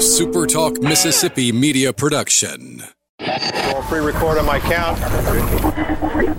SuperTalk 0.00 0.82
Mississippi 0.82 1.52
media 1.52 1.92
production. 1.92 2.82
I'll 3.20 3.82
pre-record 3.82 4.38
on 4.38 4.46
my 4.46 4.58
count. 4.58 4.98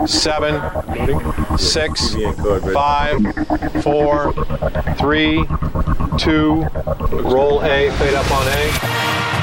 Seven, 0.09 0.59
six, 1.59 2.15
five, 2.73 3.21
four, 3.83 4.33
three, 4.97 5.45
two. 6.17 6.63
Roll 7.11 7.61
A. 7.63 7.91
Fade 7.91 8.15
up 8.15 8.31
on 8.31 8.47
A. 8.47 9.40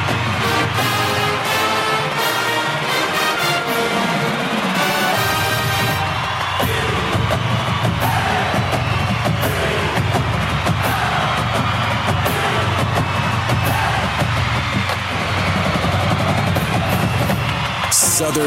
To 18.28 18.34
the 18.34 18.42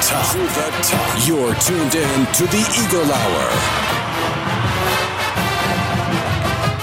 top. 0.00 0.30
To 0.30 0.38
the 0.38 0.70
top. 0.80 1.26
You're 1.26 1.54
tuned 1.56 1.94
in 1.96 2.26
to 2.34 2.46
the 2.46 2.62
Eagle 2.78 3.12
Hour. 3.12 3.50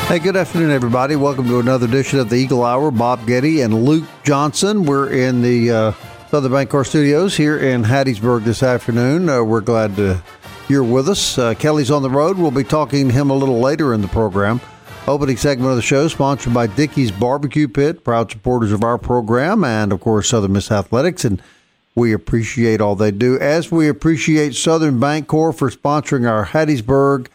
Hey, 0.07 0.19
good 0.19 0.35
afternoon, 0.35 0.71
everybody. 0.71 1.15
Welcome 1.15 1.47
to 1.47 1.59
another 1.59 1.85
edition 1.85 2.19
of 2.19 2.29
the 2.29 2.35
Eagle 2.35 2.65
Hour. 2.65 2.91
Bob 2.91 3.25
Getty 3.25 3.61
and 3.61 3.85
Luke 3.85 4.03
Johnson. 4.23 4.83
We're 4.83 5.11
in 5.11 5.41
the 5.41 5.71
uh, 5.71 5.91
Southern 6.29 6.51
Bancorp 6.51 6.85
Studios 6.85 7.37
here 7.37 7.57
in 7.57 7.83
Hattiesburg 7.83 8.43
this 8.43 8.61
afternoon. 8.61 9.29
Uh, 9.29 9.41
we're 9.41 9.61
glad 9.61 9.95
to 9.95 10.21
you're 10.67 10.83
with 10.83 11.07
us. 11.07 11.37
Uh, 11.37 11.53
Kelly's 11.53 11.89
on 11.89 12.01
the 12.01 12.09
road. 12.09 12.37
We'll 12.37 12.51
be 12.51 12.65
talking 12.65 13.07
to 13.07 13.13
him 13.13 13.29
a 13.29 13.35
little 13.35 13.61
later 13.61 13.93
in 13.93 14.01
the 14.01 14.09
program. 14.09 14.59
Opening 15.09 15.37
segment 15.37 15.71
of 15.71 15.75
the 15.75 15.81
show 15.81 16.07
sponsored 16.07 16.53
by 16.53 16.67
Dickey's 16.67 17.09
Barbecue 17.09 17.67
Pit, 17.67 18.03
proud 18.03 18.29
supporters 18.29 18.71
of 18.71 18.83
our 18.83 18.99
program, 18.99 19.63
and 19.63 19.91
of 19.91 20.01
course 20.01 20.29
Southern 20.29 20.53
Miss 20.53 20.71
Athletics. 20.71 21.25
And 21.25 21.41
we 21.95 22.13
appreciate 22.13 22.79
all 22.79 22.95
they 22.95 23.09
do, 23.09 23.35
as 23.39 23.71
we 23.71 23.89
appreciate 23.89 24.53
Southern 24.53 24.99
Bancorp 24.99 25.57
for 25.57 25.71
sponsoring 25.71 26.29
our 26.29 26.45
Hattiesburg 26.45 27.25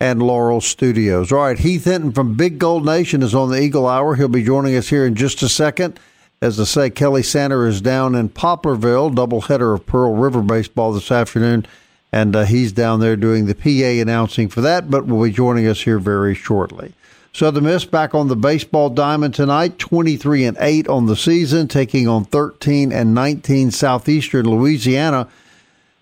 and 0.00 0.20
Laurel 0.20 0.60
studios. 0.60 1.30
All 1.30 1.38
right, 1.38 1.56
Heath 1.56 1.84
Hinton 1.84 2.10
from 2.10 2.34
Big 2.34 2.58
Gold 2.58 2.84
Nation 2.84 3.22
is 3.22 3.32
on 3.32 3.52
the 3.52 3.62
Eagle 3.62 3.86
Hour. 3.86 4.16
He'll 4.16 4.26
be 4.26 4.42
joining 4.42 4.74
us 4.74 4.88
here 4.88 5.06
in 5.06 5.14
just 5.14 5.40
a 5.40 5.48
second. 5.48 6.00
As 6.42 6.58
I 6.58 6.64
say, 6.64 6.90
Kelly 6.90 7.22
Sanders 7.22 7.76
is 7.76 7.80
down 7.80 8.16
in 8.16 8.30
Poplarville, 8.30 9.14
doubleheader 9.14 9.72
of 9.72 9.86
Pearl 9.86 10.16
River 10.16 10.42
baseball 10.42 10.92
this 10.92 11.12
afternoon, 11.12 11.64
and 12.12 12.34
uh, 12.34 12.42
he's 12.42 12.72
down 12.72 12.98
there 12.98 13.14
doing 13.14 13.46
the 13.46 13.54
PA 13.54 14.02
announcing 14.02 14.48
for 14.48 14.62
that, 14.62 14.90
but 14.90 15.06
will 15.06 15.22
be 15.22 15.30
joining 15.30 15.68
us 15.68 15.82
here 15.82 16.00
very 16.00 16.34
shortly. 16.34 16.92
Southern 17.32 17.64
Miss 17.64 17.84
back 17.84 18.14
on 18.14 18.28
the 18.28 18.36
baseball 18.36 18.90
diamond 18.90 19.34
tonight, 19.34 19.78
23 19.78 20.44
and 20.44 20.56
8 20.60 20.88
on 20.88 21.06
the 21.06 21.14
season, 21.16 21.68
taking 21.68 22.08
on 22.08 22.24
13 22.24 22.90
and 22.90 23.14
19 23.14 23.70
Southeastern 23.70 24.46
Louisiana. 24.46 25.28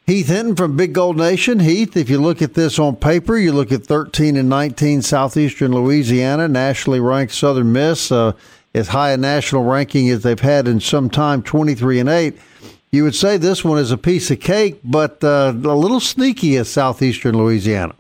Heath 0.07 0.29
Hinton 0.29 0.57
from 0.57 0.75
Big 0.75 0.95
Gold 0.95 1.19
Nation. 1.19 1.61
Heath, 1.61 1.95
if 1.95 2.09
you 2.09 2.19
look 2.19 2.41
at 2.41 2.55
this 2.55 2.79
on 2.79 2.97
paper, 2.97 3.37
you 3.37 3.53
look 3.53 3.71
at 3.71 3.85
13 3.85 4.39
and 4.39 4.49
19 4.49 5.03
Southeastern 5.03 5.73
Louisiana, 5.73 6.49
nationally 6.49 6.99
ranked 6.99 7.35
Southern 7.35 7.73
Miss, 7.73 8.11
uh, 8.11 8.33
as 8.75 8.89
high 8.89 9.11
a 9.11 9.19
national 9.19 9.65
ranking 9.65 10.09
as 10.09 10.23
they've 10.23 10.41
had 10.41 10.67
in 10.67 10.81
some 10.81 11.11
time, 11.11 11.43
23 11.43 12.01
and 12.01 12.09
8. 12.09 12.39
You 12.91 13.05
would 13.05 13.15
say 13.15 13.37
this 13.37 13.63
one 13.63 13.79
is 13.79 13.91
a 13.91 13.99
piece 13.99 14.31
of 14.31 14.41
cake, 14.41 14.81
but 14.83 15.23
uh, 15.23 15.53
a 15.55 15.77
little 15.77 16.01
sneaky 16.01 16.57
as 16.57 16.71
Southeastern 16.71 17.37
Louisiana. 17.37 17.95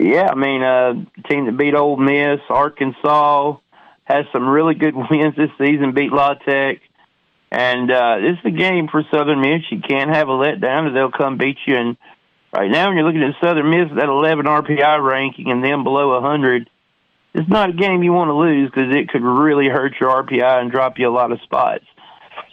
Yeah, 0.00 0.30
I 0.30 0.34
mean, 0.34 0.62
uh, 0.62 0.94
team 1.28 1.44
that 1.44 1.58
beat 1.58 1.74
Ole 1.74 1.98
Miss, 1.98 2.40
Arkansas, 2.48 3.58
has 4.04 4.24
some 4.32 4.48
really 4.48 4.74
good 4.74 4.94
wins 5.10 5.36
this 5.36 5.50
season. 5.58 5.92
Beat 5.92 6.10
La 6.10 6.32
Tech, 6.34 6.78
and 7.52 7.90
uh, 7.90 8.16
this 8.18 8.38
is 8.38 8.46
a 8.46 8.56
game 8.56 8.88
for 8.88 9.02
Southern 9.12 9.42
Miss. 9.42 9.60
You 9.70 9.80
can't 9.86 10.08
have 10.08 10.28
a 10.28 10.32
letdown, 10.32 10.88
or 10.88 10.92
they'll 10.94 11.10
come 11.10 11.36
beat 11.36 11.58
you. 11.66 11.76
And 11.76 11.96
right 12.50 12.70
now, 12.70 12.88
when 12.88 12.96
you're 12.96 13.06
looking 13.06 13.22
at 13.22 13.34
Southern 13.44 13.68
Miss, 13.68 13.94
that 13.94 14.08
11 14.08 14.46
RPI 14.46 15.04
ranking, 15.06 15.50
and 15.50 15.62
them 15.62 15.84
below 15.84 16.18
100, 16.18 16.70
it's 17.34 17.48
not 17.50 17.68
a 17.68 17.74
game 17.74 18.02
you 18.02 18.14
want 18.14 18.28
to 18.28 18.34
lose 18.34 18.70
because 18.70 18.96
it 18.96 19.10
could 19.10 19.22
really 19.22 19.68
hurt 19.68 19.92
your 20.00 20.24
RPI 20.24 20.62
and 20.62 20.70
drop 20.72 20.98
you 20.98 21.10
a 21.10 21.12
lot 21.12 21.30
of 21.30 21.42
spots. 21.42 21.84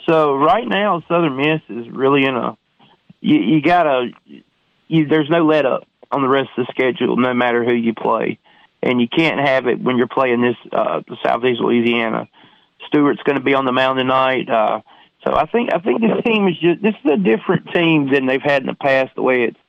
So 0.05 0.35
right 0.35 0.67
now, 0.67 1.01
Southern 1.07 1.37
Miss 1.37 1.61
is 1.69 1.87
really 1.91 2.25
in 2.25 2.35
a 2.35 2.57
you, 3.21 3.39
you 3.39 3.61
gotta 3.61 4.09
there's 4.89 5.29
no 5.29 5.45
let 5.45 5.65
up 5.65 5.87
on 6.11 6.21
the 6.21 6.27
rest 6.27 6.49
of 6.57 6.65
the 6.65 6.71
schedule, 6.71 7.17
no 7.17 7.33
matter 7.33 7.63
who 7.63 7.73
you 7.73 7.93
play. 7.93 8.39
And 8.81 9.01
you 9.01 9.07
can't 9.07 9.39
have 9.39 9.67
it 9.67 9.81
when 9.81 9.97
you're 9.97 10.07
playing 10.07 10.41
this 10.41 10.55
uh, 10.71 11.01
Southeast 11.23 11.59
Louisiana. 11.59 12.27
Stuart's 12.87 13.23
going 13.23 13.37
to 13.37 13.43
be 13.43 13.55
on 13.55 13.65
the 13.65 13.71
mound 13.71 13.97
tonight. 13.97 14.49
Uh, 14.49 14.81
so 15.25 15.33
I 15.33 15.45
think 15.47 15.73
I 15.73 15.79
think 15.79 16.01
this 16.01 16.23
team 16.23 16.47
is 16.47 16.57
just 16.59 16.81
this 16.81 16.93
is 17.03 17.11
a 17.11 17.17
different 17.17 17.71
team 17.73 18.11
than 18.13 18.27
they've 18.27 18.41
had 18.41 18.61
in 18.61 18.67
the 18.67 18.75
past. 18.75 19.15
The 19.15 19.23
way 19.23 19.43
it's 19.43 19.59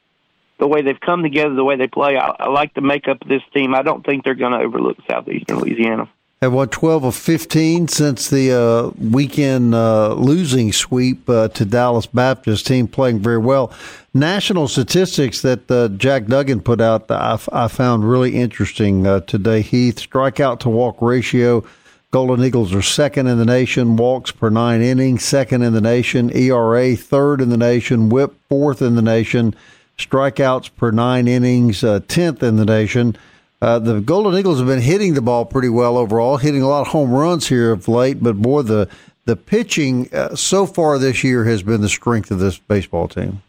the 0.58 0.68
way 0.68 0.82
they've 0.82 1.00
come 1.00 1.22
together, 1.22 1.54
the 1.54 1.64
way 1.64 1.76
they 1.76 1.86
play. 1.86 2.16
I, 2.16 2.34
I 2.38 2.48
like 2.48 2.74
the 2.74 2.82
makeup 2.82 3.22
of 3.22 3.28
this 3.28 3.42
team. 3.54 3.74
I 3.74 3.82
don't 3.82 4.04
think 4.04 4.24
they're 4.24 4.34
going 4.34 4.52
to 4.52 4.58
overlook 4.58 4.98
Southeastern 5.08 5.58
Louisiana 5.58 6.08
have 6.40 6.52
won 6.52 6.68
12 6.68 7.04
of 7.04 7.14
15 7.16 7.88
since 7.88 8.30
the 8.30 8.52
uh, 8.52 8.90
weekend 9.10 9.74
uh, 9.74 10.14
losing 10.14 10.72
sweep 10.72 11.28
uh, 11.28 11.48
to 11.48 11.64
Dallas 11.64 12.06
Baptist 12.06 12.66
team 12.66 12.86
playing 12.86 13.18
very 13.18 13.38
well. 13.38 13.72
National 14.14 14.68
statistics 14.68 15.42
that 15.42 15.68
uh, 15.70 15.88
Jack 15.88 16.26
Duggan 16.26 16.60
put 16.60 16.80
out, 16.80 17.10
I, 17.10 17.38
I 17.52 17.66
found 17.66 18.08
really 18.08 18.36
interesting 18.36 19.06
uh, 19.06 19.20
today. 19.20 19.62
Heath 19.62 19.96
strikeout 19.96 20.60
to 20.60 20.68
walk 20.68 21.02
ratio. 21.02 21.64
Golden 22.10 22.44
Eagles 22.44 22.72
are 22.72 22.82
second 22.82 23.26
in 23.26 23.36
the 23.36 23.44
nation, 23.44 23.96
walks 23.96 24.30
per 24.30 24.48
nine 24.48 24.80
innings, 24.80 25.24
second 25.24 25.62
in 25.62 25.74
the 25.74 25.80
nation, 25.80 26.34
ERA 26.34 26.96
third 26.96 27.40
in 27.42 27.50
the 27.50 27.58
nation, 27.58 28.08
WHIP 28.08 28.34
fourth 28.48 28.80
in 28.80 28.94
the 28.94 29.02
nation, 29.02 29.54
strikeouts 29.98 30.70
per 30.74 30.90
nine 30.90 31.28
innings, 31.28 31.84
uh, 31.84 32.00
tenth 32.08 32.42
in 32.42 32.56
the 32.56 32.64
nation. 32.64 33.14
Uh, 33.60 33.78
the 33.78 34.00
Golden 34.00 34.38
Eagles 34.38 34.58
have 34.58 34.68
been 34.68 34.80
hitting 34.80 35.14
the 35.14 35.22
ball 35.22 35.44
pretty 35.44 35.68
well 35.68 35.96
overall, 35.96 36.36
hitting 36.36 36.62
a 36.62 36.68
lot 36.68 36.82
of 36.82 36.88
home 36.88 37.10
runs 37.10 37.48
here 37.48 37.72
of 37.72 37.88
late. 37.88 38.22
But 38.22 38.36
boy, 38.36 38.62
the 38.62 38.88
the 39.24 39.36
pitching 39.36 40.08
uh, 40.14 40.34
so 40.36 40.64
far 40.64 40.98
this 40.98 41.24
year 41.24 41.44
has 41.44 41.62
been 41.62 41.80
the 41.80 41.88
strength 41.88 42.30
of 42.30 42.38
this 42.38 42.58
baseball 42.58 43.08
team. 43.08 43.42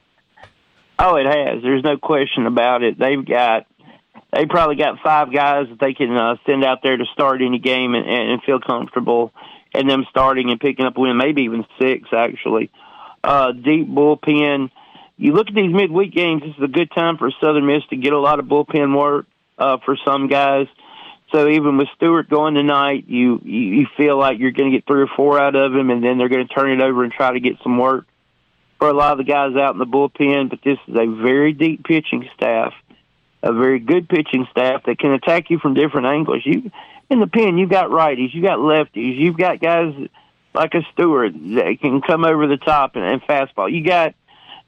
Oh, 0.98 1.16
it 1.16 1.26
has. 1.26 1.62
There's 1.62 1.84
no 1.84 1.98
question 1.98 2.48
about 2.48 2.84
it. 2.84 2.98
They've 2.98 3.24
got 3.24 3.68
they 4.34 4.46
probably 4.46 4.76
got 4.76 5.00
five 5.04 5.32
guys 5.32 5.68
that 5.70 5.80
they 5.80 5.94
can 5.94 6.16
uh, 6.16 6.36
send 6.46 6.66
out 6.66 6.80
there 6.82 6.98
to 6.98 7.06
start 7.14 7.42
any 7.42 7.60
game 7.60 7.94
and, 7.94 8.08
and 8.08 8.44
feel 8.44 8.60
comfortable 8.60 9.32
and 9.74 9.88
them 9.88 10.06
starting 10.10 10.50
and 10.50 10.60
picking 10.60 10.86
up 10.86 10.98
a 10.98 11.00
win, 11.00 11.18
maybe 11.18 11.44
even 11.44 11.66
six 11.80 12.10
actually. 12.12 12.72
Uh, 13.24 13.52
deep 13.52 13.88
bullpen. 13.88 14.72
You 15.18 15.34
look 15.34 15.50
at 15.50 15.54
these 15.54 15.74
midweek 15.74 16.14
games. 16.14 16.42
This 16.42 16.56
is 16.58 16.64
a 16.64 16.68
good 16.68 16.90
time 16.92 17.18
for 17.18 17.30
Southern 17.40 17.68
Miss 17.68 17.84
to 17.92 17.96
get 17.96 18.14
a 18.14 18.20
lot 18.20 18.40
of 18.40 18.46
bullpen 18.46 18.98
work 18.98 19.28
uh, 19.60 19.78
for 19.86 19.98
some 20.06 20.28
guys. 20.28 20.68
So 21.32 21.48
even 21.48 21.78
with 21.78 21.90
Stuart 21.96 22.30
going 22.30 22.56
tonight, 22.56 23.06
you 23.08 23.40
you 23.44 23.86
feel 23.96 24.18
like 24.18 24.40
you're 24.40 24.52
going 24.52 24.72
to 24.72 24.78
get 24.78 24.88
three 24.88 25.04
or 25.04 25.10
four 25.16 25.40
out 25.40 25.56
of 25.56 25.76
him, 25.76 25.92
and 25.92 26.04
then 26.04 26.18
they're 26.18 26.30
going 26.30 26.48
to 26.48 26.54
turn 26.54 26.72
it 26.72 26.82
over 26.82 27.04
and 27.04 27.14
try 27.14 27.32
to 27.32 27.40
get 27.40 27.58
some 27.62 27.78
work 27.78 28.08
for 28.80 28.90
a 28.90 28.94
lot 28.94 29.12
of 29.12 29.20
the 29.20 29.26
guys 29.26 29.56
out 29.56 29.74
in 29.74 29.80
the 29.80 29.86
bullpen. 29.86 30.50
But 30.50 30.60
this 30.64 30.80
is 30.88 30.96
a 30.96 31.06
very 31.06 31.54
deep 31.54 31.84
pitching 31.84 32.28
staff, 32.34 32.74
a 33.44 33.54
very 33.54 33.80
good 33.80 34.10
pitching 34.10 34.48
staff 34.50 34.84
that 34.86 34.98
can 34.98 35.12
attack 35.12 35.52
you 35.52 35.60
from 35.60 35.76
different 35.76 36.08
angles. 36.08 36.42
You 36.46 36.72
in 37.12 37.20
the 37.20 37.28
pen, 37.28 37.60
you've 37.60 37.70
got 37.70 37.90
righties, 37.90 38.34
you've 38.34 38.46
got 38.46 38.58
lefties, 38.58 39.18
you've 39.18 39.38
got 39.38 39.60
guys 39.60 39.94
like 40.56 40.74
a 40.74 40.82
Stuart 40.94 41.34
that 41.34 41.78
can 41.80 42.02
come 42.02 42.26
over 42.26 42.48
the 42.48 42.58
top 42.58 42.96
and, 42.96 43.06
and 43.06 43.22
fastball. 43.22 43.72
You 43.72 43.84
got 43.84 44.16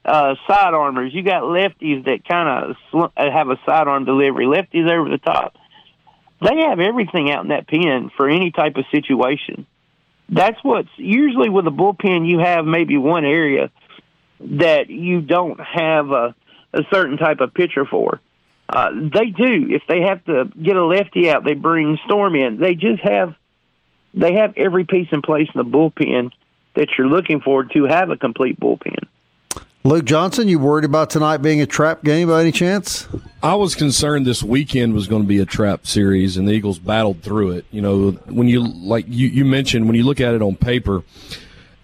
uh, 0.04 0.34
side. 0.46 1.12
You 1.12 1.22
got 1.22 1.42
lefties 1.42 2.04
that 2.04 2.24
kind 2.26 2.70
of 2.70 2.76
sl- 2.90 3.12
have 3.16 3.48
a 3.48 3.58
sidearm 3.66 4.04
delivery. 4.04 4.46
Lefties 4.46 4.90
over 4.90 5.08
the 5.08 5.18
top. 5.18 5.56
They 6.40 6.62
have 6.68 6.80
everything 6.80 7.30
out 7.30 7.44
in 7.44 7.50
that 7.50 7.68
pen 7.68 8.10
for 8.16 8.28
any 8.28 8.50
type 8.50 8.76
of 8.76 8.84
situation. 8.90 9.66
That's 10.28 10.58
what's 10.62 10.88
usually 10.96 11.50
with 11.50 11.66
a 11.66 11.70
bullpen. 11.70 12.28
You 12.28 12.40
have 12.40 12.64
maybe 12.64 12.96
one 12.96 13.24
area 13.24 13.70
that 14.40 14.90
you 14.90 15.20
don't 15.20 15.60
have 15.60 16.10
a, 16.10 16.34
a 16.72 16.82
certain 16.92 17.16
type 17.16 17.40
of 17.40 17.54
pitcher 17.54 17.84
for. 17.84 18.20
Uh, 18.68 18.90
they 18.92 19.26
do. 19.26 19.68
If 19.70 19.82
they 19.88 20.00
have 20.00 20.24
to 20.24 20.50
get 20.60 20.76
a 20.76 20.84
lefty 20.84 21.30
out, 21.30 21.44
they 21.44 21.54
bring 21.54 21.98
Storm 22.06 22.34
in. 22.34 22.58
They 22.58 22.74
just 22.74 23.02
have 23.02 23.34
they 24.14 24.34
have 24.34 24.54
every 24.56 24.84
piece 24.84 25.08
in 25.12 25.22
place 25.22 25.48
in 25.54 25.58
the 25.58 25.64
bullpen 25.64 26.32
that 26.74 26.88
you're 26.96 27.06
looking 27.06 27.40
for 27.40 27.64
to 27.64 27.84
have 27.84 28.10
a 28.10 28.16
complete 28.16 28.58
bullpen. 28.58 29.06
Luke 29.84 30.04
Johnson, 30.04 30.46
you 30.46 30.60
worried 30.60 30.84
about 30.84 31.10
tonight 31.10 31.38
being 31.38 31.60
a 31.60 31.66
trap 31.66 32.04
game 32.04 32.28
by 32.28 32.40
any 32.40 32.52
chance? 32.52 33.08
I 33.42 33.56
was 33.56 33.74
concerned 33.74 34.24
this 34.24 34.40
weekend 34.40 34.94
was 34.94 35.08
going 35.08 35.22
to 35.22 35.28
be 35.28 35.40
a 35.40 35.44
trap 35.44 35.88
series, 35.88 36.36
and 36.36 36.46
the 36.46 36.52
Eagles 36.52 36.78
battled 36.78 37.22
through 37.22 37.52
it. 37.52 37.64
You 37.72 37.82
know, 37.82 38.10
when 38.26 38.46
you 38.46 38.64
like 38.64 39.06
you, 39.08 39.26
you 39.26 39.44
mentioned 39.44 39.86
when 39.86 39.96
you 39.96 40.04
look 40.04 40.20
at 40.20 40.34
it 40.34 40.42
on 40.42 40.54
paper, 40.54 41.02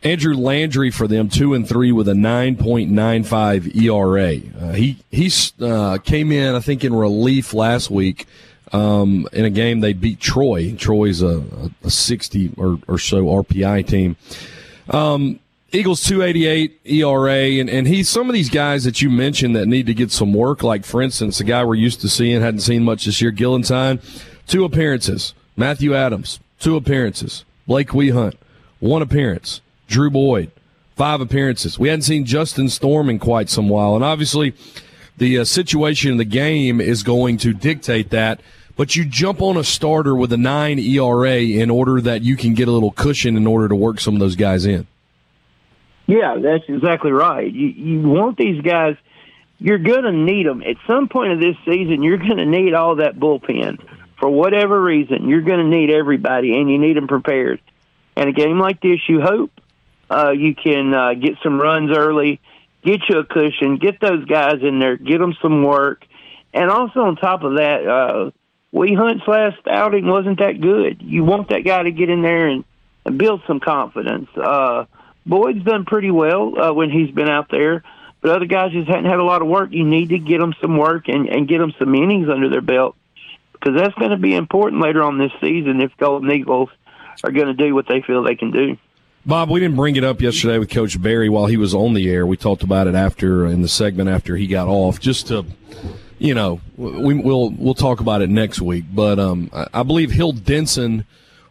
Andrew 0.04 0.34
Landry 0.34 0.92
for 0.92 1.08
them 1.08 1.28
two 1.28 1.54
and 1.54 1.68
three 1.68 1.90
with 1.90 2.06
a 2.06 2.14
nine 2.14 2.56
point 2.56 2.88
nine 2.88 3.24
five 3.24 3.66
ERA. 3.74 4.36
Uh, 4.36 4.72
he 4.72 4.98
he 5.10 5.32
uh, 5.60 5.98
came 5.98 6.30
in 6.30 6.54
I 6.54 6.60
think 6.60 6.84
in 6.84 6.94
relief 6.94 7.52
last 7.52 7.90
week 7.90 8.26
um, 8.72 9.26
in 9.32 9.44
a 9.44 9.50
game 9.50 9.80
they 9.80 9.92
beat 9.92 10.20
Troy. 10.20 10.72
Troy's 10.74 11.22
a, 11.22 11.42
a 11.82 11.90
60 11.90 12.52
or, 12.56 12.78
or 12.86 12.98
so 12.98 13.24
RPI 13.24 13.86
team. 13.86 14.16
Um, 14.90 15.40
Eagles 15.70 16.02
288 16.04 16.80
ERA, 16.86 17.60
and, 17.60 17.68
and 17.68 17.86
he's 17.86 18.08
some 18.08 18.30
of 18.30 18.34
these 18.34 18.48
guys 18.48 18.84
that 18.84 19.02
you 19.02 19.10
mentioned 19.10 19.54
that 19.54 19.66
need 19.66 19.84
to 19.84 19.92
get 19.92 20.10
some 20.10 20.32
work, 20.32 20.62
like, 20.62 20.82
for 20.82 21.02
instance, 21.02 21.36
the 21.36 21.44
guy 21.44 21.62
we're 21.62 21.74
used 21.74 22.00
to 22.00 22.08
seeing, 22.08 22.40
hadn't 22.40 22.60
seen 22.60 22.82
much 22.82 23.04
this 23.04 23.20
year, 23.20 23.30
Gillentine, 23.30 24.00
two 24.46 24.64
appearances. 24.64 25.34
Matthew 25.58 25.94
Adams, 25.94 26.40
two 26.58 26.76
appearances. 26.76 27.44
Blake 27.66 27.88
Wehunt, 27.88 28.36
one 28.80 29.02
appearance. 29.02 29.60
Drew 29.88 30.10
Boyd, 30.10 30.50
five 30.96 31.20
appearances. 31.20 31.78
We 31.78 31.88
hadn't 31.88 32.02
seen 32.02 32.24
Justin 32.24 32.70
Storm 32.70 33.10
in 33.10 33.18
quite 33.18 33.50
some 33.50 33.68
while, 33.68 33.94
and 33.94 34.02
obviously 34.02 34.54
the 35.18 35.40
uh, 35.40 35.44
situation 35.44 36.12
in 36.12 36.16
the 36.16 36.24
game 36.24 36.80
is 36.80 37.02
going 37.02 37.36
to 37.38 37.52
dictate 37.52 38.08
that. 38.08 38.40
But 38.74 38.96
you 38.96 39.04
jump 39.04 39.42
on 39.42 39.58
a 39.58 39.64
starter 39.64 40.14
with 40.14 40.32
a 40.32 40.38
nine 40.38 40.78
ERA 40.78 41.36
in 41.40 41.68
order 41.68 42.00
that 42.00 42.22
you 42.22 42.36
can 42.36 42.54
get 42.54 42.68
a 42.68 42.72
little 42.72 42.92
cushion 42.92 43.36
in 43.36 43.46
order 43.46 43.68
to 43.68 43.74
work 43.74 44.00
some 44.00 44.14
of 44.14 44.20
those 44.20 44.36
guys 44.36 44.64
in. 44.64 44.86
Yeah, 46.08 46.38
that's 46.42 46.64
exactly 46.66 47.12
right. 47.12 47.52
You 47.52 47.68
you 47.68 48.00
want 48.00 48.38
these 48.38 48.62
guys. 48.62 48.96
You're 49.60 49.78
going 49.78 50.04
to 50.04 50.12
need 50.12 50.46
them 50.46 50.62
at 50.62 50.76
some 50.86 51.08
point 51.08 51.32
of 51.32 51.40
this 51.40 51.56
season. 51.64 52.02
You're 52.02 52.16
going 52.16 52.38
to 52.38 52.46
need 52.46 52.74
all 52.74 52.96
that 52.96 53.16
bullpen 53.16 53.78
for 54.18 54.28
whatever 54.28 54.80
reason. 54.82 55.28
You're 55.28 55.42
going 55.42 55.58
to 55.58 55.66
need 55.66 55.90
everybody, 55.90 56.58
and 56.58 56.70
you 56.70 56.78
need 56.78 56.96
them 56.96 57.08
prepared. 57.08 57.60
And 58.16 58.30
a 58.30 58.32
game 58.32 58.58
like 58.58 58.80
this, 58.80 59.00
you 59.06 59.20
hope 59.20 59.50
uh, 60.10 60.30
you 60.30 60.54
can 60.54 60.94
uh, 60.94 61.14
get 61.14 61.34
some 61.42 61.60
runs 61.60 61.94
early, 61.94 62.40
get 62.82 63.00
you 63.08 63.18
a 63.18 63.24
cushion, 63.24 63.76
get 63.76 64.00
those 64.00 64.24
guys 64.24 64.62
in 64.62 64.78
there, 64.78 64.96
get 64.96 65.18
them 65.18 65.34
some 65.42 65.62
work, 65.62 66.06
and 66.54 66.70
also 66.70 67.00
on 67.00 67.16
top 67.16 67.42
of 67.42 67.56
that, 67.56 67.86
uh, 67.86 68.30
Wehunt's 68.72 69.28
last 69.28 69.58
outing 69.68 70.06
wasn't 70.06 70.38
that 70.38 70.60
good. 70.60 71.02
You 71.02 71.24
want 71.24 71.50
that 71.50 71.64
guy 71.64 71.82
to 71.82 71.90
get 71.90 72.08
in 72.08 72.22
there 72.22 72.46
and, 72.48 72.64
and 73.04 73.18
build 73.18 73.42
some 73.46 73.60
confidence. 73.60 74.28
Uh, 74.36 74.86
Boyd's 75.26 75.64
done 75.64 75.84
pretty 75.84 76.10
well 76.10 76.60
uh, 76.60 76.72
when 76.72 76.90
he's 76.90 77.10
been 77.10 77.28
out 77.28 77.50
there, 77.50 77.82
but 78.20 78.30
other 78.30 78.46
guys 78.46 78.72
just 78.72 78.88
hadn't 78.88 79.04
had 79.04 79.18
a 79.18 79.24
lot 79.24 79.42
of 79.42 79.48
work. 79.48 79.70
You 79.72 79.84
need 79.84 80.10
to 80.10 80.18
get 80.18 80.38
them 80.38 80.54
some 80.60 80.76
work 80.76 81.08
and, 81.08 81.28
and 81.28 81.46
get 81.46 81.58
them 81.58 81.72
some 81.78 81.94
innings 81.94 82.28
under 82.28 82.48
their 82.48 82.62
belt 82.62 82.96
because 83.52 83.74
that's 83.76 83.94
going 83.94 84.10
to 84.10 84.16
be 84.16 84.34
important 84.34 84.82
later 84.82 85.02
on 85.02 85.18
this 85.18 85.32
season 85.40 85.80
if 85.80 85.96
Golden 85.96 86.30
Eagles 86.30 86.70
are 87.24 87.32
going 87.32 87.48
to 87.48 87.54
do 87.54 87.74
what 87.74 87.86
they 87.88 88.00
feel 88.00 88.22
they 88.22 88.36
can 88.36 88.50
do. 88.50 88.76
Bob, 89.26 89.50
we 89.50 89.60
didn't 89.60 89.76
bring 89.76 89.96
it 89.96 90.04
up 90.04 90.22
yesterday 90.22 90.58
with 90.58 90.70
Coach 90.70 91.00
Berry 91.00 91.28
while 91.28 91.46
he 91.46 91.56
was 91.56 91.74
on 91.74 91.92
the 91.92 92.08
air. 92.08 92.26
We 92.26 92.36
talked 92.36 92.62
about 92.62 92.86
it 92.86 92.94
after 92.94 93.46
in 93.46 93.62
the 93.62 93.68
segment 93.68 94.08
after 94.08 94.36
he 94.36 94.46
got 94.46 94.68
off, 94.68 95.00
just 95.00 95.26
to, 95.28 95.44
you 96.18 96.34
know, 96.34 96.60
we, 96.76 97.14
will 97.14 97.50
we'll 97.50 97.74
talk 97.74 98.00
about 98.00 98.22
it 98.22 98.30
next 98.30 98.62
week. 98.62 98.84
But 98.90 99.18
um, 99.18 99.50
I 99.52 99.82
believe 99.82 100.12
Hill 100.12 100.32
Denson 100.32 101.04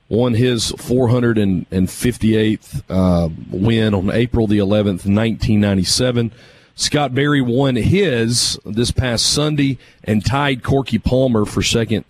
won 0.10 0.34
his 0.34 0.72
458th 0.74 2.84
uh, 2.90 3.30
win 3.52 3.94
on 3.94 4.10
April 4.12 4.48
the 4.48 4.58
11th, 4.60 5.06
1997. 5.06 6.32
Scott 6.76 7.16
Berry 7.16 7.42
won 7.42 7.76
his 7.76 8.58
this 8.66 8.92
past 8.92 9.26
Sunday 9.26 9.78
and 10.04 10.26
tied 10.26 10.64
Corky 10.64 11.00
Palmer 11.00 11.46
for 11.46 11.64
second 11.64 12.06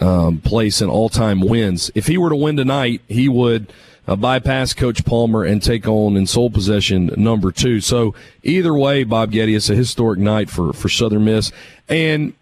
um, 0.00 0.38
place 0.38 0.80
in 0.80 0.88
all-time 0.88 1.40
wins. 1.40 1.90
If 1.94 2.06
he 2.06 2.16
were 2.18 2.30
to 2.30 2.36
win 2.36 2.56
tonight, 2.56 3.00
he 3.08 3.28
would 3.28 3.72
uh, 4.06 4.14
bypass 4.16 4.74
Coach 4.74 5.04
Palmer 5.04 5.44
and 5.44 5.62
take 5.62 5.88
on 5.88 6.16
in 6.16 6.26
sole 6.26 6.50
possession 6.50 7.10
number 7.16 7.50
two. 7.50 7.80
So 7.80 8.14
either 8.42 8.74
way, 8.74 9.04
Bob 9.04 9.32
Getty, 9.32 9.54
it's 9.54 9.70
a 9.70 9.74
historic 9.74 10.20
night 10.20 10.50
for 10.50 10.72
for 10.72 10.88
Southern 10.88 11.24
Miss. 11.24 11.50
And 11.88 12.34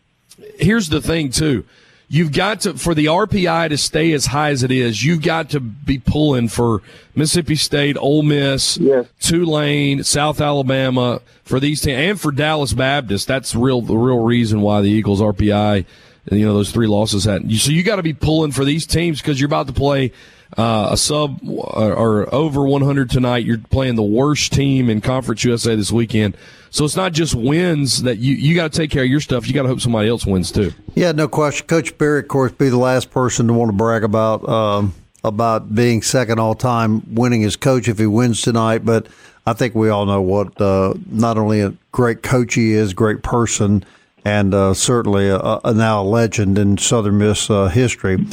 here's 0.58 0.88
the 0.88 1.00
thing 1.00 1.31
too 1.31 1.64
you've 2.08 2.32
got 2.32 2.62
to 2.62 2.75
for 2.75 2.94
the 2.94 3.06
RPI 3.06 3.69
to 3.69 3.78
stay 3.78 4.12
as 4.12 4.26
high 4.26 4.50
as 4.50 4.62
it 4.62 4.70
is. 4.70 5.05
You've 5.05 5.22
got 5.22 5.50
to 5.50 5.60
be 5.60 5.99
pulling 5.99 6.49
for 6.49 6.82
Mississippi 7.14 7.56
State, 7.56 7.96
Ole 7.99 8.22
Miss, 8.22 8.78
yes. 8.78 9.06
Tulane, 9.20 10.02
South 10.02 10.40
Alabama 10.40 11.20
for 11.44 11.60
these 11.60 11.81
teams, 11.81 11.99
and 11.99 12.20
for 12.20 12.32
Dallas 12.32 12.72
Baptist. 12.72 13.28
That's 13.28 13.55
real 13.55 13.82
the 13.82 13.96
real 13.96 14.20
reason 14.20 14.62
why 14.62 14.81
the 14.81 14.90
Eagles 14.90 15.20
RPI, 15.20 15.84
you 16.32 16.46
know, 16.46 16.55
those 16.55 16.72
three 16.72 16.87
losses 16.87 17.25
had. 17.25 17.50
So 17.52 17.70
you 17.70 17.82
got 17.82 17.96
to 17.96 18.02
be 18.02 18.14
pulling 18.14 18.52
for 18.52 18.64
these 18.64 18.87
teams 18.87 19.20
because 19.20 19.40
you're 19.40 19.46
about 19.46 19.66
to 19.69 19.72
play. 19.72 20.12
Uh, 20.56 20.88
a 20.93 20.96
sub 20.96 21.38
or, 21.46 21.93
or 21.93 22.34
over 22.34 22.66
100 22.66 23.11
tonight. 23.11 23.44
You're 23.44 23.58
playing 23.58 23.96
the 23.96 24.02
worst 24.02 24.50
team 24.50 24.88
in 24.88 25.02
Conference 25.02 25.44
USA 25.44 25.76
this 25.76 25.93
weekend. 25.93 26.38
So 26.70 26.84
it's 26.84 26.96
not 26.96 27.12
just 27.12 27.34
wins 27.34 28.02
that 28.02 28.18
you 28.18 28.34
you 28.34 28.54
got 28.54 28.72
to 28.72 28.78
take 28.78 28.90
care 28.90 29.02
of 29.02 29.08
your 29.08 29.20
stuff. 29.20 29.46
You 29.46 29.54
got 29.54 29.62
to 29.62 29.68
hope 29.68 29.80
somebody 29.80 30.08
else 30.08 30.26
wins 30.26 30.52
too. 30.52 30.72
Yeah, 30.94 31.12
no 31.12 31.28
question. 31.28 31.66
Coach 31.66 31.96
Berry, 31.98 32.20
of 32.20 32.28
course, 32.28 32.52
be 32.52 32.68
the 32.68 32.78
last 32.78 33.10
person 33.10 33.46
to 33.46 33.52
want 33.52 33.70
to 33.70 33.76
brag 33.76 34.04
about 34.04 34.48
um, 34.48 34.94
about 35.24 35.74
being 35.74 36.02
second 36.02 36.38
all 36.38 36.54
time, 36.54 37.02
winning 37.14 37.44
as 37.44 37.56
coach 37.56 37.88
if 37.88 37.98
he 37.98 38.06
wins 38.06 38.42
tonight. 38.42 38.84
But 38.84 39.06
I 39.46 39.54
think 39.54 39.74
we 39.74 39.88
all 39.88 40.06
know 40.06 40.20
what 40.20 40.60
uh, 40.60 40.94
not 41.06 41.38
only 41.38 41.60
a 41.60 41.74
great 41.92 42.22
coach 42.22 42.54
he 42.54 42.72
is, 42.72 42.92
great 42.92 43.22
person, 43.22 43.84
and 44.24 44.54
uh, 44.54 44.74
certainly 44.74 45.28
a, 45.28 45.38
a, 45.38 45.74
now 45.74 46.02
a 46.02 46.04
legend 46.04 46.58
in 46.58 46.78
Southern 46.78 47.18
Miss 47.18 47.50
uh, 47.50 47.68
history. 47.68 48.24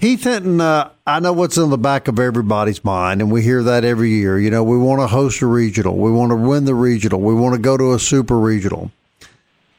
Heath 0.00 0.24
Hinton, 0.24 0.60
uh, 0.60 0.90
I 1.06 1.20
know 1.20 1.32
what's 1.32 1.56
in 1.56 1.70
the 1.70 1.78
back 1.78 2.08
of 2.08 2.18
everybody's 2.18 2.84
mind, 2.84 3.20
and 3.20 3.30
we 3.30 3.42
hear 3.42 3.62
that 3.62 3.84
every 3.84 4.10
year. 4.10 4.38
You 4.38 4.50
know, 4.50 4.62
we 4.62 4.78
want 4.78 5.00
to 5.00 5.06
host 5.06 5.40
a 5.42 5.46
regional, 5.46 5.96
we 5.96 6.10
want 6.10 6.30
to 6.30 6.36
win 6.36 6.64
the 6.64 6.74
regional, 6.74 7.20
we 7.20 7.34
want 7.34 7.54
to 7.54 7.60
go 7.60 7.76
to 7.76 7.94
a 7.94 7.98
super 7.98 8.38
regional. 8.38 8.90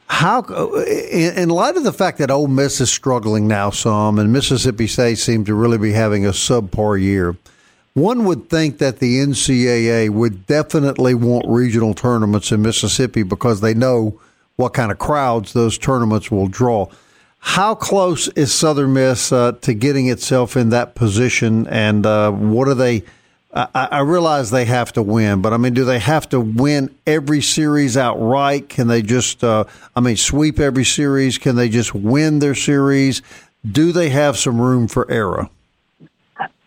How, 0.06 0.42
in, 0.42 1.38
in 1.38 1.48
light 1.50 1.76
of 1.76 1.84
the 1.84 1.92
fact 1.92 2.18
that 2.18 2.30
Ole 2.30 2.48
Miss 2.48 2.80
is 2.80 2.90
struggling 2.90 3.46
now 3.46 3.70
some, 3.70 4.18
and 4.18 4.32
Mississippi 4.32 4.86
State 4.86 5.18
seems 5.18 5.46
to 5.46 5.54
really 5.54 5.78
be 5.78 5.92
having 5.92 6.26
a 6.26 6.30
subpar 6.30 7.00
year, 7.00 7.36
one 7.94 8.24
would 8.24 8.48
think 8.48 8.78
that 8.78 9.00
the 9.00 9.18
NCAA 9.18 10.10
would 10.10 10.46
definitely 10.46 11.14
want 11.14 11.44
regional 11.48 11.94
tournaments 11.94 12.52
in 12.52 12.62
Mississippi 12.62 13.22
because 13.22 13.60
they 13.60 13.74
know 13.74 14.20
what 14.58 14.74
kind 14.74 14.90
of 14.90 14.98
crowds 14.98 15.52
those 15.52 15.78
tournaments 15.78 16.32
will 16.32 16.48
draw. 16.48 16.88
How 17.38 17.76
close 17.76 18.26
is 18.28 18.52
Southern 18.52 18.92
Miss 18.92 19.30
uh, 19.30 19.52
to 19.60 19.72
getting 19.72 20.08
itself 20.08 20.56
in 20.56 20.70
that 20.70 20.96
position, 20.96 21.68
and 21.68 22.04
uh, 22.04 22.32
what 22.32 22.66
are 22.66 22.74
they? 22.74 23.04
I, 23.54 23.68
I, 23.72 24.00
realize 24.00 24.50
they 24.50 24.64
have 24.64 24.92
to 24.94 25.02
win, 25.02 25.40
but 25.42 25.52
I 25.52 25.58
mean, 25.58 25.74
do 25.74 25.84
they 25.84 26.00
have 26.00 26.28
to 26.30 26.40
win 26.40 26.92
every 27.06 27.40
series 27.40 27.96
outright? 27.96 28.68
Can 28.68 28.88
they 28.88 29.00
just, 29.00 29.42
uh, 29.42 29.64
I 29.96 30.00
mean, 30.00 30.16
sweep 30.16 30.58
every 30.58 30.84
series? 30.84 31.38
Can 31.38 31.56
they 31.56 31.68
just 31.68 31.94
win 31.94 32.40
their 32.40 32.54
series? 32.54 33.22
Do 33.70 33.92
they 33.92 34.10
have 34.10 34.36
some 34.36 34.60
room 34.60 34.86
for 34.86 35.10
error? 35.10 35.48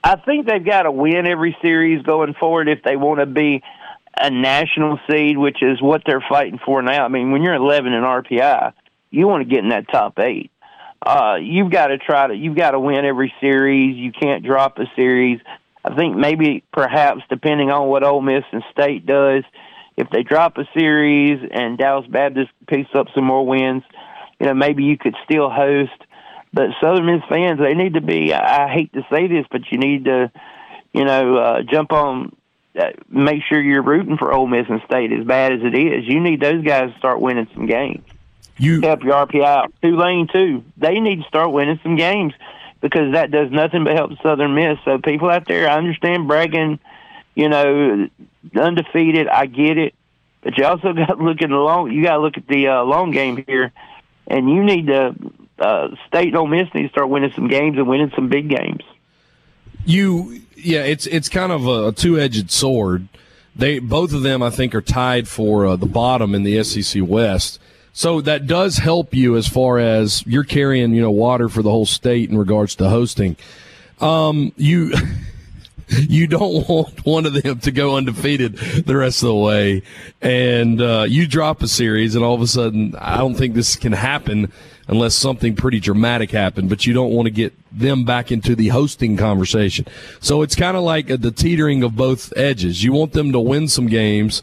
I 0.04 0.16
think 0.16 0.48
they've 0.48 0.66
got 0.66 0.84
to 0.84 0.92
win 0.92 1.28
every 1.28 1.56
series 1.62 2.02
going 2.04 2.34
forward 2.34 2.68
if 2.68 2.82
they 2.84 2.96
want 2.96 3.20
to 3.20 3.28
be 3.28 3.62
a 4.18 4.30
national 4.30 5.00
seed, 5.10 5.38
which 5.38 5.62
is 5.62 5.82
what 5.82 6.04
they're 6.06 6.24
fighting 6.28 6.60
for 6.64 6.82
now. 6.82 7.06
I 7.06 7.08
mean, 7.08 7.32
when 7.32 7.44
you're 7.44 7.54
11 7.54 7.94
in 7.94 8.04
RPI, 8.04 8.74
you 9.10 9.28
want 9.28 9.44
to 9.44 9.50
get 9.50 9.64
in 9.64 9.70
that 9.70 9.90
top 9.90 10.20
eight 10.20 10.52
uh, 11.06 11.38
you've 11.42 11.72
got 11.72 11.88
to 11.88 11.98
try 11.98 12.28
to 12.28 12.36
you've 12.36 12.56
got 12.56 12.72
to 12.72 12.80
win 12.80 13.06
every 13.06 13.34
series. 13.42 13.98
You 13.98 14.12
can't 14.12 14.46
drop 14.46 14.78
a 14.78 14.86
series. 14.96 15.40
I 15.84 15.96
think 15.96 16.16
maybe 16.16 16.64
perhaps 16.72 17.22
depending 17.30 17.72
on 17.72 17.88
what 17.88 18.04
Ole 18.04 18.22
Miss 18.22 18.44
and 18.52 18.64
State 18.72 19.06
does, 19.06 19.44
if 19.98 20.10
they 20.12 20.22
drop 20.22 20.58
a 20.58 20.66
series 20.78 21.40
and 21.52 21.78
Dallas 21.78 22.06
Baptist 22.08 22.52
picks 22.68 22.94
up 22.94 23.08
some 23.16 23.24
more 23.24 23.46
wins, 23.46 23.84
you 24.40 24.46
know 24.46 24.54
maybe 24.54 24.84
you 24.84 24.98
could 24.98 25.16
still 25.24 25.50
host. 25.50 25.92
But 26.54 26.72
Southern 26.82 27.06
Miss 27.06 27.24
fans, 27.30 27.60
they 27.60 27.74
need 27.74 27.94
to 27.94 28.02
be. 28.02 28.34
I 28.34 28.72
hate 28.72 28.92
to 28.94 29.02
say 29.12 29.28
this, 29.28 29.46
but 29.50 29.62
you 29.72 29.78
need 29.78 30.06
to, 30.06 30.30
you 30.94 31.06
know, 31.06 31.38
uh, 31.38 31.62
jump 31.64 31.94
on. 31.94 32.36
Uh, 32.80 32.92
make 33.10 33.44
sure 33.44 33.62
you're 33.62 33.82
rooting 33.82 34.18
for 34.18 34.32
Ole 34.32 34.48
Miss 34.48 34.68
and 34.70 34.82
State 34.86 35.12
as 35.12 35.26
bad 35.26 35.52
as 35.52 35.60
it 35.62 35.76
is. 35.76 36.08
You 36.08 36.22
need 36.22 36.40
those 36.40 36.64
guys 36.64 36.92
to 36.92 36.98
start 36.98 37.20
winning 37.20 37.48
some 37.54 37.66
games 37.66 38.04
you 38.62 38.80
help 38.82 39.04
your 39.04 39.14
RPI 39.14 39.44
out. 39.44 39.74
Tulane 39.82 40.28
too. 40.28 40.64
They 40.78 41.00
need 41.00 41.22
to 41.22 41.28
start 41.28 41.52
winning 41.52 41.80
some 41.82 41.96
games 41.96 42.34
because 42.80 43.14
that 43.14 43.32
does 43.32 43.52
nothing 43.52 43.84
but 43.84 43.96
help 43.96 44.12
Southern 44.22 44.54
Miss. 44.54 44.78
So 44.86 45.00
people 45.00 45.30
out 45.30 45.48
there, 45.48 45.68
I 45.68 45.78
understand 45.78 46.28
bragging, 46.28 46.80
you 47.34 47.50
know, 47.50 48.08
undefeated. 48.56 49.28
I 49.28 49.48
get 49.48 49.80
it, 49.80 49.96
but 50.42 50.58
you 50.58 50.66
also 50.66 50.94
got 50.94 51.18
to 51.18 51.24
look 51.24 51.42
at 51.42 51.50
the 51.50 51.56
long. 51.56 51.92
You 51.92 52.04
got 52.04 52.18
to 52.18 52.22
look 52.22 52.38
at 52.38 52.48
the 52.48 52.68
uh, 52.68 52.84
long 52.84 53.10
game 53.10 53.44
here, 53.48 53.72
and 54.28 54.50
you 54.50 54.64
need 54.64 54.88
to. 54.88 55.16
Uh, 55.58 55.90
State 56.08 56.30
and 56.30 56.38
Ole 56.38 56.48
Miss 56.48 56.74
need 56.74 56.84
to 56.84 56.90
start 56.90 57.08
winning 57.08 57.32
some 57.36 57.48
games 57.48 57.78
and 57.78 57.88
winning 57.88 58.12
some 58.16 58.30
big 58.30 58.50
games. 58.50 58.82
You, 59.86 60.42
yeah, 60.56 60.84
it's 60.84 61.08
it's 61.08 61.30
kind 61.30 61.52
of 61.52 61.68
a 61.68 61.92
two 61.92 62.20
edged 62.20 62.52
sword. 62.52 63.08
They 63.56 63.80
both 63.80 64.14
of 64.14 64.24
them, 64.24 64.42
I 64.42 64.50
think, 64.50 64.74
are 64.76 64.82
tied 64.82 65.28
for 65.28 65.66
uh, 65.66 65.76
the 65.76 65.86
bottom 65.86 66.34
in 66.36 66.44
the 66.44 66.64
SEC 66.64 67.02
West. 67.06 67.60
So 67.94 68.22
that 68.22 68.48
does 68.48 68.78
help 68.78 69.14
you 69.14 69.36
as 69.36 69.48
far 69.48 69.78
as 69.78 70.26
you're 70.26 70.46
carrying, 70.46 70.94
you 70.94 71.02
know, 71.02 71.12
water 71.12 71.50
for 71.50 71.62
the 71.62 71.70
whole 71.70 71.86
state 71.86 72.30
in 72.30 72.38
regards 72.38 72.76
to 72.76 72.90
hosting. 72.90 73.36
Um, 74.00 74.54
you. 74.56 74.94
you 76.08 76.26
don't 76.26 76.70
want 76.70 77.06
one 77.06 77.26
of 77.26 77.34
them 77.34 77.60
to 77.60 77.70
go 77.70 77.98
undefeated 77.98 78.56
the 78.56 78.96
rest 78.96 79.24
of 79.24 79.28
the 79.28 79.36
way, 79.36 79.84
and 80.22 80.82
uh, 80.82 81.06
you 81.06 81.28
drop 81.28 81.62
a 81.62 81.68
series, 81.68 82.16
and 82.16 82.24
all 82.24 82.34
of 82.34 82.40
a 82.40 82.48
sudden, 82.48 82.96
I 82.98 83.18
don't 83.18 83.36
think 83.36 83.56
this 83.56 83.76
can 83.76 83.92
happen 83.92 84.54
unless 84.88 85.16
something 85.16 85.54
pretty 85.54 85.82
dramatic 85.82 86.32
happened, 86.32 86.70
but 86.70 86.86
you 86.86 86.94
don't 86.94 87.12
want 87.12 87.26
to 87.26 87.32
get 87.32 87.54
them 87.72 88.04
back 88.04 88.32
into 88.32 88.56
the 88.56 88.70
hosting 88.70 89.18
conversation. 89.18 89.86
So 90.20 90.42
it's 90.42 90.56
kind 90.56 90.76
of 90.76 90.84
like 90.84 91.08
the 91.08 91.32
teetering 91.32 91.84
of 91.84 91.96
both 91.96 92.36
edges. 92.36 92.84
You 92.84 92.94
want 92.94 93.14
them 93.14 93.32
to 93.32 93.40
win 93.40 93.68
some 93.68 93.88
games, 93.88 94.42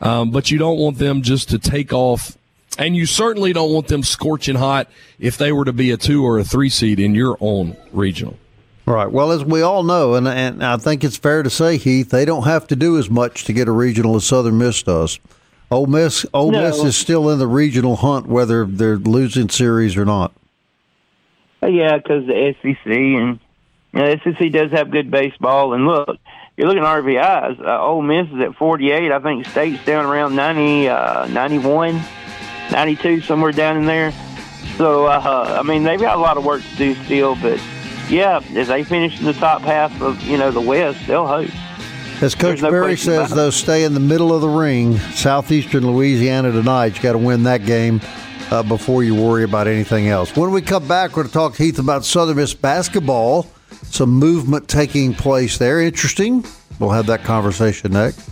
um, 0.00 0.30
but 0.30 0.50
you 0.50 0.58
don't 0.58 0.78
want 0.78 0.98
them 0.98 1.22
just 1.22 1.50
to 1.50 1.58
take 1.58 1.92
off. 1.92 2.36
And 2.78 2.96
you 2.96 3.04
certainly 3.04 3.52
don't 3.52 3.72
want 3.72 3.88
them 3.88 4.02
scorching 4.02 4.56
hot 4.56 4.88
if 5.18 5.36
they 5.36 5.52
were 5.52 5.66
to 5.66 5.74
be 5.74 5.90
a 5.90 5.96
two 5.98 6.24
or 6.24 6.38
a 6.38 6.44
three 6.44 6.70
seed 6.70 6.98
in 6.98 7.14
your 7.14 7.36
own 7.40 7.76
regional. 7.92 8.38
Right. 8.86 9.10
Well, 9.10 9.30
as 9.30 9.44
we 9.44 9.62
all 9.62 9.82
know, 9.82 10.14
and, 10.14 10.26
and 10.26 10.64
I 10.64 10.76
think 10.76 11.04
it's 11.04 11.16
fair 11.16 11.42
to 11.42 11.50
say, 11.50 11.76
Heath, 11.76 12.10
they 12.10 12.24
don't 12.24 12.44
have 12.44 12.66
to 12.68 12.76
do 12.76 12.98
as 12.98 13.08
much 13.08 13.44
to 13.44 13.52
get 13.52 13.68
a 13.68 13.72
regional 13.72 14.16
as 14.16 14.24
Southern 14.24 14.58
Miss 14.58 14.82
does. 14.82 15.20
Ole 15.70 15.86
Miss, 15.86 16.26
Ole 16.34 16.50
no. 16.50 16.62
Miss 16.62 16.82
is 16.82 16.96
still 16.96 17.30
in 17.30 17.38
the 17.38 17.46
regional 17.46 17.96
hunt, 17.96 18.26
whether 18.26 18.66
they're 18.66 18.96
losing 18.96 19.48
series 19.48 19.96
or 19.96 20.04
not. 20.04 20.32
Uh, 21.62 21.68
yeah, 21.68 21.96
because 21.96 22.26
the 22.26 22.54
SEC 22.62 22.86
and 22.86 23.38
you 23.92 24.00
know, 24.00 24.16
SEC 24.24 24.50
does 24.50 24.70
have 24.72 24.90
good 24.90 25.10
baseball. 25.10 25.74
And 25.74 25.86
look, 25.86 26.18
you're 26.56 26.66
looking 26.66 26.82
at 26.82 26.88
RPIs. 26.88 27.60
Uh, 27.60 27.80
Ole 27.80 28.02
Miss 28.02 28.28
is 28.28 28.40
at 28.40 28.56
48. 28.56 29.12
I 29.12 29.18
think 29.20 29.46
State's 29.46 29.84
down 29.84 30.06
around 30.06 30.34
90, 30.34 30.88
uh, 30.88 31.26
91, 31.26 32.00
92, 32.70 33.20
somewhere 33.20 33.52
down 33.52 33.76
in 33.76 33.86
there. 33.86 34.12
So, 34.76 35.06
uh, 35.06 35.58
I 35.60 35.62
mean, 35.62 35.84
they've 35.84 36.00
got 36.00 36.16
a 36.16 36.20
lot 36.20 36.36
of 36.38 36.44
work 36.44 36.62
to 36.62 36.76
do 36.76 36.94
still, 37.04 37.36
but 37.36 37.60
yeah, 38.08 38.40
if 38.42 38.68
they 38.68 38.82
finish 38.84 39.18
in 39.18 39.26
the 39.26 39.32
top 39.34 39.62
half 39.62 40.00
of 40.00 40.22
you 40.22 40.36
know 40.36 40.50
the 40.50 40.60
West, 40.60 41.06
they'll 41.06 41.26
host. 41.26 41.54
As 42.20 42.34
Coach 42.34 42.62
no 42.62 42.70
Berry 42.70 42.96
says, 42.96 43.30
though, 43.30 43.50
stay 43.50 43.84
in 43.84 43.94
the 43.94 44.00
middle 44.00 44.32
of 44.32 44.42
the 44.42 44.48
ring. 44.48 44.96
Southeastern 44.98 45.86
Louisiana 45.86 46.52
tonight. 46.52 46.96
You 46.96 47.02
got 47.02 47.12
to 47.12 47.18
win 47.18 47.42
that 47.44 47.66
game 47.66 48.00
uh, 48.52 48.62
before 48.62 49.02
you 49.02 49.14
worry 49.14 49.44
about 49.44 49.66
anything 49.66 50.08
else. 50.08 50.36
When 50.36 50.50
we 50.50 50.60
come 50.60 50.86
back, 50.86 51.10
we're 51.10 51.22
going 51.22 51.28
to 51.28 51.32
talk 51.32 51.54
to 51.54 51.62
Heath 51.62 51.78
about 51.78 52.04
Southern 52.04 52.36
Miss 52.36 52.52
basketball. 52.52 53.46
Some 53.84 54.10
movement 54.10 54.68
taking 54.68 55.14
place 55.14 55.56
there. 55.56 55.80
Interesting. 55.80 56.44
We'll 56.78 56.90
have 56.90 57.06
that 57.06 57.24
conversation 57.24 57.92
next. 57.92 58.31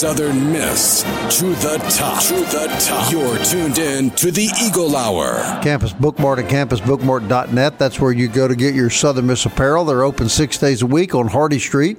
Southern 0.00 0.50
Miss 0.50 1.02
to 1.38 1.48
the 1.56 1.76
top. 1.90 2.22
To 2.22 2.34
the 2.36 2.74
top. 2.80 3.12
You're 3.12 3.36
tuned 3.44 3.76
in 3.76 4.10
to 4.12 4.30
the 4.30 4.48
Eagle 4.64 4.96
Hour. 4.96 5.60
Campus 5.62 5.92
Bookmart 5.92 6.38
and 6.38 6.48
campusbookmart.net. 6.48 7.78
That's 7.78 8.00
where 8.00 8.10
you 8.10 8.26
go 8.26 8.48
to 8.48 8.56
get 8.56 8.74
your 8.74 8.88
Southern 8.88 9.26
Miss 9.26 9.44
apparel. 9.44 9.84
They're 9.84 10.02
open 10.02 10.30
six 10.30 10.56
days 10.56 10.80
a 10.80 10.86
week 10.86 11.14
on 11.14 11.26
Hardy 11.26 11.58
Street. 11.58 11.98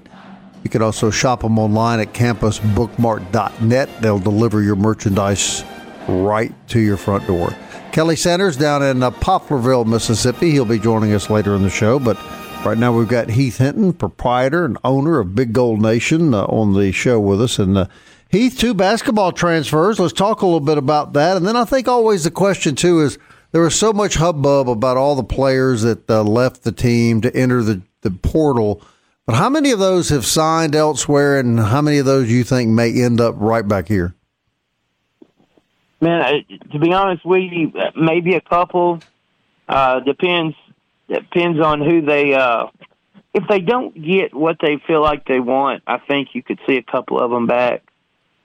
You 0.64 0.72
can 0.72 0.82
also 0.82 1.12
shop 1.12 1.42
them 1.42 1.60
online 1.60 2.00
at 2.00 2.12
campusbookmart.net. 2.12 4.02
They'll 4.02 4.18
deliver 4.18 4.64
your 4.64 4.78
merchandise 4.78 5.64
right 6.08 6.52
to 6.70 6.80
your 6.80 6.98
front 6.98 7.28
door. 7.28 7.56
Kelly 7.92 8.16
Sanders 8.16 8.58
down 8.58 8.82
in 8.82 9.04
uh, 9.04 9.12
Poplarville, 9.12 9.86
Mississippi. 9.86 10.50
He'll 10.50 10.66
be 10.66 10.80
joining 10.80 11.14
us 11.14 11.30
later 11.30 11.54
in 11.54 11.62
the 11.62 11.70
show, 11.70 12.00
but 12.00 12.18
Right 12.64 12.78
now, 12.78 12.94
we've 12.94 13.08
got 13.08 13.32
Heath 13.32 13.58
Hinton, 13.58 13.92
proprietor 13.92 14.66
and 14.66 14.78
owner 14.84 15.20
of 15.20 15.34
Big 15.34 15.52
Gold 15.52 15.82
Nation, 15.82 16.36
uh, 16.36 16.44
on 16.44 16.74
the 16.74 16.92
show 16.92 17.20
with 17.20 17.42
us. 17.42 17.58
And 17.58 17.76
uh, 17.76 17.88
Heath, 18.30 18.56
two 18.60 18.76
basketball 18.76 19.32
transfers. 19.32 20.00
Let's 20.00 20.14
talk 20.14 20.44
a 20.44 20.46
little 20.46 20.60
bit 20.60 20.78
about 20.78 21.14
that. 21.14 21.38
And 21.38 21.48
then 21.48 21.56
I 21.56 21.66
think 21.66 21.88
always 21.88 22.24
the 22.24 22.30
question, 22.30 22.76
too, 22.76 23.02
is 23.02 23.18
there 23.52 23.64
was 23.64 23.74
so 23.74 23.92
much 23.92 24.14
hubbub 24.14 24.70
about 24.70 24.96
all 24.96 25.16
the 25.16 25.24
players 25.24 25.82
that 25.82 26.08
uh, 26.08 26.22
left 26.22 26.64
the 26.64 26.72
team 26.72 27.20
to 27.22 27.36
enter 27.36 27.64
the, 27.64 27.82
the 28.02 28.12
portal. 28.12 28.84
But 29.26 29.36
how 29.36 29.50
many 29.50 29.72
of 29.72 29.80
those 29.80 30.10
have 30.10 30.28
signed 30.28 30.76
elsewhere, 30.76 31.40
and 31.40 31.60
how 31.60 31.82
many 31.82 31.98
of 31.98 32.06
those 32.06 32.30
you 32.30 32.44
think 32.44 32.70
may 32.70 32.94
end 32.94 33.20
up 33.20 33.34
right 33.40 33.68
back 33.68 33.88
here? 33.88 34.14
Man, 36.00 36.46
to 36.72 36.80
be 36.80 36.94
honest 36.94 37.26
with 37.26 37.52
you, 37.52 37.74
maybe 37.96 38.36
a 38.36 38.42
couple. 38.42 39.00
Uh, 39.68 40.02
depends 40.02 40.56
depends 41.14 41.60
on 41.60 41.82
who 41.82 42.02
they. 42.02 42.34
Uh, 42.34 42.68
if 43.34 43.44
they 43.48 43.60
don't 43.60 43.94
get 43.94 44.34
what 44.34 44.58
they 44.62 44.78
feel 44.86 45.02
like 45.02 45.26
they 45.26 45.40
want, 45.40 45.84
I 45.88 46.00
think 46.00 46.30
you 46.34 46.44
could 46.44 46.60
see 46.68 46.78
a 46.78 46.84
couple 46.84 47.20
of 47.20 47.32
them 47.32 47.48
back. 47.48 47.84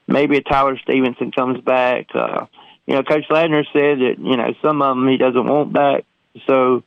Maybe 0.06 0.36
a 0.36 0.42
Tyler 0.42 0.78
Stevenson 0.78 1.32
comes 1.32 1.60
back. 1.60 2.06
Uh, 2.14 2.46
you 2.86 2.94
know, 2.94 3.02
Coach 3.02 3.24
Ladner 3.28 3.64
said 3.72 3.98
that 3.98 4.14
you 4.18 4.36
know 4.36 4.54
some 4.62 4.80
of 4.82 4.96
them 4.96 5.08
he 5.08 5.16
doesn't 5.16 5.46
want 5.46 5.72
back. 5.72 6.04
So 6.46 6.84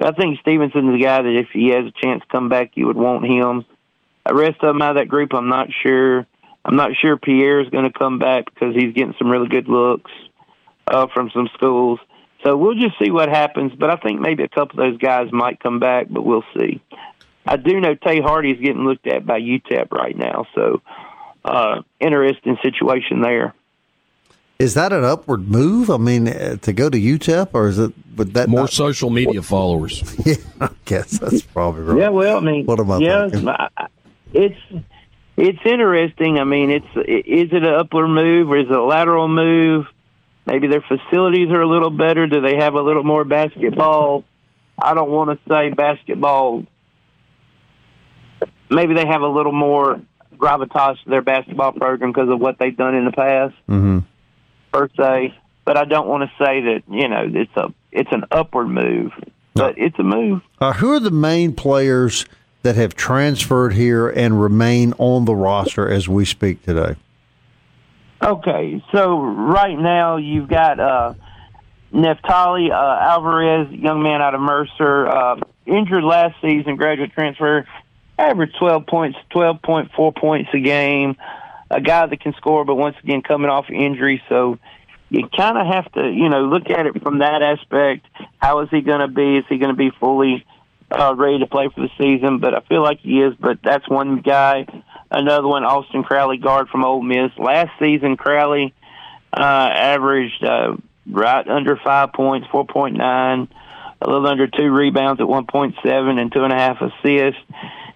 I 0.00 0.12
think 0.12 0.40
Stevenson's 0.40 0.92
the 0.92 1.02
guy 1.02 1.22
that 1.22 1.38
if 1.38 1.48
he 1.52 1.68
has 1.68 1.86
a 1.86 1.92
chance 2.02 2.22
to 2.22 2.28
come 2.28 2.48
back, 2.48 2.72
you 2.74 2.86
would 2.86 2.96
want 2.96 3.24
him. 3.24 3.64
The 4.26 4.34
rest 4.34 4.62
of 4.62 4.74
them 4.74 4.82
out 4.82 4.90
of 4.90 4.96
that 4.96 5.08
group, 5.08 5.32
I'm 5.32 5.48
not 5.48 5.68
sure. 5.82 6.26
I'm 6.64 6.76
not 6.76 6.90
sure 7.00 7.16
Pierre 7.16 7.60
is 7.60 7.70
going 7.70 7.90
to 7.90 7.98
come 7.98 8.18
back 8.18 8.52
because 8.52 8.74
he's 8.74 8.92
getting 8.92 9.14
some 9.18 9.30
really 9.30 9.48
good 9.48 9.68
looks 9.68 10.10
uh, 10.86 11.06
from 11.14 11.30
some 11.30 11.48
schools. 11.54 11.98
So 12.44 12.56
we'll 12.56 12.74
just 12.74 12.98
see 13.02 13.10
what 13.10 13.28
happens. 13.28 13.72
But 13.78 13.90
I 13.90 13.96
think 13.96 14.20
maybe 14.20 14.44
a 14.44 14.48
couple 14.48 14.80
of 14.80 14.90
those 14.90 14.98
guys 14.98 15.32
might 15.32 15.60
come 15.60 15.80
back, 15.80 16.06
but 16.08 16.24
we'll 16.24 16.44
see. 16.56 16.80
I 17.46 17.56
do 17.56 17.80
know 17.80 17.94
Tay 17.94 18.20
Hardy 18.20 18.50
is 18.50 18.60
getting 18.60 18.84
looked 18.84 19.06
at 19.06 19.24
by 19.24 19.40
UTEP 19.40 19.90
right 19.90 20.16
now, 20.16 20.46
so 20.54 20.82
uh, 21.44 21.82
interesting 21.98 22.58
situation 22.62 23.22
there. 23.22 23.54
Is 24.58 24.74
that 24.74 24.92
an 24.92 25.04
upward 25.04 25.48
move? 25.48 25.88
I 25.88 25.96
mean, 25.98 26.28
uh, 26.28 26.56
to 26.56 26.72
go 26.72 26.90
to 26.90 26.98
UTEP, 26.98 27.50
or 27.52 27.68
is 27.68 27.78
it? 27.78 27.92
Would 28.16 28.34
that 28.34 28.48
more 28.48 28.62
not, 28.62 28.70
social 28.70 29.08
media 29.08 29.40
followers? 29.40 30.02
Yeah, 30.26 30.34
I 30.60 30.70
guess 30.84 31.18
that's 31.18 31.42
probably 31.42 31.82
right. 31.82 31.98
Yeah, 31.98 32.08
well, 32.08 32.38
I 32.38 32.40
mean, 32.40 32.66
what 32.66 32.80
am 32.80 32.90
I 32.90 32.98
yeah, 32.98 33.28
thinking? 33.28 33.54
it's 34.34 34.60
it's 35.36 35.60
interesting. 35.64 36.38
I 36.38 36.44
mean, 36.44 36.70
it's 36.70 36.86
is 36.96 37.52
it 37.52 37.62
an 37.62 37.72
upward 37.72 38.08
move 38.08 38.50
or 38.50 38.58
is 38.58 38.66
it 38.66 38.72
a 38.72 38.82
lateral 38.82 39.28
move? 39.28 39.86
Maybe 40.48 40.66
their 40.66 40.80
facilities 40.80 41.50
are 41.50 41.60
a 41.60 41.68
little 41.68 41.90
better. 41.90 42.26
Do 42.26 42.40
they 42.40 42.56
have 42.56 42.72
a 42.72 42.80
little 42.80 43.04
more 43.04 43.22
basketball? 43.22 44.24
I 44.80 44.94
don't 44.94 45.10
want 45.10 45.28
to 45.28 45.38
say 45.46 45.68
basketball. 45.68 46.64
Maybe 48.70 48.94
they 48.94 49.06
have 49.06 49.20
a 49.20 49.28
little 49.28 49.52
more 49.52 50.00
gravitas 50.38 51.02
to 51.04 51.10
their 51.10 51.20
basketball 51.20 51.72
program 51.72 52.12
because 52.12 52.30
of 52.30 52.40
what 52.40 52.58
they've 52.58 52.76
done 52.76 52.94
in 52.94 53.04
the 53.04 53.12
past, 53.12 53.54
mm-hmm. 53.68 53.98
per 54.72 54.88
se. 54.96 55.34
But 55.66 55.76
I 55.76 55.84
don't 55.84 56.08
want 56.08 56.22
to 56.22 56.44
say 56.44 56.62
that 56.62 56.82
you 56.88 57.08
know 57.08 57.28
it's 57.28 57.56
a 57.56 57.74
it's 57.92 58.10
an 58.10 58.24
upward 58.30 58.68
move, 58.68 59.12
but 59.52 59.74
it's 59.76 59.98
a 59.98 60.02
move. 60.02 60.40
Uh, 60.58 60.72
who 60.72 60.92
are 60.92 61.00
the 61.00 61.10
main 61.10 61.52
players 61.52 62.24
that 62.62 62.74
have 62.74 62.94
transferred 62.94 63.74
here 63.74 64.08
and 64.08 64.40
remain 64.40 64.94
on 64.96 65.26
the 65.26 65.34
roster 65.34 65.90
as 65.90 66.08
we 66.08 66.24
speak 66.24 66.62
today? 66.62 66.96
Okay, 68.22 68.82
so 68.92 69.20
right 69.20 69.78
now 69.78 70.16
you've 70.16 70.48
got 70.48 70.80
uh, 70.80 71.14
Neftali 71.92 72.70
uh, 72.70 73.00
Alvarez, 73.00 73.70
young 73.70 74.02
man 74.02 74.20
out 74.20 74.34
of 74.34 74.40
Mercer, 74.40 75.06
uh, 75.06 75.36
injured 75.66 76.02
last 76.02 76.34
season, 76.42 76.76
graduate 76.76 77.12
transfer, 77.12 77.66
averaged 78.18 78.56
12 78.58 78.86
points, 78.86 79.18
12.4 79.32 80.16
points 80.16 80.50
a 80.52 80.60
game. 80.60 81.16
A 81.70 81.82
guy 81.82 82.06
that 82.06 82.20
can 82.20 82.32
score, 82.32 82.64
but 82.64 82.76
once 82.76 82.96
again 83.04 83.20
coming 83.20 83.50
off 83.50 83.68
injury, 83.68 84.22
so 84.30 84.58
you 85.10 85.28
kind 85.36 85.58
of 85.58 85.66
have 85.66 85.90
to, 85.92 86.10
you 86.10 86.28
know, 86.28 86.44
look 86.44 86.70
at 86.70 86.86
it 86.86 87.02
from 87.02 87.18
that 87.18 87.42
aspect. 87.42 88.06
How 88.38 88.60
is 88.60 88.68
he 88.70 88.80
going 88.80 89.00
to 89.00 89.08
be? 89.08 89.36
Is 89.36 89.44
he 89.48 89.58
going 89.58 89.70
to 89.70 89.76
be 89.76 89.90
fully 90.00 90.46
uh, 90.90 91.14
ready 91.14 91.38
to 91.40 91.46
play 91.46 91.68
for 91.74 91.80
the 91.82 91.90
season? 91.98 92.38
But 92.38 92.54
I 92.54 92.60
feel 92.60 92.82
like 92.82 93.00
he 93.00 93.20
is. 93.20 93.34
But 93.38 93.58
that's 93.62 93.88
one 93.88 94.20
guy. 94.20 94.66
Another 95.10 95.46
one, 95.48 95.64
Austin 95.64 96.02
Crowley, 96.02 96.36
guard 96.36 96.68
from 96.68 96.84
Ole 96.84 97.02
Miss. 97.02 97.30
Last 97.38 97.70
season, 97.78 98.16
Crowley 98.16 98.74
uh, 99.32 99.40
averaged 99.40 100.44
uh, 100.44 100.76
right 101.10 101.48
under 101.48 101.76
five 101.76 102.12
points, 102.12 102.46
4.9, 102.48 103.48
a 104.00 104.06
little 104.10 104.26
under 104.26 104.46
two 104.46 104.70
rebounds 104.70 105.20
at 105.20 105.26
1.7, 105.26 106.20
and 106.20 106.32
two 106.32 106.44
and 106.44 106.52
a 106.52 106.56
half 106.56 106.80
assists. 106.80 107.40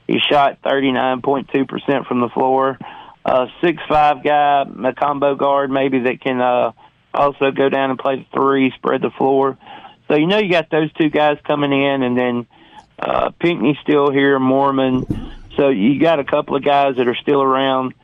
He 0.07 0.19
shot 0.19 0.63
39.2% 0.63 2.07
from 2.07 2.21
the 2.21 2.29
floor. 2.31 2.79
Uh, 3.25 3.47
six 3.63 3.81
five 3.89 4.25
guy, 4.25 4.63
a 4.63 4.93
combo 4.95 5.37
guard 5.37 5.71
maybe 5.71 6.01
that 6.01 6.21
can 6.21 6.41
uh, 6.41 6.73
also 7.15 7.53
go 7.53 7.69
down 7.69 7.91
and 7.91 7.99
play 7.99 8.17
the 8.17 8.27
three, 8.35 8.73
spread 8.73 9.01
the 9.01 9.11
floor. 9.11 9.57
So 10.09 10.17
you 10.17 10.27
know 10.27 10.39
you 10.39 10.51
got 10.51 10.71
those 10.71 10.93
two 10.95 11.09
guys 11.09 11.39
coming 11.47 11.73
in, 11.73 12.03
and 12.03 12.19
then 12.19 12.47
uh, 12.99 13.31
Pinckney 13.39 13.79
still 13.83 14.11
here, 14.11 14.41
Moorman, 14.41 15.33
so 15.57 15.69
you 15.69 15.99
got 15.99 16.19
a 16.19 16.25
couple 16.25 16.57
of 16.57 16.65
guys 16.65 16.97
that 16.97 17.09
are 17.09 17.17
still 17.17 17.43
around. 17.43 17.95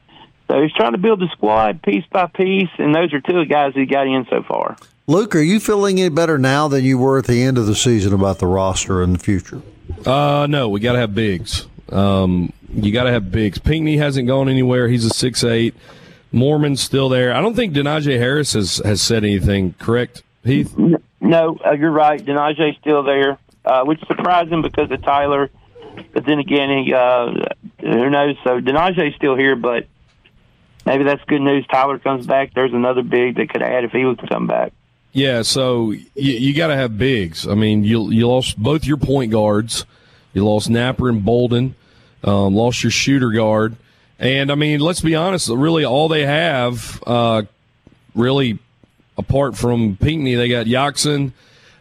So 0.49 0.63
he's 0.63 0.73
trying 0.73 0.93
to 0.93 0.99
build 0.99 1.21
the 1.21 1.29
squad 1.33 1.83
piece 1.83 2.05
by 2.11 2.27
piece, 2.27 2.71
and 2.79 2.95
those 2.95 3.13
are 3.13 3.21
two 3.21 3.39
of 3.39 3.49
the 3.49 3.53
guys 3.53 3.75
he 3.75 3.85
got 3.85 4.07
in 4.07 4.27
so 4.31 4.43
far. 4.43 4.77
Luke, 5.07 5.35
are 5.37 5.41
you 5.41 5.61
feeling 5.61 6.01
any 6.01 6.09
better 6.09 6.39
now 6.39 6.69
than 6.69 6.85
you 6.85 6.99
were 6.99 7.19
at 7.19 7.27
the 7.27 7.43
end 7.43 7.59
of 7.59 7.67
the 7.67 7.75
season 7.75 8.13
about 8.13 8.39
the 8.39 8.47
roster 8.47 9.03
and 9.03 9.15
the 9.15 9.19
future? 9.19 9.63
Uh, 10.07 10.47
no, 10.49 10.69
we 10.69 10.81
got 10.81 10.93
to 10.93 10.99
have 10.99 11.15
bigs. 11.15 11.67
Um, 11.91 12.53
you 12.73 12.93
got 12.93 13.05
to 13.05 13.13
have 13.13 13.31
bigs. 13.31 13.59
Pinckney 13.59 13.97
hasn't 13.97 14.27
gone 14.27 14.49
anywhere. 14.49 14.89
He's 14.89 15.05
a 15.05 15.11
six 15.11 15.45
eight. 15.45 15.75
Moorman's 16.33 16.83
still 16.83 17.09
there. 17.09 17.33
I 17.33 17.41
don't 17.41 17.55
think 17.55 17.73
Denijay 17.73 18.19
Harris 18.19 18.53
has, 18.53 18.83
has 18.85 19.01
said 19.01 19.25
anything, 19.25 19.75
correct, 19.79 20.23
Heath? 20.45 20.77
No, 20.77 21.59
uh, 21.65 21.73
you're 21.73 21.91
right. 21.91 22.23
Denijay's 22.23 22.77
still 22.79 23.03
there, 23.03 23.39
uh, 23.65 23.85
which 23.85 24.03
is 24.03 24.09
surprising 24.09 24.61
because 24.61 24.91
of 24.91 25.03
Tyler. 25.03 25.51
But 26.13 26.25
then 26.27 26.39
again, 26.39 26.85
he, 26.85 26.95
uh, 26.95 27.33
who 27.81 28.11
knows? 28.11 28.37
So 28.45 28.61
Denijay's 28.61 29.15
still 29.17 29.37
here, 29.37 29.57
but 29.57 29.87
maybe 30.87 31.05
that's 31.05 31.23
good 31.25 31.41
news. 31.41 31.67
Tyler 31.67 31.99
comes 31.99 32.27
back. 32.27 32.55
There's 32.55 32.73
another 32.73 33.03
big 33.03 33.37
that 33.37 33.51
could 33.51 33.63
add 33.63 33.85
if 33.85 33.93
he 33.93 34.05
was 34.05 34.17
to 34.19 34.27
come 34.27 34.47
back. 34.47 34.73
Yeah, 35.13 35.43
so 35.43 35.93
you, 35.93 36.05
you 36.15 36.55
got 36.55 36.69
to 36.69 36.77
have 36.77 36.99
bigs. 36.99 37.47
I 37.49 37.55
mean, 37.55 37.83
you 37.83 38.11
you 38.11 38.29
lost 38.29 38.59
both 38.59 38.85
your 38.85 38.99
point 38.99 39.33
guards. 39.33 39.85
You 40.35 40.45
lost 40.45 40.69
Napper 40.69 41.09
and 41.09 41.25
Bolden. 41.25 41.75
Um, 42.23 42.55
lost 42.55 42.83
your 42.83 42.91
shooter 42.91 43.31
guard. 43.31 43.77
And 44.19 44.51
I 44.51 44.55
mean, 44.55 44.81
let's 44.81 45.01
be 45.01 45.15
honest. 45.15 45.49
Really, 45.49 45.85
all 45.85 46.09
they 46.09 46.27
have, 46.27 47.03
uh, 47.07 47.43
really, 48.15 48.59
apart 49.17 49.57
from 49.57 49.97
Pinckney, 49.97 50.35
they 50.35 50.49
got 50.49 50.67
Yaxon, 50.67 51.33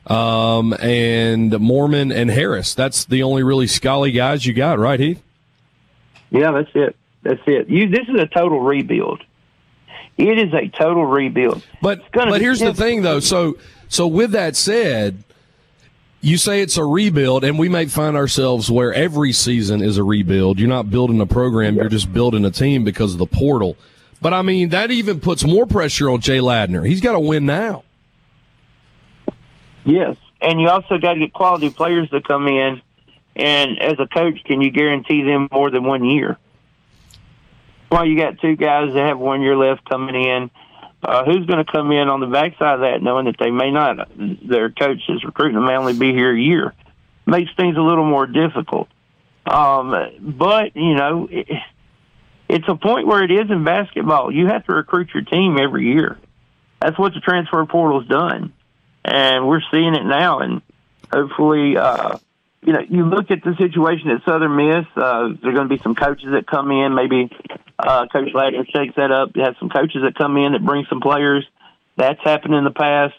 um, 0.07 0.73
and 0.73 1.51
Moorman 1.51 2.15
and 2.15 2.29
Harris. 2.29 2.73
That's 2.73 3.05
the 3.05 3.23
only 3.23 3.43
really 3.43 3.67
Scully 3.67 4.11
guys 4.11 4.45
you 4.45 4.53
got, 4.53 4.79
right, 4.79 4.99
Heath? 4.99 5.21
Yeah, 6.29 6.51
that's 6.51 6.71
it. 6.73 6.95
That's 7.23 7.41
it. 7.45 7.69
You. 7.69 7.89
This 7.89 8.07
is 8.07 8.19
a 8.19 8.27
total 8.27 8.59
rebuild. 8.61 9.23
It 10.17 10.39
is 10.39 10.53
a 10.53 10.67
total 10.69 11.05
rebuild. 11.05 11.63
But 11.81 12.11
but 12.11 12.41
here's 12.41 12.59
the 12.59 12.73
thing, 12.73 13.01
though. 13.01 13.19
So 13.19 13.57
so 13.89 14.07
with 14.07 14.31
that 14.31 14.55
said, 14.55 15.23
you 16.21 16.37
say 16.37 16.61
it's 16.61 16.77
a 16.77 16.83
rebuild, 16.83 17.43
and 17.43 17.59
we 17.59 17.69
may 17.69 17.85
find 17.85 18.17
ourselves 18.17 18.71
where 18.71 18.93
every 18.93 19.31
season 19.31 19.81
is 19.81 19.97
a 19.97 20.03
rebuild. 20.03 20.59
You're 20.59 20.69
not 20.69 20.89
building 20.89 21.21
a 21.21 21.25
program; 21.25 21.75
you're 21.75 21.89
just 21.89 22.11
building 22.11 22.45
a 22.45 22.51
team 22.51 22.83
because 22.83 23.13
of 23.13 23.19
the 23.19 23.27
portal. 23.27 23.77
But 24.21 24.33
I 24.33 24.41
mean, 24.41 24.69
that 24.69 24.89
even 24.89 25.19
puts 25.19 25.43
more 25.43 25.65
pressure 25.65 26.09
on 26.09 26.21
Jay 26.21 26.39
Ladner. 26.39 26.85
He's 26.87 27.01
got 27.01 27.13
to 27.13 27.19
win 27.19 27.45
now. 27.45 27.83
Yes, 29.87 30.17
and 30.41 30.59
you 30.59 30.69
also 30.69 30.97
got 30.97 31.13
to 31.13 31.19
get 31.19 31.33
quality 31.33 31.69
players 31.69 32.09
to 32.09 32.21
come 32.21 32.47
in. 32.47 32.81
And 33.37 33.79
as 33.79 33.99
a 33.99 34.07
coach, 34.07 34.43
can 34.43 34.61
you 34.61 34.69
guarantee 34.69 35.23
them 35.23 35.47
more 35.51 35.69
than 35.71 35.83
one 35.83 36.03
year? 36.03 36.37
Well, 37.89 38.05
you 38.05 38.19
got 38.19 38.39
two 38.41 38.55
guys 38.55 38.93
that 38.93 39.07
have 39.07 39.17
one 39.17 39.41
year 39.41 39.55
left 39.55 39.87
coming 39.87 40.15
in. 40.15 40.51
Uh, 41.01 41.23
who's 41.23 41.45
going 41.45 41.63
to 41.63 41.71
come 41.71 41.91
in 41.91 42.09
on 42.09 42.19
the 42.19 42.27
backside 42.27 42.73
of 42.73 42.79
that, 42.81 43.01
knowing 43.03 43.25
that 43.25 43.35
they 43.39 43.51
may 43.51 43.69
not, 43.71 44.09
their 44.17 44.71
coach 44.71 45.03
is 45.07 45.23
recruiting 45.23 45.53
them, 45.53 45.65
may 45.65 45.77
only 45.77 45.97
be 45.97 46.11
here 46.11 46.35
a 46.35 46.39
year, 46.39 46.73
makes 47.25 47.51
things 47.55 47.77
a 47.77 47.81
little 47.81 48.03
more 48.03 48.25
difficult. 48.25 48.89
Um, 49.45 49.95
but 50.19 50.75
you 50.75 50.95
know, 50.95 51.29
it, 51.31 51.47
it's 52.49 52.67
a 52.67 52.75
point 52.75 53.05
where 53.05 53.23
it 53.23 53.31
is 53.31 53.49
in 53.51 53.63
basketball. 53.63 54.33
You 54.33 54.47
have 54.47 54.65
to 54.65 54.73
recruit 54.73 55.09
your 55.13 55.23
team 55.23 55.57
every 55.59 55.85
year. 55.85 56.17
That's 56.81 56.97
what 56.97 57.13
the 57.13 57.19
transfer 57.19 57.63
portal's 57.67 58.07
done, 58.07 58.51
and 59.03 59.47
we're 59.47 59.61
seeing 59.71 59.95
it 59.95 60.05
now. 60.05 60.39
And 60.39 60.61
hopefully, 61.11 61.77
uh, 61.77 62.17
you 62.61 62.73
know, 62.73 62.81
you 62.87 63.05
look 63.05 63.31
at 63.31 63.43
the 63.43 63.55
situation 63.57 64.09
at 64.09 64.23
Southern 64.25 64.55
Miss. 64.55 64.85
Uh, 64.95 65.29
there 65.41 65.51
are 65.51 65.53
going 65.53 65.69
to 65.69 65.75
be 65.75 65.81
some 65.81 65.95
coaches 65.95 66.29
that 66.31 66.47
come 66.47 66.71
in. 66.71 66.95
Maybe 66.95 67.29
uh, 67.79 68.07
Coach 68.07 68.33
Ladner 68.33 68.65
shakes 68.71 68.95
that 68.95 69.11
up. 69.11 69.31
You 69.35 69.43
have 69.43 69.55
some 69.59 69.69
coaches 69.69 70.01
that 70.03 70.15
come 70.15 70.37
in 70.37 70.53
that 70.53 70.65
bring 70.65 70.85
some 70.89 71.01
players. 71.01 71.45
That's 71.95 72.21
happened 72.23 72.55
in 72.55 72.63
the 72.63 72.71
past. 72.71 73.15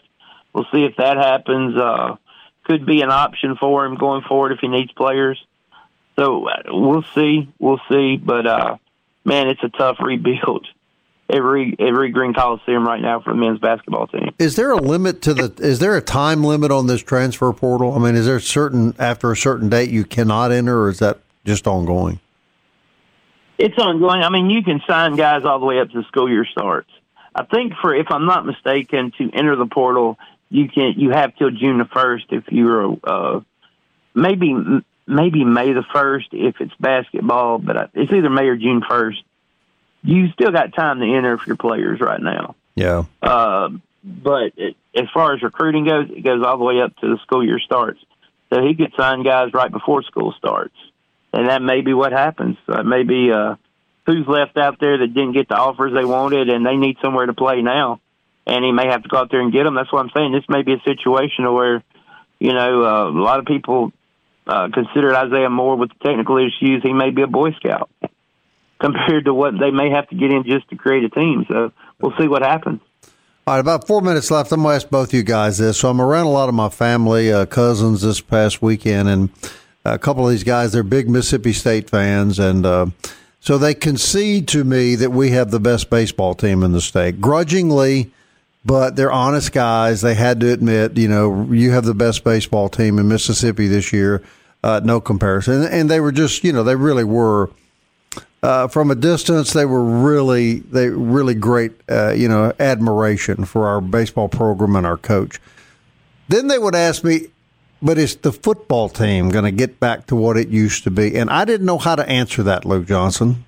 We'll 0.53 0.67
see 0.71 0.83
if 0.83 0.95
that 0.97 1.17
happens. 1.17 1.77
Uh, 1.77 2.17
could 2.65 2.85
be 2.85 3.01
an 3.01 3.09
option 3.09 3.55
for 3.55 3.85
him 3.85 3.95
going 3.95 4.21
forward 4.21 4.51
if 4.51 4.59
he 4.59 4.67
needs 4.67 4.91
players. 4.91 5.43
So 6.15 6.47
uh, 6.47 6.61
we'll 6.67 7.05
see. 7.15 7.49
We'll 7.57 7.81
see. 7.89 8.17
But 8.17 8.45
uh, 8.45 8.77
man, 9.25 9.47
it's 9.47 9.63
a 9.63 9.69
tough 9.69 9.97
rebuild 9.99 10.67
every 11.29 11.75
every 11.79 12.11
Green 12.11 12.33
Coliseum 12.33 12.85
right 12.85 13.01
now 13.01 13.21
for 13.21 13.33
the 13.33 13.39
men's 13.39 13.59
basketball 13.59 14.07
team. 14.07 14.33
Is 14.39 14.55
there 14.55 14.71
a 14.71 14.77
limit 14.77 15.21
to 15.23 15.33
the? 15.33 15.53
Is 15.59 15.79
there 15.79 15.95
a 15.95 16.01
time 16.01 16.43
limit 16.43 16.71
on 16.71 16.87
this 16.87 17.01
transfer 17.01 17.51
portal? 17.53 17.93
I 17.93 17.99
mean, 17.99 18.15
is 18.15 18.25
there 18.25 18.39
certain 18.39 18.95
after 18.99 19.31
a 19.31 19.37
certain 19.37 19.69
date 19.69 19.89
you 19.89 20.05
cannot 20.05 20.51
enter, 20.51 20.81
or 20.83 20.89
is 20.89 20.99
that 20.99 21.19
just 21.45 21.67
ongoing? 21.67 22.19
It's 23.57 23.77
ongoing. 23.77 24.21
I 24.21 24.29
mean, 24.29 24.49
you 24.49 24.63
can 24.63 24.81
sign 24.87 25.15
guys 25.15 25.43
all 25.43 25.59
the 25.59 25.65
way 25.65 25.79
up 25.79 25.89
to 25.91 26.01
the 26.01 26.07
school 26.07 26.29
year 26.29 26.45
starts. 26.45 26.89
I 27.35 27.43
think 27.45 27.73
for 27.81 27.93
if 27.93 28.07
I'm 28.09 28.25
not 28.25 28.45
mistaken, 28.45 29.11
to 29.17 29.29
enter 29.33 29.55
the 29.55 29.65
portal, 29.65 30.17
you 30.49 30.67
can 30.69 30.93
you 30.97 31.11
have 31.11 31.35
till 31.35 31.51
June 31.51 31.77
the 31.77 31.85
first 31.85 32.25
if 32.29 32.45
you're 32.49 32.97
uh, 33.03 33.41
maybe 34.15 34.55
maybe 35.07 35.43
May 35.43 35.73
the 35.73 35.83
first 35.93 36.27
if 36.31 36.55
it's 36.59 36.73
basketball, 36.79 37.59
but 37.59 37.91
it's 37.93 38.11
either 38.11 38.29
May 38.29 38.47
or 38.47 38.55
June 38.55 38.81
first 38.87 39.23
you 40.03 40.29
still 40.29 40.51
got 40.51 40.73
time 40.73 40.99
to 40.99 41.05
enter 41.05 41.37
for 41.37 41.45
your 41.47 41.57
players 41.57 41.99
right 41.99 42.21
now. 42.21 42.55
Yeah. 42.75 43.03
Uh, 43.21 43.69
but 44.03 44.53
it, 44.55 44.75
as 44.95 45.05
far 45.13 45.33
as 45.33 45.41
recruiting 45.41 45.85
goes, 45.85 46.09
it 46.09 46.21
goes 46.21 46.43
all 46.43 46.57
the 46.57 46.63
way 46.63 46.81
up 46.81 46.95
to 46.97 47.07
the 47.07 47.17
school 47.23 47.45
year 47.45 47.59
starts. 47.59 47.99
So 48.51 48.61
he 48.61 48.73
could 48.75 48.93
sign 48.97 49.23
guys 49.23 49.53
right 49.53 49.71
before 49.71 50.01
school 50.03 50.33
starts, 50.37 50.75
and 51.33 51.49
that 51.49 51.61
may 51.61 51.81
be 51.81 51.93
what 51.93 52.11
happens. 52.11 52.57
Uh, 52.67 52.81
maybe 52.81 53.31
uh, 53.31 53.55
who's 54.05 54.27
left 54.27 54.57
out 54.57 54.79
there 54.79 54.97
that 54.97 55.13
didn't 55.13 55.33
get 55.33 55.49
the 55.49 55.55
offers 55.55 55.93
they 55.93 56.05
wanted, 56.05 56.49
and 56.49 56.65
they 56.65 56.75
need 56.75 56.97
somewhere 57.01 57.27
to 57.27 57.33
play 57.33 57.61
now, 57.61 57.99
and 58.47 58.65
he 58.65 58.71
may 58.71 58.87
have 58.87 59.03
to 59.03 59.09
go 59.09 59.17
out 59.17 59.29
there 59.29 59.41
and 59.41 59.53
get 59.53 59.65
them. 59.65 59.75
That's 59.75 59.91
what 59.93 59.99
I'm 59.99 60.11
saying. 60.15 60.31
This 60.31 60.45
may 60.49 60.63
be 60.63 60.73
a 60.73 60.81
situation 60.83 61.51
where, 61.53 61.83
you 62.39 62.53
know, 62.53 62.83
uh, 62.83 63.09
a 63.09 63.21
lot 63.21 63.37
of 63.37 63.45
people 63.45 63.91
uh, 64.47 64.69
consider 64.73 65.13
Isaiah 65.13 65.49
Moore 65.49 65.75
with 65.75 65.89
the 65.89 66.07
technical 66.07 66.37
issues. 66.37 66.81
He 66.81 66.93
may 66.93 67.11
be 67.11 67.21
a 67.21 67.27
Boy 67.27 67.51
Scout 67.51 67.91
compared 68.79 69.25
to 69.25 69.33
what 69.33 69.53
they 69.59 69.71
may 69.71 69.89
have 69.89 70.07
to 70.09 70.15
get 70.15 70.31
in 70.31 70.43
just 70.43 70.69
to 70.69 70.75
create 70.75 71.03
a 71.03 71.09
team. 71.09 71.45
So 71.47 71.71
we'll 71.99 72.13
see 72.17 72.27
what 72.27 72.41
happens. 72.41 72.81
All 73.47 73.55
right, 73.55 73.59
about 73.59 73.87
four 73.87 74.01
minutes 74.01 74.29
left. 74.29 74.51
I'm 74.51 74.61
going 74.61 74.73
to 74.73 74.75
ask 74.75 74.89
both 74.89 75.13
you 75.13 75.23
guys 75.23 75.57
this. 75.57 75.79
So 75.79 75.89
I'm 75.89 75.99
around 75.99 76.27
a 76.27 76.31
lot 76.31 76.49
of 76.49 76.55
my 76.55 76.69
family, 76.69 77.33
uh, 77.33 77.45
cousins 77.47 78.01
this 78.01 78.21
past 78.21 78.61
weekend, 78.61 79.09
and 79.09 79.29
a 79.85 79.97
couple 79.97 80.25
of 80.25 80.31
these 80.31 80.43
guys, 80.43 80.71
they're 80.71 80.83
big 80.83 81.09
Mississippi 81.09 81.53
State 81.53 81.89
fans, 81.89 82.37
and 82.37 82.65
uh, 82.65 82.87
so 83.39 83.57
they 83.57 83.73
concede 83.73 84.47
to 84.49 84.63
me 84.63 84.95
that 84.95 85.11
we 85.11 85.31
have 85.31 85.49
the 85.49 85.59
best 85.59 85.89
baseball 85.89 86.35
team 86.35 86.61
in 86.61 86.73
the 86.73 86.81
state, 86.81 87.21
grudgingly, 87.21 88.11
but 88.65 88.95
they're 88.95 89.11
honest 89.11 89.51
guys. 89.51 90.01
They 90.01 90.13
had 90.13 90.39
to 90.41 90.51
admit, 90.51 90.97
you 90.97 91.07
know, 91.07 91.47
you 91.49 91.71
have 91.71 91.85
the 91.85 91.95
best 91.95 92.23
baseball 92.23 92.69
team 92.69 92.99
in 92.99 93.07
Mississippi 93.07 93.67
this 93.67 93.93
year, 93.93 94.21
uh, 94.63 94.81
no 94.83 94.99
comparison. 94.99 95.63
And 95.63 95.89
they 95.89 96.01
were 96.01 96.11
just, 96.11 96.43
you 96.43 96.51
know, 96.51 96.63
they 96.63 96.75
really 96.75 97.05
were 97.05 97.49
uh, 98.41 98.67
from 98.67 98.89
a 98.89 98.95
distance, 98.95 99.53
they 99.53 99.65
were 99.65 99.83
really 99.83 100.59
they 100.59 100.89
really 100.89 101.33
great, 101.33 101.73
uh, 101.89 102.11
you 102.11 102.27
know, 102.27 102.53
admiration 102.59 103.45
for 103.45 103.67
our 103.67 103.81
baseball 103.81 104.29
program 104.29 104.75
and 104.75 104.85
our 104.85 104.97
coach. 104.97 105.39
Then 106.29 106.47
they 106.47 106.57
would 106.57 106.75
ask 106.75 107.03
me, 107.03 107.27
"But 107.81 107.97
is 107.97 108.15
the 108.15 108.31
football 108.31 108.87
team 108.87 109.29
going 109.29 109.45
to 109.45 109.51
get 109.51 109.79
back 109.79 110.07
to 110.07 110.15
what 110.15 110.37
it 110.37 110.47
used 110.47 110.83
to 110.85 110.91
be?" 110.91 111.17
And 111.17 111.29
I 111.29 111.43
didn't 111.43 111.65
know 111.65 111.77
how 111.77 111.95
to 111.95 112.07
answer 112.07 112.43
that, 112.43 112.65
Luke 112.65 112.87
Johnson. 112.87 113.45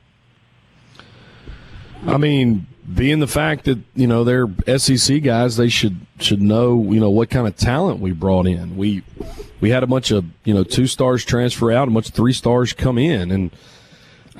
I 2.06 2.17
mean, 2.17 2.65
being 2.93 3.19
the 3.19 3.28
fact 3.28 3.65
that 3.65 3.80
you 3.95 4.08
know 4.08 4.24
they're 4.24 4.50
SEC 4.78 5.24
guys, 5.24 5.56
they 5.56 5.69
should 5.69 6.06
should 6.19 6.41
know 6.41 6.84
you 6.91 7.00
know 7.00 7.10
what 7.10 7.30
kind 7.30 7.47
of 7.47 7.56
talent 7.56 8.02
we 8.02 8.12
brought 8.12 8.47
in. 8.47 8.76
We 8.76 9.04
we 9.62 9.69
had 9.69 9.84
a 9.84 9.88
bunch 9.88 10.12
of 10.12 10.26
you 10.43 10.54
know 10.54 10.65
two 10.65 10.88
stars 10.88 11.24
transfer 11.24 11.71
out, 11.71 11.88
a 11.88 11.91
bunch 11.91 12.10
of 12.10 12.13
three 12.13 12.34
stars 12.34 12.74
come 12.74 12.97
in, 12.97 13.32
and 13.32 13.52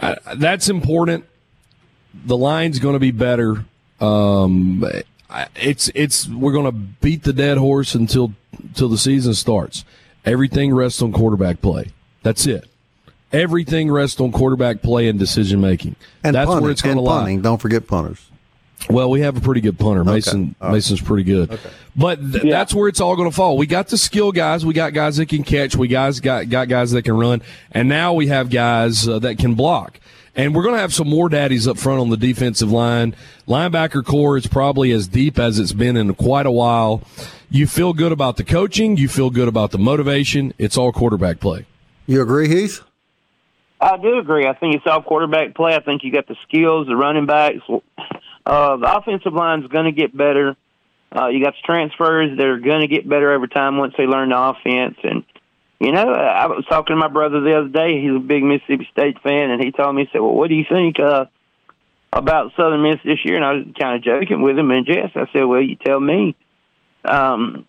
uh, 0.02 0.16
that's 0.36 0.70
important. 0.70 1.26
The 2.26 2.38
line's 2.38 2.80
going 2.80 2.94
to 2.94 3.00
be 3.00 3.12
better. 3.12 3.66
Um, 4.00 4.84
it's 5.56 5.90
it's 5.96 6.28
we're 6.28 6.52
going 6.52 6.66
to 6.66 6.72
beat 6.72 7.24
the 7.24 7.34
dead 7.34 7.58
horse 7.58 7.96
until 7.96 8.34
until 8.58 8.90
the 8.90 8.98
season 8.98 9.34
starts. 9.34 9.86
Everything 10.26 10.74
rests 10.74 11.02
on 11.02 11.12
quarterback 11.12 11.62
play. 11.62 11.92
That's 12.24 12.46
it. 12.46 12.68
Everything 13.32 13.90
rests 13.90 14.20
on 14.20 14.32
quarterback 14.32 14.82
play 14.82 15.08
and 15.08 15.18
decision 15.18 15.62
making. 15.62 15.96
And 16.24 16.36
that's 16.36 16.48
punting, 16.48 16.64
where 16.64 16.72
it's 16.72 16.82
going 16.82 16.98
to 16.98 17.02
lie. 17.02 17.36
Don't 17.38 17.62
forget 17.62 17.88
punters. 17.88 18.31
Well, 18.90 19.10
we 19.10 19.22
have 19.22 19.38
a 19.38 19.42
pretty 19.42 19.62
good 19.62 19.78
punter. 19.78 20.04
Mason 20.04 20.56
okay. 20.62 20.72
Mason's 20.72 21.02
pretty 21.02 21.24
good. 21.24 21.52
Okay. 21.52 21.70
But 21.96 22.20
th- 22.20 22.44
yeah. 22.44 22.52
that's 22.52 22.74
where 22.74 22.88
it's 22.88 23.00
all 23.00 23.16
going 23.16 23.30
to 23.30 23.36
fall. 23.36 23.58
We 23.58 23.68
got 23.68 23.88
the 23.88 23.98
skill 23.98 24.32
guys. 24.32 24.66
We 24.66 24.74
got 24.74 24.94
guys 24.94 25.18
that 25.18 25.28
can 25.28 25.44
catch. 25.44 25.76
We 25.76 25.88
guys 25.88 26.20
got 26.20 26.50
got 26.50 26.68
guys 26.68 26.92
that 26.92 27.04
can 27.04 27.18
run. 27.18 27.42
And 27.72 27.88
now 27.88 28.14
we 28.14 28.28
have 28.28 28.50
guys 28.50 29.08
uh, 29.08 29.20
that 29.20 29.38
can 29.38 29.56
block. 29.56 30.00
And 30.36 30.56
we're 30.56 30.64
going 30.64 30.76
to 30.76 30.82
have 30.82 30.94
some 30.94 31.10
more 31.10 31.28
daddies 31.28 31.68
up 31.68 31.78
front 31.78 32.00
on 32.00 32.10
the 32.10 32.18
defensive 32.18 32.72
line. 32.72 33.16
Linebacker 33.48 34.06
core 34.06 34.38
is 34.38 34.48
probably 34.48 34.92
as 34.92 35.08
deep 35.08 35.38
as 35.38 35.60
it's 35.60 35.74
been 35.74 35.98
in 35.98 36.14
quite 36.16 36.46
a 36.46 36.52
while. 36.52 37.04
You 37.50 37.68
feel 37.68 37.92
good 37.92 38.14
about 38.14 38.38
the 38.38 38.46
coaching. 38.46 38.96
You 38.96 39.10
feel 39.10 39.30
good 39.30 39.50
about 39.50 39.72
the 39.72 39.78
motivation. 39.78 40.54
It's 40.58 40.78
all 40.78 40.94
quarterback 40.94 41.42
play. 41.42 41.66
You 42.08 42.22
agree, 42.22 42.48
Heath? 42.48 42.82
I 43.82 43.98
do 43.98 44.20
agree. 44.20 44.48
I 44.48 44.54
think 44.54 44.76
it's 44.76 44.88
all 44.88 45.02
quarterback 45.02 45.54
play. 45.54 45.76
I 45.76 45.82
think 45.82 46.04
you 46.04 46.14
got 46.14 46.28
the 46.28 46.38
skills, 46.44 46.88
the 46.88 46.96
running 46.96 47.26
backs. 47.26 47.58
Uh, 48.46 48.78
the 48.78 48.98
offensive 48.98 49.34
line 49.34 49.64
is 49.64 49.68
going 49.68 49.86
to 49.86 49.92
get 49.92 50.16
better. 50.16 50.56
Uh, 51.14 51.28
you 51.28 51.44
got 51.44 51.54
transfers 51.64 52.38
that 52.38 52.46
are 52.46 52.60
going 52.60 52.82
to 52.82 52.88
get 52.88 53.08
better 53.08 53.32
every 53.32 53.50
time 53.50 53.78
once 53.78 53.94
they 53.98 54.06
learn 54.06 54.30
the 54.30 54.38
offense. 54.38 54.98
And 55.04 55.24
you 55.80 55.92
know, 55.92 56.14
I 56.14 56.48
was 56.48 56.66
talking 56.70 56.96
to 56.96 57.00
my 57.00 57.08
brother 57.08 57.42
the 57.42 57.58
other 57.58 57.68
day. 57.68 58.02
He's 58.02 58.16
a 58.16 58.20
big 58.20 58.44
Mississippi 58.44 58.88
State 58.92 59.22
fan, 59.22 59.50
and 59.50 59.64
he 59.64 59.72
told 59.72 59.96
me, 59.96 60.04
he 60.04 60.10
said, 60.12 60.22
"Well, 60.22 60.34
what 60.34 60.50
do 60.50 60.56
you 60.56 60.66
think 60.70 61.00
uh, 61.00 61.26
about 62.14 62.54
Southern 62.56 62.84
Miss 62.84 63.00
this 63.04 63.26
year?" 63.26 63.36
And 63.36 63.46
I 63.46 63.54
was 63.54 63.66
kind 63.80 63.96
of 63.98 64.04
joking 64.04 64.42
with 64.42 64.58
him 64.58 64.72
and 64.72 64.86
Jess. 64.86 65.12
I 65.16 65.26
said, 65.34 65.44
"Well, 65.44 65.62
you 65.62 65.76
tell 65.76 66.00
me." 66.00 66.36
Um, 67.04 67.66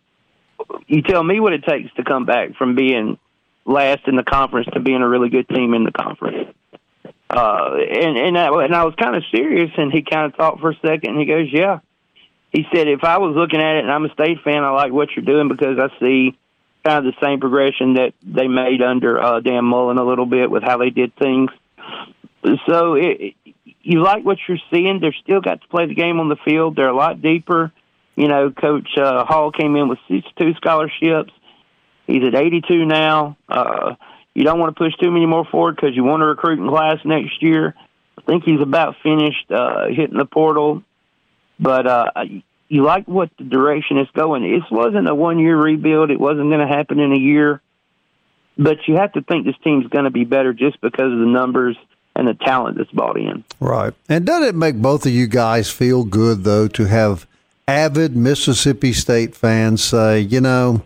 you 0.86 1.02
tell 1.02 1.22
me 1.22 1.40
what 1.40 1.52
it 1.52 1.64
takes 1.64 1.92
to 1.94 2.04
come 2.04 2.26
back 2.26 2.54
from 2.56 2.74
being 2.74 3.18
last 3.64 4.06
in 4.06 4.16
the 4.16 4.22
conference 4.22 4.68
to 4.72 4.80
being 4.80 5.02
a 5.02 5.08
really 5.08 5.28
good 5.28 5.48
team 5.48 5.74
in 5.74 5.84
the 5.84 5.92
conference. 5.92 6.54
Uh, 7.32 7.76
and 7.76 8.18
and 8.18 8.38
I, 8.38 8.64
and 8.64 8.74
I 8.74 8.84
was 8.84 8.94
kind 9.00 9.16
of 9.16 9.22
serious, 9.34 9.70
and 9.76 9.90
he 9.90 10.02
kind 10.02 10.26
of 10.26 10.34
thought 10.34 10.60
for 10.60 10.70
a 10.70 10.78
second. 10.84 11.12
And 11.12 11.18
he 11.18 11.24
goes, 11.24 11.48
"Yeah." 11.50 11.80
He 12.50 12.66
said, 12.74 12.88
"If 12.88 13.04
I 13.04 13.18
was 13.18 13.34
looking 13.34 13.60
at 13.60 13.76
it, 13.76 13.84
and 13.84 13.90
I'm 13.90 14.04
a 14.04 14.12
state 14.12 14.42
fan, 14.44 14.62
I 14.62 14.70
like 14.70 14.92
what 14.92 15.08
you're 15.16 15.24
doing 15.24 15.48
because 15.48 15.78
I 15.78 15.88
see 15.98 16.36
kind 16.84 17.06
of 17.06 17.14
the 17.14 17.26
same 17.26 17.40
progression 17.40 17.94
that 17.94 18.12
they 18.22 18.48
made 18.48 18.82
under 18.82 19.18
uh, 19.18 19.40
Dan 19.40 19.64
Mullen 19.64 19.98
a 19.98 20.04
little 20.04 20.26
bit 20.26 20.50
with 20.50 20.62
how 20.62 20.76
they 20.76 20.90
did 20.90 21.14
things. 21.16 21.50
So 22.66 22.94
it, 22.94 23.34
you 23.82 24.02
like 24.02 24.24
what 24.24 24.38
you're 24.46 24.58
seeing. 24.72 25.00
They're 25.00 25.16
still 25.22 25.40
got 25.40 25.62
to 25.62 25.68
play 25.68 25.86
the 25.86 25.94
game 25.94 26.20
on 26.20 26.28
the 26.28 26.36
field. 26.44 26.76
They're 26.76 26.88
a 26.88 26.96
lot 26.96 27.22
deeper. 27.22 27.72
You 28.16 28.28
know, 28.28 28.50
Coach 28.50 28.88
uh, 28.98 29.24
Hall 29.24 29.52
came 29.52 29.74
in 29.76 29.88
with 29.88 29.98
62 30.08 30.54
scholarships. 30.56 31.32
He's 32.06 32.22
at 32.24 32.34
82 32.34 32.84
now. 32.84 33.36
Uh, 33.48 33.94
you 34.34 34.44
don't 34.44 34.58
want 34.58 34.74
to 34.74 34.78
push 34.78 34.94
too 34.96 35.10
many 35.10 35.26
more 35.26 35.44
forward 35.44 35.76
because 35.76 35.94
you 35.94 36.04
want 36.04 36.22
a 36.22 36.26
recruiting 36.26 36.68
class 36.68 36.98
next 37.04 37.42
year. 37.42 37.74
I 38.18 38.22
think 38.22 38.44
he's 38.44 38.60
about 38.60 38.96
finished 39.02 39.50
uh, 39.50 39.88
hitting 39.88 40.18
the 40.18 40.24
portal, 40.24 40.82
but 41.58 41.86
uh, 41.86 42.10
you 42.68 42.82
like 42.82 43.06
what 43.06 43.30
the 43.36 43.44
direction 43.44 43.98
is 43.98 44.08
going. 44.14 44.42
This 44.42 44.70
wasn't 44.70 45.08
a 45.08 45.14
one 45.14 45.38
year 45.38 45.56
rebuild. 45.56 46.10
It 46.10 46.20
wasn't 46.20 46.48
going 46.48 46.66
to 46.66 46.74
happen 46.74 46.98
in 46.98 47.12
a 47.12 47.18
year. 47.18 47.60
But 48.58 48.86
you 48.86 48.96
have 48.96 49.12
to 49.12 49.22
think 49.22 49.46
this 49.46 49.56
team's 49.64 49.86
going 49.88 50.04
to 50.04 50.10
be 50.10 50.24
better 50.24 50.52
just 50.52 50.80
because 50.80 51.12
of 51.12 51.18
the 51.18 51.26
numbers 51.26 51.76
and 52.14 52.28
the 52.28 52.34
talent 52.34 52.76
that's 52.76 52.90
bought 52.90 53.18
in. 53.18 53.44
Right. 53.60 53.94
And 54.08 54.26
doesn't 54.26 54.48
it 54.48 54.54
make 54.54 54.76
both 54.76 55.06
of 55.06 55.12
you 55.12 55.26
guys 55.26 55.70
feel 55.70 56.04
good, 56.04 56.44
though, 56.44 56.68
to 56.68 56.84
have 56.84 57.26
avid 57.66 58.14
Mississippi 58.14 58.92
State 58.92 59.34
fans 59.34 59.82
say, 59.82 60.20
you 60.20 60.40
know, 60.40 60.82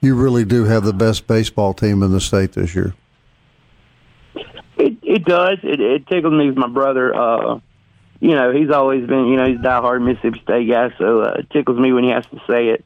you 0.00 0.14
really 0.14 0.44
do 0.44 0.64
have 0.64 0.84
the 0.84 0.92
best 0.92 1.26
baseball 1.26 1.74
team 1.74 2.02
in 2.02 2.12
the 2.12 2.20
state 2.20 2.52
this 2.52 2.74
year? 2.74 2.94
It, 4.76 4.96
it 5.02 5.24
does. 5.24 5.58
It, 5.62 5.80
it 5.80 6.06
tickles 6.06 6.32
me 6.32 6.48
as 6.48 6.56
my 6.56 6.68
brother. 6.68 7.14
Uh, 7.14 7.60
you 8.20 8.34
know, 8.34 8.52
he's 8.52 8.70
always 8.70 9.06
been, 9.06 9.26
you 9.26 9.36
know, 9.36 9.46
he's 9.46 9.58
a 9.58 9.62
diehard 9.62 10.02
Mississippi 10.02 10.40
State 10.42 10.68
guy, 10.68 10.90
so 10.98 11.22
uh, 11.22 11.34
it 11.38 11.50
tickles 11.50 11.78
me 11.78 11.92
when 11.92 12.04
he 12.04 12.10
has 12.10 12.24
to 12.26 12.40
say 12.48 12.68
it. 12.68 12.84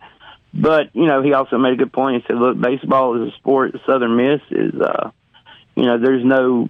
But, 0.52 0.94
you 0.94 1.06
know, 1.06 1.22
he 1.22 1.32
also 1.32 1.58
made 1.58 1.72
a 1.72 1.76
good 1.76 1.92
point. 1.92 2.22
He 2.22 2.26
said, 2.28 2.38
look, 2.38 2.60
baseball 2.60 3.20
is 3.20 3.32
a 3.32 3.36
sport. 3.36 3.74
Southern 3.84 4.16
Miss 4.16 4.40
is, 4.50 4.80
uh, 4.80 5.10
you 5.74 5.84
know, 5.84 5.98
there's 5.98 6.24
no, 6.24 6.68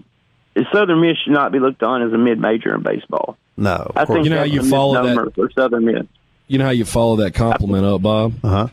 Southern 0.73 1.03
Miss 1.03 1.19
should 1.19 1.35
not 1.35 1.53
be 1.53 1.59
looked 1.59 1.83
on 1.83 2.03
as 2.03 2.13
a 2.13 2.19
mid 2.19 2.39
major 2.39 2.75
in 2.75 2.83
baseball. 2.83 3.37
No. 3.57 3.93
I 3.95 4.07
think 4.07 4.25
you 4.25 4.31
know 4.31 4.39
how 4.39 4.45
you 4.45 4.63
follow 4.63 5.03
that 5.03 5.35
for 5.35 5.51
Southern 5.51 5.85
Miss. 5.85 6.07
You 6.49 6.59
know 6.59 6.65
how 6.65 6.71
you 6.71 6.85
follow 6.85 7.17
that 7.17 7.35
compliment 7.35 7.85
up, 7.85 8.03
Bob? 8.03 8.35
Uh 8.43 8.49
huh. 8.49 8.69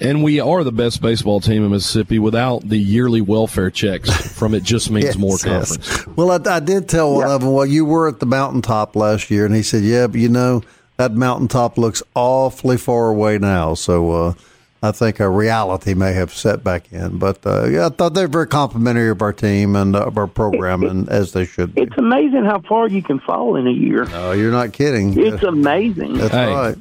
And 0.00 0.22
we 0.22 0.38
are 0.38 0.62
the 0.62 0.72
best 0.72 1.02
baseball 1.02 1.40
team 1.40 1.64
in 1.64 1.70
Mississippi 1.70 2.18
without 2.18 2.68
the 2.68 2.76
yearly 2.76 3.20
welfare 3.20 3.70
checks 3.70 4.10
from 4.32 4.54
it 4.54 4.62
just 4.62 4.90
means 4.90 5.04
yes, 5.06 5.16
more 5.16 5.38
conference. 5.38 5.88
Yes. 5.88 6.06
Well, 6.08 6.30
I, 6.30 6.56
I, 6.56 6.60
did 6.60 6.88
tell 6.88 7.14
one 7.14 7.28
of 7.30 7.40
them, 7.40 7.52
well, 7.52 7.66
you 7.66 7.84
were 7.84 8.08
at 8.08 8.20
the 8.20 8.26
mountaintop 8.26 8.94
last 8.94 9.30
year. 9.30 9.44
And 9.44 9.54
he 9.54 9.62
said, 9.62 9.82
yeah, 9.82 10.06
but 10.06 10.20
you 10.20 10.28
know, 10.28 10.62
that 10.98 11.12
mountaintop 11.12 11.78
looks 11.78 12.02
awfully 12.14 12.76
far 12.76 13.08
away 13.08 13.38
now. 13.38 13.74
So 13.74 14.10
uh, 14.12 14.34
I 14.82 14.92
think 14.92 15.18
a 15.18 15.28
reality 15.28 15.94
may 15.94 16.12
have 16.12 16.32
set 16.32 16.62
back 16.62 16.92
in. 16.92 17.18
But 17.18 17.44
uh, 17.44 17.66
yeah, 17.66 17.86
I 17.86 17.88
thought 17.88 18.14
they 18.14 18.22
were 18.22 18.28
very 18.28 18.46
complimentary 18.46 19.10
of 19.10 19.20
our 19.20 19.32
team 19.32 19.74
and 19.74 19.96
uh, 19.96 20.04
of 20.06 20.16
our 20.16 20.28
program, 20.28 20.84
and 20.84 21.08
as 21.08 21.32
they 21.32 21.44
should 21.44 21.74
be. 21.74 21.82
It's 21.82 21.96
amazing 21.98 22.44
how 22.44 22.60
far 22.60 22.88
you 22.88 23.02
can 23.02 23.18
fall 23.18 23.56
in 23.56 23.66
a 23.66 23.72
year. 23.72 24.04
No, 24.04 24.32
you're 24.32 24.52
not 24.52 24.72
kidding. 24.72 25.18
It's 25.18 25.42
amazing. 25.42 26.14
That's 26.14 26.34
Hey. 26.34 26.52
right. 26.52 26.76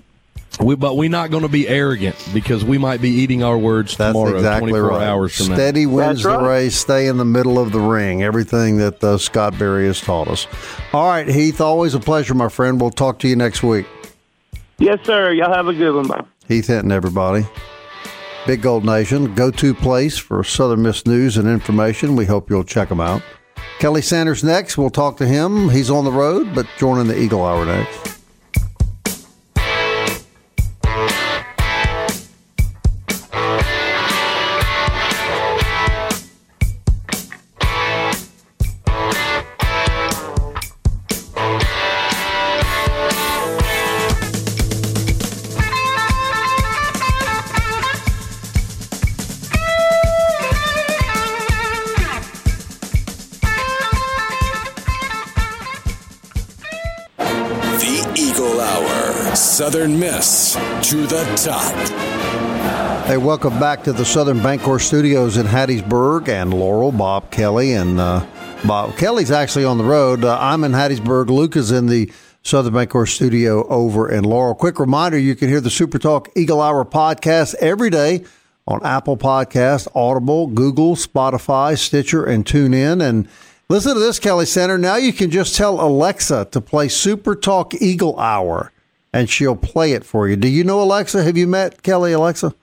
We, 0.60 0.76
but 0.76 0.98
we're 0.98 1.10
not 1.10 1.30
going 1.30 1.44
to 1.44 1.50
be 1.50 1.68
arrogant 1.68 2.16
because 2.34 2.66
we 2.66 2.78
might 2.80 3.00
be 3.00 3.10
eating 3.10 3.44
our 3.44 3.58
words 3.58 3.96
That's 3.96 4.14
tomorrow, 4.14 4.38
exactly 4.38 4.72
24 4.72 4.90
right. 4.90 5.08
hours 5.08 5.38
from 5.38 5.50
now. 5.50 5.56
Steady 5.56 5.86
wins 5.86 6.24
That's 6.24 6.24
the 6.24 6.30
right. 6.30 6.48
race. 6.64 6.76
Stay 6.76 7.08
in 7.08 7.18
the 7.18 7.26
middle 7.26 7.60
of 7.60 7.72
the 7.72 7.80
ring. 7.80 8.24
Everything 8.24 8.78
that 8.78 9.04
uh, 9.04 9.18
Scott 9.20 9.58
Berry 9.60 9.86
has 9.86 10.02
taught 10.02 10.28
us. 10.28 10.48
All 10.94 11.08
right, 11.08 11.28
Heath. 11.28 11.62
Always 11.62 11.94
a 11.94 12.00
pleasure, 12.00 12.34
my 12.34 12.50
friend. 12.50 12.82
We'll 12.82 12.90
talk 12.90 13.20
to 13.20 13.28
you 13.28 13.36
next 13.36 13.62
week. 13.62 13.86
Yes, 14.80 15.00
sir. 15.04 15.32
Y'all 15.32 15.54
have 15.54 15.68
a 15.68 15.74
good 15.74 15.94
one. 15.94 16.08
Bye. 16.08 16.24
Heath 16.48 16.68
Hinton, 16.68 16.92
everybody. 16.92 17.46
Big 18.48 18.62
Gold 18.62 18.86
Nation, 18.86 19.36
go 19.36 19.52
to 19.52 19.74
place 19.74 20.18
for 20.18 20.42
Southern 20.44 20.82
Miss 20.82 21.06
news 21.06 21.36
and 21.36 21.48
information. 21.50 22.16
We 22.16 22.26
hope 22.26 22.50
you'll 22.50 22.64
check 22.64 22.88
them 22.88 23.02
out. 23.02 23.22
Kelly 23.80 24.02
Sanders 24.02 24.44
next. 24.44 24.78
We'll 24.78 24.90
talk 24.90 25.18
to 25.18 25.28
him. 25.28 25.70
He's 25.70 25.92
on 25.92 26.06
the 26.06 26.12
road, 26.12 26.56
but 26.56 26.66
joining 26.78 27.08
the 27.08 27.20
Eagle 27.20 27.46
Hour 27.46 27.66
next. 27.66 28.17
Welcome 63.18 63.60
back 63.60 63.84
to 63.86 63.94
the 63.94 64.06
Southern 64.06 64.40
Bancorp 64.40 64.80
Studios 64.80 65.38
in 65.38 65.48
Hattiesburg 65.48 66.30
and 66.30 66.54
Laurel, 66.54 66.92
Bob 66.92 67.32
Kelly, 67.32 67.74
and 67.74 68.00
uh, 68.00 68.26
Bob 68.66 68.96
Kelly's 68.96 69.32
actually 69.32 69.66
on 69.66 69.78
the 69.78 69.84
road. 69.84 70.24
Uh, 70.24 70.38
I'm 70.40 70.64
in 70.64 70.72
Hattiesburg. 70.72 71.30
Luke 71.30 71.56
is 71.56 71.72
in 71.72 71.88
the 71.88 72.12
Southern 72.44 72.74
Bancorp 72.74 73.08
Studio 73.08 73.68
over 73.68 74.10
in 74.10 74.24
Laurel. 74.24 74.54
Quick 74.56 74.80
reminder: 74.80 75.18
you 75.18 75.36
can 75.36 75.50
hear 75.50 75.60
the 75.60 75.70
Super 75.72 75.98
Talk 75.98 76.30
Eagle 76.36 76.62
Hour 76.62 76.86
podcast 76.86 77.56
every 77.56 77.90
day 77.90 78.24
on 78.68 78.86
Apple 78.86 79.18
Podcast, 79.18 79.88
Audible, 79.96 80.48
Google, 80.48 80.96
Spotify, 80.96 81.78
Stitcher, 81.78 82.24
and 82.24 82.46
TuneIn. 82.46 83.02
And 83.02 83.28
listen 83.68 83.96
to 83.96 84.00
this, 84.00 84.20
Kelly 84.20 84.46
Sanders. 84.46 84.80
Now 84.80 84.96
you 84.98 85.12
can 85.12 85.32
just 85.32 85.56
tell 85.56 85.82
Alexa 85.82 86.50
to 86.52 86.62
play 86.62 86.88
Super 86.88 87.36
Talk 87.36 87.74
Eagle 87.74 88.18
Hour, 88.20 88.72
and 89.12 89.30
she'll 89.30 89.56
play 89.56 89.94
it 89.94 90.06
for 90.06 90.28
you. 90.28 90.36
Do 90.36 90.48
you 90.48 90.64
know 90.64 90.82
Alexa? 90.82 91.24
Have 91.24 91.36
you 91.36 91.48
met 91.48 91.82
Kelly 91.84 92.14
Alexa? 92.14 92.54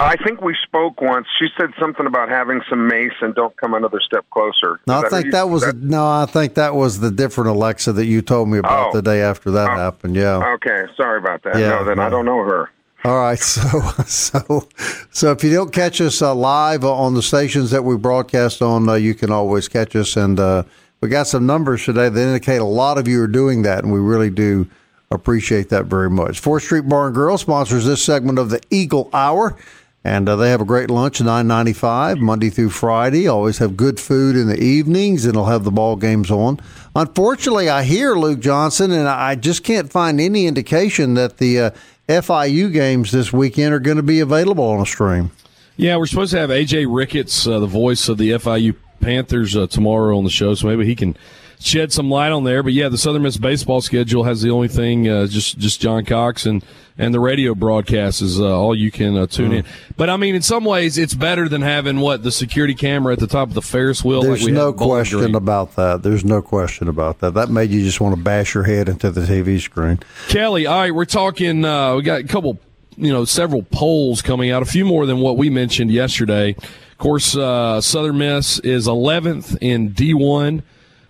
I 0.00 0.16
think 0.16 0.40
we 0.40 0.54
spoke 0.66 1.00
once. 1.00 1.26
She 1.38 1.46
said 1.58 1.70
something 1.80 2.06
about 2.06 2.28
having 2.28 2.60
some 2.70 2.86
mace 2.88 3.12
and 3.20 3.34
don't 3.34 3.56
come 3.56 3.74
another 3.74 4.00
step 4.00 4.24
closer. 4.30 4.78
No, 4.86 4.98
Is 4.98 5.04
I 5.04 5.08
think 5.08 5.24
you- 5.26 5.30
that 5.32 5.48
was 5.48 5.62
that- 5.62 5.76
no. 5.82 6.06
I 6.06 6.26
think 6.26 6.54
that 6.54 6.74
was 6.74 7.00
the 7.00 7.10
different 7.10 7.50
Alexa 7.50 7.92
that 7.94 8.06
you 8.06 8.22
told 8.22 8.48
me 8.48 8.58
about 8.58 8.88
Oh. 8.88 8.92
the 8.92 9.02
day 9.02 9.20
after 9.22 9.50
that 9.52 9.70
Oh. 9.70 9.76
happened. 9.76 10.14
Yeah. 10.16 10.54
Okay, 10.54 10.84
sorry 10.96 11.18
about 11.18 11.42
that. 11.42 11.58
Yeah, 11.58 11.70
no, 11.70 11.84
then 11.84 11.98
I 11.98 12.08
don't 12.08 12.24
know 12.24 12.42
her. 12.44 12.70
All 13.04 13.16
right. 13.18 13.38
So 13.48 13.80
so 14.06 14.68
so 15.10 15.30
if 15.32 15.42
you 15.44 15.52
don't 15.52 15.72
catch 15.72 16.00
us 16.00 16.20
uh, 16.22 16.34
live 16.34 16.84
on 16.84 17.14
the 17.14 17.22
stations 17.22 17.70
that 17.70 17.84
we 17.84 17.96
broadcast 17.96 18.62
on, 18.62 18.88
uh, 18.88 18.94
you 18.94 19.14
can 19.14 19.30
always 19.30 19.68
catch 19.68 19.94
us. 19.96 20.16
And 20.16 20.38
uh, 20.40 20.62
we 21.00 21.08
got 21.08 21.26
some 21.28 21.46
numbers 21.46 21.84
today 21.84 22.08
that 22.08 22.20
indicate 22.20 22.60
a 22.60 22.64
lot 22.64 22.98
of 22.98 23.06
you 23.06 23.22
are 23.22 23.28
doing 23.28 23.62
that, 23.62 23.84
and 23.84 23.92
we 23.92 24.00
really 24.00 24.30
do 24.30 24.66
appreciate 25.10 25.68
that 25.70 25.86
very 25.86 26.10
much. 26.10 26.40
Fourth 26.40 26.64
Street 26.64 26.88
Bar 26.88 27.06
and 27.06 27.14
Grill 27.14 27.38
sponsors 27.38 27.86
this 27.86 28.02
segment 28.02 28.38
of 28.38 28.50
the 28.50 28.60
Eagle 28.70 29.10
Hour. 29.12 29.56
And 30.04 30.28
uh, 30.28 30.36
they 30.36 30.50
have 30.50 30.60
a 30.60 30.64
great 30.64 30.90
lunch, 30.90 31.20
nine 31.20 31.48
ninety 31.48 31.72
five, 31.72 32.18
Monday 32.18 32.50
through 32.50 32.70
Friday. 32.70 33.26
Always 33.26 33.58
have 33.58 33.76
good 33.76 33.98
food 33.98 34.36
in 34.36 34.46
the 34.46 34.58
evenings, 34.58 35.24
and 35.24 35.34
they'll 35.34 35.46
have 35.46 35.64
the 35.64 35.72
ball 35.72 35.96
games 35.96 36.30
on. 36.30 36.60
Unfortunately, 36.94 37.68
I 37.68 37.82
hear 37.82 38.14
Luke 38.14 38.38
Johnson, 38.38 38.92
and 38.92 39.08
I 39.08 39.34
just 39.34 39.64
can't 39.64 39.90
find 39.90 40.20
any 40.20 40.46
indication 40.46 41.14
that 41.14 41.38
the 41.38 41.60
uh, 41.60 41.70
FIU 42.08 42.72
games 42.72 43.10
this 43.10 43.32
weekend 43.32 43.74
are 43.74 43.80
going 43.80 43.96
to 43.96 44.02
be 44.02 44.20
available 44.20 44.64
on 44.64 44.80
a 44.80 44.86
stream. 44.86 45.32
Yeah, 45.76 45.96
we're 45.96 46.06
supposed 46.06 46.30
to 46.30 46.38
have 46.38 46.50
AJ 46.50 46.86
Ricketts, 46.88 47.46
uh, 47.46 47.58
the 47.58 47.66
voice 47.66 48.08
of 48.08 48.18
the 48.18 48.30
FIU 48.30 48.76
Panthers, 49.00 49.56
uh, 49.56 49.66
tomorrow 49.66 50.16
on 50.16 50.24
the 50.24 50.30
show, 50.30 50.54
so 50.54 50.68
maybe 50.68 50.86
he 50.86 50.94
can 50.94 51.16
shed 51.60 51.92
some 51.92 52.10
light 52.10 52.32
on 52.32 52.44
there. 52.44 52.62
But 52.62 52.72
yeah, 52.72 52.88
the 52.88 52.98
Southern 52.98 53.22
Miss 53.22 53.36
baseball 53.36 53.80
schedule 53.80 54.24
has 54.24 54.42
the 54.42 54.50
only 54.50 54.68
thing 54.68 55.08
uh, 55.08 55.26
just 55.26 55.58
just 55.58 55.80
John 55.80 56.04
Cox 56.04 56.46
and 56.46 56.64
and 56.98 57.14
the 57.14 57.20
radio 57.20 57.54
broadcast 57.54 58.20
is 58.20 58.40
uh, 58.40 58.58
all 58.58 58.74
you 58.74 58.90
can 58.90 59.16
uh, 59.16 59.26
tune 59.26 59.52
mm. 59.52 59.58
in. 59.58 59.64
But 59.96 60.10
I 60.10 60.16
mean, 60.16 60.34
in 60.34 60.42
some 60.42 60.64
ways, 60.64 60.98
it's 60.98 61.14
better 61.14 61.48
than 61.48 61.62
having 61.62 62.00
what 62.00 62.24
the 62.24 62.32
security 62.32 62.74
camera 62.74 63.12
at 63.12 63.20
the 63.20 63.28
top 63.28 63.48
of 63.48 63.54
the 63.54 63.62
Ferris 63.62 64.04
wheel. 64.04 64.22
There's 64.22 64.44
like 64.44 64.52
no 64.52 64.72
question 64.72 65.20
Green. 65.20 65.34
about 65.36 65.76
that. 65.76 66.02
There's 66.02 66.24
no 66.24 66.42
question 66.42 66.88
about 66.88 67.20
that. 67.20 67.34
That 67.34 67.50
made 67.50 67.70
you 67.70 67.84
just 67.84 68.00
want 68.00 68.16
to 68.16 68.22
bash 68.22 68.54
your 68.54 68.64
head 68.64 68.88
into 68.88 69.10
the 69.10 69.20
TV 69.20 69.60
screen. 69.60 70.00
Kelly, 70.28 70.66
all 70.66 70.80
right, 70.80 70.94
we're 70.94 71.04
talking. 71.04 71.64
Uh, 71.64 71.94
we 71.94 72.02
got 72.02 72.20
a 72.20 72.24
couple, 72.24 72.58
you 72.96 73.12
know, 73.12 73.24
several 73.24 73.62
polls 73.62 74.20
coming 74.20 74.50
out. 74.50 74.62
A 74.62 74.66
few 74.66 74.84
more 74.84 75.06
than 75.06 75.20
what 75.20 75.36
we 75.36 75.50
mentioned 75.50 75.92
yesterday. 75.92 76.50
Of 76.50 76.98
course, 76.98 77.36
uh, 77.36 77.80
Southern 77.80 78.18
Miss 78.18 78.58
is 78.58 78.88
11th 78.88 79.56
in 79.60 79.90
D1. 79.90 80.62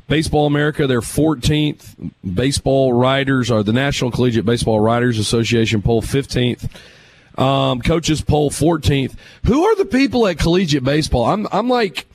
Baseball 0.08 0.46
America, 0.46 0.86
they're 0.86 1.00
14th. 1.00 2.12
Baseball 2.34 2.94
Writers 2.94 3.50
are 3.50 3.62
the 3.62 3.74
National 3.74 4.10
Collegiate 4.10 4.46
Baseball 4.46 4.80
Writers 4.80 5.18
Association 5.18 5.82
poll 5.82 6.00
15th. 6.00 6.68
Um, 7.36 7.82
coaches 7.82 8.22
poll 8.22 8.50
14th. 8.50 9.14
Who 9.44 9.64
are 9.64 9.76
the 9.76 9.84
people 9.84 10.26
at 10.26 10.38
collegiate 10.38 10.82
baseball? 10.82 11.26
I'm, 11.26 11.46
I'm 11.52 11.68
like, 11.68 12.06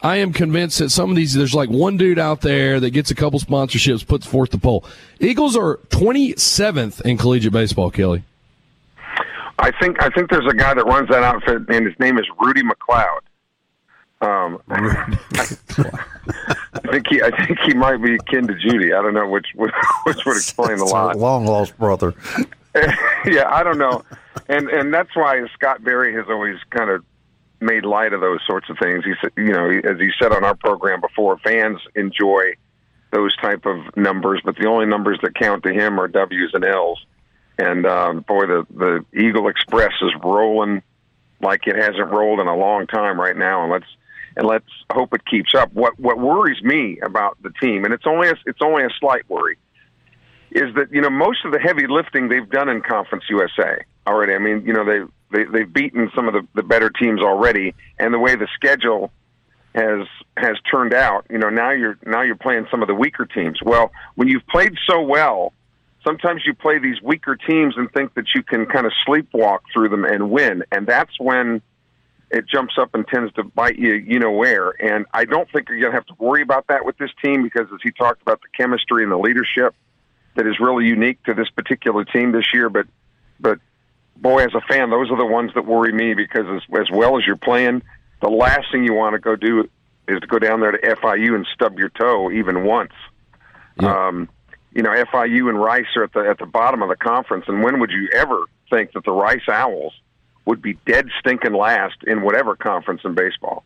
I 0.00 0.16
am 0.16 0.32
convinced 0.32 0.78
that 0.78 0.90
some 0.90 1.10
of 1.10 1.16
these, 1.16 1.34
there's 1.34 1.54
like 1.54 1.68
one 1.68 1.96
dude 1.96 2.18
out 2.18 2.40
there 2.40 2.80
that 2.80 2.90
gets 2.90 3.10
a 3.10 3.14
couple 3.14 3.40
sponsorships, 3.40 4.06
puts 4.06 4.26
forth 4.26 4.50
the 4.50 4.58
poll. 4.58 4.84
Eagles 5.18 5.56
are 5.56 5.78
27th 5.88 7.00
in 7.02 7.18
collegiate 7.18 7.52
baseball, 7.52 7.90
Kelly. 7.90 8.22
I 9.58 9.70
think 9.72 10.02
I 10.02 10.08
think 10.08 10.30
there's 10.30 10.46
a 10.46 10.54
guy 10.54 10.72
that 10.72 10.86
runs 10.86 11.10
that 11.10 11.22
outfit, 11.22 11.68
and 11.68 11.86
his 11.86 11.98
name 11.98 12.18
is 12.18 12.24
Rudy 12.40 12.62
McLeod. 12.62 13.20
Um, 14.20 14.60
I, 14.70 15.16
think 16.90 17.06
he, 17.08 17.22
I 17.22 17.46
think 17.46 17.58
he 17.60 17.74
might 17.74 17.96
be 17.98 18.18
kin 18.26 18.46
to 18.46 18.54
Judy. 18.54 18.92
I 18.92 19.02
don't 19.02 19.14
know 19.14 19.28
which 19.28 19.46
which, 19.54 19.72
which 20.04 20.24
would 20.26 20.36
explain 20.36 20.78
a 20.78 20.84
lot. 20.84 21.16
Long 21.16 21.46
lost 21.46 21.76
brother. 21.78 22.14
yeah, 23.24 23.48
I 23.48 23.62
don't 23.62 23.78
know, 23.78 24.04
and 24.48 24.68
and 24.68 24.92
that's 24.92 25.14
why 25.14 25.42
Scott 25.54 25.82
Berry 25.82 26.14
has 26.14 26.26
always 26.28 26.56
kind 26.70 26.90
of 26.90 27.04
made 27.60 27.84
light 27.84 28.12
of 28.12 28.20
those 28.20 28.40
sorts 28.46 28.68
of 28.70 28.78
things. 28.78 29.04
He 29.04 29.14
said, 29.20 29.32
you 29.36 29.52
know, 29.52 29.68
as 29.68 29.98
he 29.98 30.10
said 30.20 30.32
on 30.32 30.44
our 30.44 30.54
program 30.54 31.00
before, 31.00 31.38
fans 31.38 31.78
enjoy 31.94 32.54
those 33.12 33.36
type 33.36 33.66
of 33.66 33.96
numbers, 33.96 34.40
but 34.44 34.56
the 34.56 34.66
only 34.66 34.86
numbers 34.86 35.18
that 35.22 35.34
count 35.34 35.62
to 35.64 35.72
him 35.72 35.98
are 35.98 36.08
W's 36.08 36.50
and 36.54 36.64
L's. 36.64 37.04
And 37.58 37.86
um, 37.86 38.20
boy, 38.20 38.46
the 38.46 38.66
the 38.74 39.04
Eagle 39.18 39.48
Express 39.48 39.92
is 40.00 40.12
rolling 40.22 40.82
like 41.42 41.66
it 41.66 41.76
hasn't 41.76 42.10
rolled 42.10 42.40
in 42.40 42.46
a 42.46 42.56
long 42.56 42.86
time 42.86 43.20
right 43.20 43.36
now, 43.36 43.62
and 43.62 43.72
let's 43.72 43.86
and 44.36 44.46
let's 44.46 44.68
hope 44.92 45.14
it 45.14 45.24
keeps 45.26 45.54
up. 45.54 45.72
What 45.72 45.98
what 45.98 46.18
worries 46.18 46.62
me 46.62 46.98
about 47.00 47.36
the 47.42 47.50
team, 47.60 47.84
and 47.84 47.92
it's 47.92 48.06
only 48.06 48.28
a, 48.28 48.34
it's 48.46 48.60
only 48.62 48.84
a 48.84 48.90
slight 48.98 49.28
worry, 49.28 49.58
is 50.50 50.74
that 50.76 50.92
you 50.92 51.00
know 51.00 51.10
most 51.10 51.44
of 51.44 51.52
the 51.52 51.58
heavy 51.58 51.86
lifting 51.86 52.28
they've 52.28 52.48
done 52.48 52.68
in 52.68 52.82
Conference 52.82 53.24
USA 53.28 53.84
already. 54.06 54.34
I 54.34 54.38
mean, 54.38 54.64
you 54.66 54.72
know 54.72 54.84
they 54.84 55.00
they 55.32 55.44
they've 55.44 55.72
beaten 55.72 56.10
some 56.14 56.28
of 56.28 56.34
the, 56.34 56.46
the 56.54 56.62
better 56.62 56.90
teams 56.90 57.20
already, 57.20 57.74
and 57.98 58.14
the 58.14 58.18
way 58.18 58.36
the 58.36 58.48
schedule 58.54 59.10
has 59.74 60.06
has 60.36 60.56
turned 60.70 60.94
out, 60.94 61.26
you 61.30 61.38
know 61.38 61.50
now 61.50 61.70
you're 61.70 61.98
now 62.04 62.22
you're 62.22 62.36
playing 62.36 62.66
some 62.70 62.82
of 62.82 62.88
the 62.88 62.94
weaker 62.94 63.26
teams. 63.26 63.60
Well, 63.62 63.90
when 64.14 64.28
you've 64.28 64.46
played 64.46 64.74
so 64.88 65.00
well. 65.02 65.52
Sometimes 66.02 66.44
you 66.46 66.54
play 66.54 66.78
these 66.78 66.96
weaker 67.02 67.36
teams 67.36 67.74
and 67.76 67.92
think 67.92 68.14
that 68.14 68.24
you 68.34 68.42
can 68.42 68.64
kind 68.64 68.86
of 68.86 68.92
sleepwalk 69.06 69.58
through 69.70 69.90
them 69.90 70.06
and 70.06 70.30
win, 70.30 70.64
and 70.72 70.86
that's 70.86 71.12
when 71.20 71.60
it 72.30 72.46
jumps 72.46 72.74
up 72.78 72.94
and 72.94 73.06
tends 73.08 73.32
to 73.34 73.44
bite 73.44 73.78
you, 73.78 73.94
you 73.94 74.18
know 74.18 74.30
where. 74.30 74.70
And 74.80 75.06
I 75.12 75.24
don't 75.24 75.50
think 75.50 75.68
you're 75.68 75.80
going 75.80 75.92
to 75.92 75.96
have 75.96 76.06
to 76.06 76.14
worry 76.18 76.42
about 76.42 76.68
that 76.68 76.84
with 76.84 76.96
this 76.98 77.10
team 77.22 77.42
because, 77.42 77.66
as 77.72 77.80
he 77.82 77.90
talked 77.90 78.22
about, 78.22 78.40
the 78.40 78.48
chemistry 78.56 79.02
and 79.02 79.10
the 79.10 79.18
leadership 79.18 79.74
that 80.36 80.46
is 80.46 80.60
really 80.60 80.86
unique 80.86 81.22
to 81.24 81.34
this 81.34 81.50
particular 81.50 82.04
team 82.04 82.32
this 82.32 82.46
year. 82.54 82.68
But, 82.68 82.86
but 83.40 83.58
boy, 84.16 84.44
as 84.44 84.54
a 84.54 84.60
fan, 84.60 84.90
those 84.90 85.10
are 85.10 85.16
the 85.16 85.26
ones 85.26 85.52
that 85.54 85.66
worry 85.66 85.92
me 85.92 86.14
because 86.14 86.46
as, 86.48 86.78
as 86.78 86.90
well 86.90 87.18
as 87.18 87.26
you're 87.26 87.36
playing, 87.36 87.82
the 88.22 88.30
last 88.30 88.66
thing 88.70 88.84
you 88.84 88.94
want 88.94 89.14
to 89.14 89.18
go 89.18 89.34
do 89.34 89.68
is 90.06 90.20
to 90.20 90.26
go 90.26 90.38
down 90.38 90.60
there 90.60 90.72
to 90.72 90.78
FIU 90.78 91.34
and 91.34 91.46
stub 91.52 91.78
your 91.78 91.88
toe 91.88 92.30
even 92.30 92.64
once. 92.64 92.92
Yeah. 93.80 94.08
Um, 94.08 94.28
you 94.72 94.82
know, 94.82 94.90
FIU 94.90 95.48
and 95.48 95.60
Rice 95.60 95.86
are 95.96 96.04
at 96.04 96.12
the 96.12 96.20
at 96.20 96.38
the 96.38 96.46
bottom 96.46 96.80
of 96.82 96.88
the 96.88 96.96
conference, 96.96 97.46
and 97.48 97.62
when 97.62 97.80
would 97.80 97.90
you 97.90 98.08
ever 98.14 98.44
think 98.70 98.92
that 98.92 99.04
the 99.04 99.10
Rice 99.10 99.48
Owls 99.48 99.92
would 100.50 100.60
be 100.60 100.74
dead 100.84 101.08
stinking 101.20 101.54
last 101.54 101.94
in 102.06 102.22
whatever 102.22 102.56
conference 102.56 103.02
in 103.04 103.14
baseball. 103.14 103.64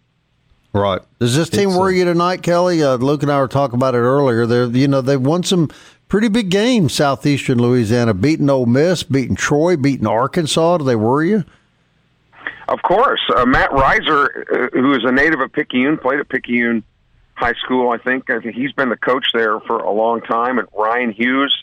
Right. 0.74 1.00
Does 1.18 1.34
this 1.34 1.48
team 1.48 1.74
worry 1.74 1.98
you 1.98 2.04
tonight, 2.04 2.42
Kelly? 2.42 2.82
Uh, 2.82 2.96
Luke 2.96 3.22
and 3.22 3.32
I 3.32 3.38
were 3.40 3.48
talking 3.48 3.76
about 3.76 3.94
it 3.94 3.98
earlier. 3.98 4.44
They're, 4.44 4.66
you 4.66 4.88
know, 4.88 5.00
they've 5.00 5.20
won 5.20 5.42
some 5.44 5.70
pretty 6.08 6.28
big 6.28 6.50
games. 6.50 6.92
Southeastern 6.92 7.58
Louisiana, 7.58 8.12
beating 8.12 8.50
Ole 8.50 8.66
Miss, 8.66 9.02
beating 9.02 9.36
Troy, 9.36 9.76
beating 9.76 10.06
Arkansas. 10.06 10.78
Do 10.78 10.84
they 10.84 10.96
worry 10.96 11.30
you? 11.30 11.44
Of 12.68 12.82
course. 12.82 13.20
Uh, 13.34 13.46
Matt 13.46 13.72
Riser, 13.72 14.70
uh, 14.74 14.78
who 14.78 14.92
is 14.94 15.04
a 15.04 15.12
native 15.12 15.40
of 15.40 15.52
Picayune, 15.52 15.96
played 15.96 16.20
at 16.20 16.28
Picayune 16.28 16.82
High 17.34 17.54
School. 17.64 17.90
I 17.90 17.98
think. 17.98 18.28
I 18.28 18.40
think 18.40 18.54
he's 18.54 18.72
been 18.72 18.90
the 18.90 18.96
coach 18.96 19.28
there 19.32 19.60
for 19.60 19.78
a 19.78 19.90
long 19.90 20.20
time. 20.20 20.58
And 20.58 20.68
Ryan 20.76 21.12
Hughes, 21.12 21.54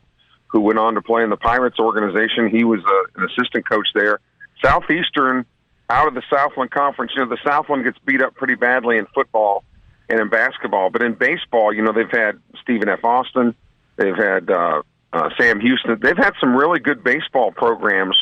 who 0.48 0.62
went 0.62 0.80
on 0.80 0.96
to 0.96 1.02
play 1.02 1.24
in 1.24 1.30
the 1.30 1.38
Pirates 1.38 1.80
organization, 1.80 2.50
he 2.50 2.64
was 2.64 2.80
uh, 2.80 3.22
an 3.22 3.30
assistant 3.30 3.68
coach 3.70 3.88
there. 3.94 4.20
Southeastern 4.64 5.46
out 5.90 6.08
of 6.08 6.14
the 6.14 6.24
Southland 6.30 6.72
Conference. 6.72 7.12
You 7.16 7.24
know, 7.24 7.30
the 7.30 7.42
Southland 7.44 7.84
gets 7.84 7.98
beat 8.06 8.22
up 8.22 8.36
pretty 8.36 8.56
badly 8.56 8.98
in 8.98 9.06
football 9.14 9.64
and 10.10 10.20
in 10.20 10.30
basketball, 10.30 10.90
but 10.90 11.02
in 11.02 11.14
baseball, 11.14 11.74
you 11.74 11.82
know, 11.82 11.94
they've 11.94 12.10
had 12.12 12.40
Stephen 12.62 12.90
F. 12.90 13.04
Austin, 13.04 13.56
they've 13.98 14.16
had 14.16 14.50
uh, 14.50 14.82
uh, 15.14 15.30
Sam 15.40 15.60
Houston, 15.60 16.00
they've 16.02 16.18
had 16.18 16.34
some 16.40 16.56
really 16.56 16.80
good 16.80 17.04
baseball 17.04 17.52
programs 17.52 18.18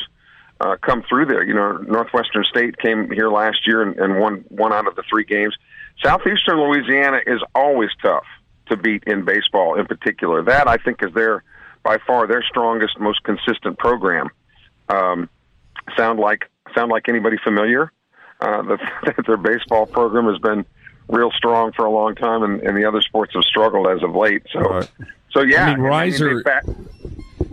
uh, 0.60 0.76
come 0.82 1.02
through 1.08 1.26
there. 1.26 1.42
You 1.42 1.54
know, 1.54 1.78
Northwestern 1.78 2.44
State 2.44 2.78
came 2.78 3.10
here 3.10 3.30
last 3.30 3.66
year 3.66 3.82
and, 3.82 3.98
and 3.98 4.20
won 4.20 4.44
one 4.48 4.72
out 4.72 4.86
of 4.86 4.94
the 4.94 5.02
three 5.08 5.24
games. 5.24 5.56
Southeastern 6.02 6.60
Louisiana 6.60 7.20
is 7.26 7.40
always 7.54 7.90
tough 8.02 8.24
to 8.68 8.76
beat 8.76 9.04
in 9.06 9.24
baseball, 9.24 9.78
in 9.78 9.86
particular. 9.86 10.42
That 10.42 10.68
I 10.68 10.76
think 10.76 11.02
is 11.02 11.12
their 11.14 11.42
by 11.82 11.98
far 12.06 12.26
their 12.26 12.42
strongest, 12.42 12.98
most 13.00 13.22
consistent 13.24 13.78
program. 13.78 14.28
Um, 14.88 15.28
sound 15.96 16.18
like 16.18 16.50
sound 16.74 16.90
like 16.90 17.08
anybody 17.08 17.36
familiar? 17.42 17.92
Uh, 18.40 18.62
that 18.62 19.14
their 19.26 19.36
baseball 19.36 19.86
program 19.86 20.26
has 20.26 20.38
been 20.38 20.64
real 21.08 21.30
strong 21.32 21.72
for 21.72 21.84
a 21.84 21.90
long 21.90 22.14
time, 22.14 22.42
and, 22.42 22.60
and 22.62 22.76
the 22.76 22.84
other 22.84 23.02
sports 23.02 23.34
have 23.34 23.44
struggled 23.44 23.86
as 23.86 24.02
of 24.02 24.14
late. 24.14 24.42
So, 24.52 24.60
right. 24.60 24.90
so 25.30 25.42
yeah, 25.42 25.66
I 25.66 25.74
mean, 25.74 25.84
Riser 25.84 26.42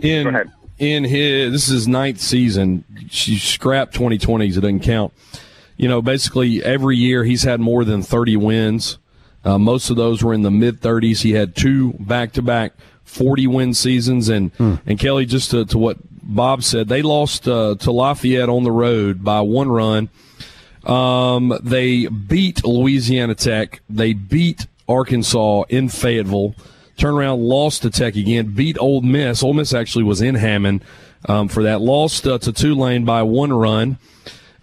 in 0.00 0.50
in 0.78 1.04
his 1.04 1.52
this 1.52 1.68
is 1.68 1.88
ninth 1.88 2.20
season. 2.20 2.84
She 3.10 3.38
scrapped 3.38 3.94
2020s; 3.94 4.56
it 4.56 4.60
doesn't 4.60 4.80
count. 4.80 5.12
You 5.76 5.88
know, 5.88 6.02
basically 6.02 6.62
every 6.64 6.96
year 6.96 7.24
he's 7.24 7.44
had 7.44 7.60
more 7.60 7.84
than 7.84 8.02
30 8.02 8.36
wins. 8.36 8.98
Uh, 9.44 9.58
most 9.58 9.90
of 9.90 9.96
those 9.96 10.24
were 10.24 10.34
in 10.34 10.42
the 10.42 10.50
mid 10.50 10.80
30s. 10.80 11.22
He 11.22 11.32
had 11.32 11.54
two 11.54 11.92
back 11.94 12.32
to 12.32 12.42
back 12.42 12.72
40 13.04 13.46
win 13.46 13.74
seasons, 13.74 14.28
and 14.28 14.52
hmm. 14.54 14.76
and 14.86 14.98
Kelly, 14.98 15.26
just 15.26 15.50
to, 15.52 15.64
to 15.66 15.78
what 15.78 15.98
Bob 16.28 16.62
said 16.62 16.88
they 16.88 17.00
lost 17.00 17.48
uh, 17.48 17.74
to 17.76 17.90
Lafayette 17.90 18.50
on 18.50 18.62
the 18.62 18.70
road 18.70 19.24
by 19.24 19.40
one 19.40 19.70
run. 19.70 20.10
Um, 20.84 21.58
they 21.62 22.06
beat 22.06 22.64
Louisiana 22.64 23.34
Tech. 23.34 23.80
They 23.88 24.12
beat 24.12 24.66
Arkansas 24.86 25.62
in 25.70 25.88
Fayetteville. 25.88 26.54
Turn 26.98 27.14
around, 27.14 27.40
lost 27.40 27.82
to 27.82 27.90
Tech 27.90 28.14
again. 28.14 28.54
Beat 28.54 28.76
Ole 28.78 29.00
Miss. 29.00 29.42
Ole 29.42 29.54
Miss 29.54 29.72
actually 29.72 30.04
was 30.04 30.20
in 30.20 30.34
Hammond 30.34 30.84
um, 31.26 31.48
for 31.48 31.62
that. 31.62 31.80
Lost 31.80 32.26
uh, 32.26 32.38
to 32.38 32.52
Tulane 32.52 33.06
by 33.06 33.22
one 33.22 33.52
run. 33.52 33.98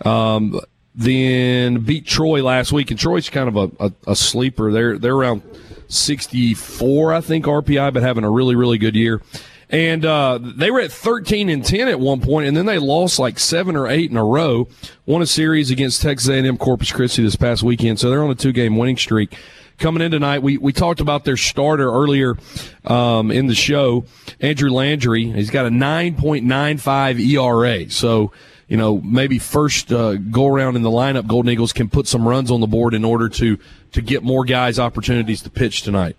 Um, 0.03 0.59
then 0.93 1.79
beat 1.79 2.05
Troy 2.05 2.43
last 2.43 2.71
week, 2.71 2.91
and 2.91 2.99
Troy's 2.99 3.29
kind 3.29 3.49
of 3.49 3.55
a, 3.55 3.85
a, 3.85 4.11
a 4.11 4.15
sleeper. 4.15 4.71
They're 4.71 4.97
they're 4.97 5.15
around 5.15 5.41
64, 5.87 7.13
I 7.13 7.21
think, 7.21 7.45
RPI, 7.45 7.93
but 7.93 8.03
having 8.03 8.23
a 8.23 8.29
really 8.29 8.55
really 8.55 8.77
good 8.77 8.95
year 8.95 9.21
and 9.69 10.05
uh, 10.05 10.39
they 10.41 10.69
were 10.69 10.79
at 10.79 10.91
13 10.91 11.49
and 11.49 11.65
10 11.65 11.87
at 11.87 11.99
one 11.99 12.21
point, 12.21 12.47
and 12.47 12.55
then 12.55 12.65
they 12.65 12.77
lost 12.77 13.19
like 13.19 13.39
seven 13.39 13.75
or 13.75 13.87
eight 13.87 14.11
in 14.11 14.17
a 14.17 14.23
row. 14.23 14.67
Won 15.05 15.21
a 15.21 15.25
series 15.25 15.71
against 15.71 16.01
Texas 16.01 16.29
A&M 16.29 16.57
Corpus 16.57 16.91
Christi 16.91 17.23
this 17.23 17.35
past 17.35 17.63
weekend, 17.63 17.99
so 17.99 18.09
they're 18.09 18.23
on 18.23 18.29
a 18.29 18.35
two-game 18.35 18.77
winning 18.77 18.97
streak. 18.97 19.35
Coming 19.77 20.01
in 20.01 20.11
tonight, 20.11 20.41
we, 20.41 20.57
we 20.57 20.71
talked 20.71 21.01
about 21.01 21.25
their 21.25 21.35
starter 21.35 21.91
earlier 21.91 22.37
um, 22.85 23.29
in 23.29 23.47
the 23.47 23.55
show, 23.55 24.05
Andrew 24.39 24.69
Landry. 24.69 25.25
He's 25.31 25.49
got 25.49 25.65
a 25.65 25.69
9.95 25.69 27.19
ERA, 27.19 27.89
so 27.89 28.31
you 28.69 28.77
know 28.77 29.01
maybe 29.01 29.37
first 29.37 29.91
uh, 29.91 30.15
go 30.15 30.47
around 30.47 30.77
in 30.77 30.81
the 30.81 30.89
lineup, 30.89 31.27
Golden 31.27 31.51
Eagles 31.51 31.73
can 31.73 31.89
put 31.89 32.07
some 32.07 32.25
runs 32.27 32.51
on 32.51 32.61
the 32.61 32.67
board 32.67 32.93
in 32.93 33.03
order 33.03 33.27
to 33.29 33.59
to 33.91 34.01
get 34.01 34.23
more 34.23 34.45
guys 34.45 34.79
opportunities 34.79 35.41
to 35.41 35.49
pitch 35.49 35.81
tonight. 35.81 36.15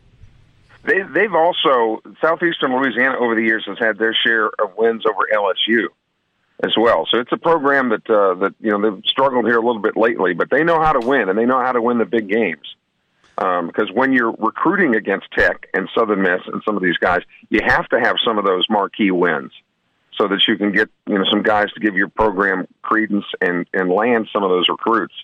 They, 0.87 1.03
they've 1.03 1.35
also 1.35 2.01
southeastern 2.20 2.72
Louisiana 2.72 3.18
over 3.18 3.35
the 3.35 3.42
years 3.42 3.64
has 3.66 3.79
had 3.79 3.99
their 3.99 4.14
share 4.14 4.46
of 4.46 4.77
wins 4.77 5.05
over 5.07 5.29
LSU 5.33 5.87
as 6.62 6.72
well. 6.79 7.07
So 7.11 7.18
it's 7.18 7.33
a 7.33 7.37
program 7.37 7.90
that 7.90 8.09
uh, 8.09 8.35
that 8.35 8.55
you 8.61 8.70
know 8.70 8.81
they've 8.81 9.03
struggled 9.07 9.46
here 9.46 9.59
a 9.59 9.64
little 9.64 9.83
bit 9.83 9.96
lately, 9.96 10.33
but 10.35 10.51
they 10.51 10.64
know 10.64 10.81
how 10.81 10.92
to 10.92 11.07
win 11.07 11.29
and 11.29 11.38
they 11.38 11.44
know 11.44 11.61
how 11.61 11.72
to 11.72 11.83
win 11.83 11.99
the 11.99 12.05
big 12.05 12.29
games. 12.29 12.75
because 13.37 13.90
um, 13.90 13.94
when 13.94 14.12
you're 14.12 14.33
recruiting 14.33 14.94
against 14.94 15.27
Tech 15.37 15.66
and 15.75 15.88
Southern 15.94 16.22
Miss 16.22 16.40
and 16.46 16.62
some 16.64 16.77
of 16.77 16.83
these 16.83 16.96
guys, 16.99 17.22
you 17.51 17.61
have 17.66 17.88
to 17.88 18.01
have 18.01 18.16
some 18.25 18.38
of 18.38 18.44
those 18.44 18.64
marquee 18.70 19.11
wins 19.11 19.53
so 20.16 20.29
that 20.29 20.40
you 20.49 20.57
can 20.57 20.72
get 20.72 20.88
you 21.07 21.18
know 21.18 21.25
some 21.31 21.42
guys 21.42 21.70
to 21.72 21.81
give 21.81 21.96
your 21.96 22.09
program 22.09 22.66
credence 22.83 23.27
and 23.40 23.66
and 23.75 23.90
land 23.90 24.29
some 24.33 24.42
of 24.42 24.51
those 24.51 24.68
recruits. 24.68 25.14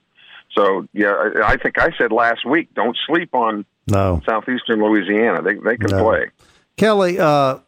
So 0.56 0.86
yeah, 0.92 1.30
I 1.44 1.56
think 1.56 1.78
I 1.78 1.96
said 1.96 2.12
last 2.12 2.44
week, 2.44 2.74
don't 2.74 2.96
sleep 3.06 3.34
on 3.34 3.64
no 3.86 4.20
southeastern 4.26 4.82
Louisiana. 4.82 5.42
They 5.42 5.54
they 5.54 5.76
can 5.76 5.90
no. 5.90 6.04
play. 6.04 6.30
Kelly, 6.76 7.18
uh, 7.18 7.58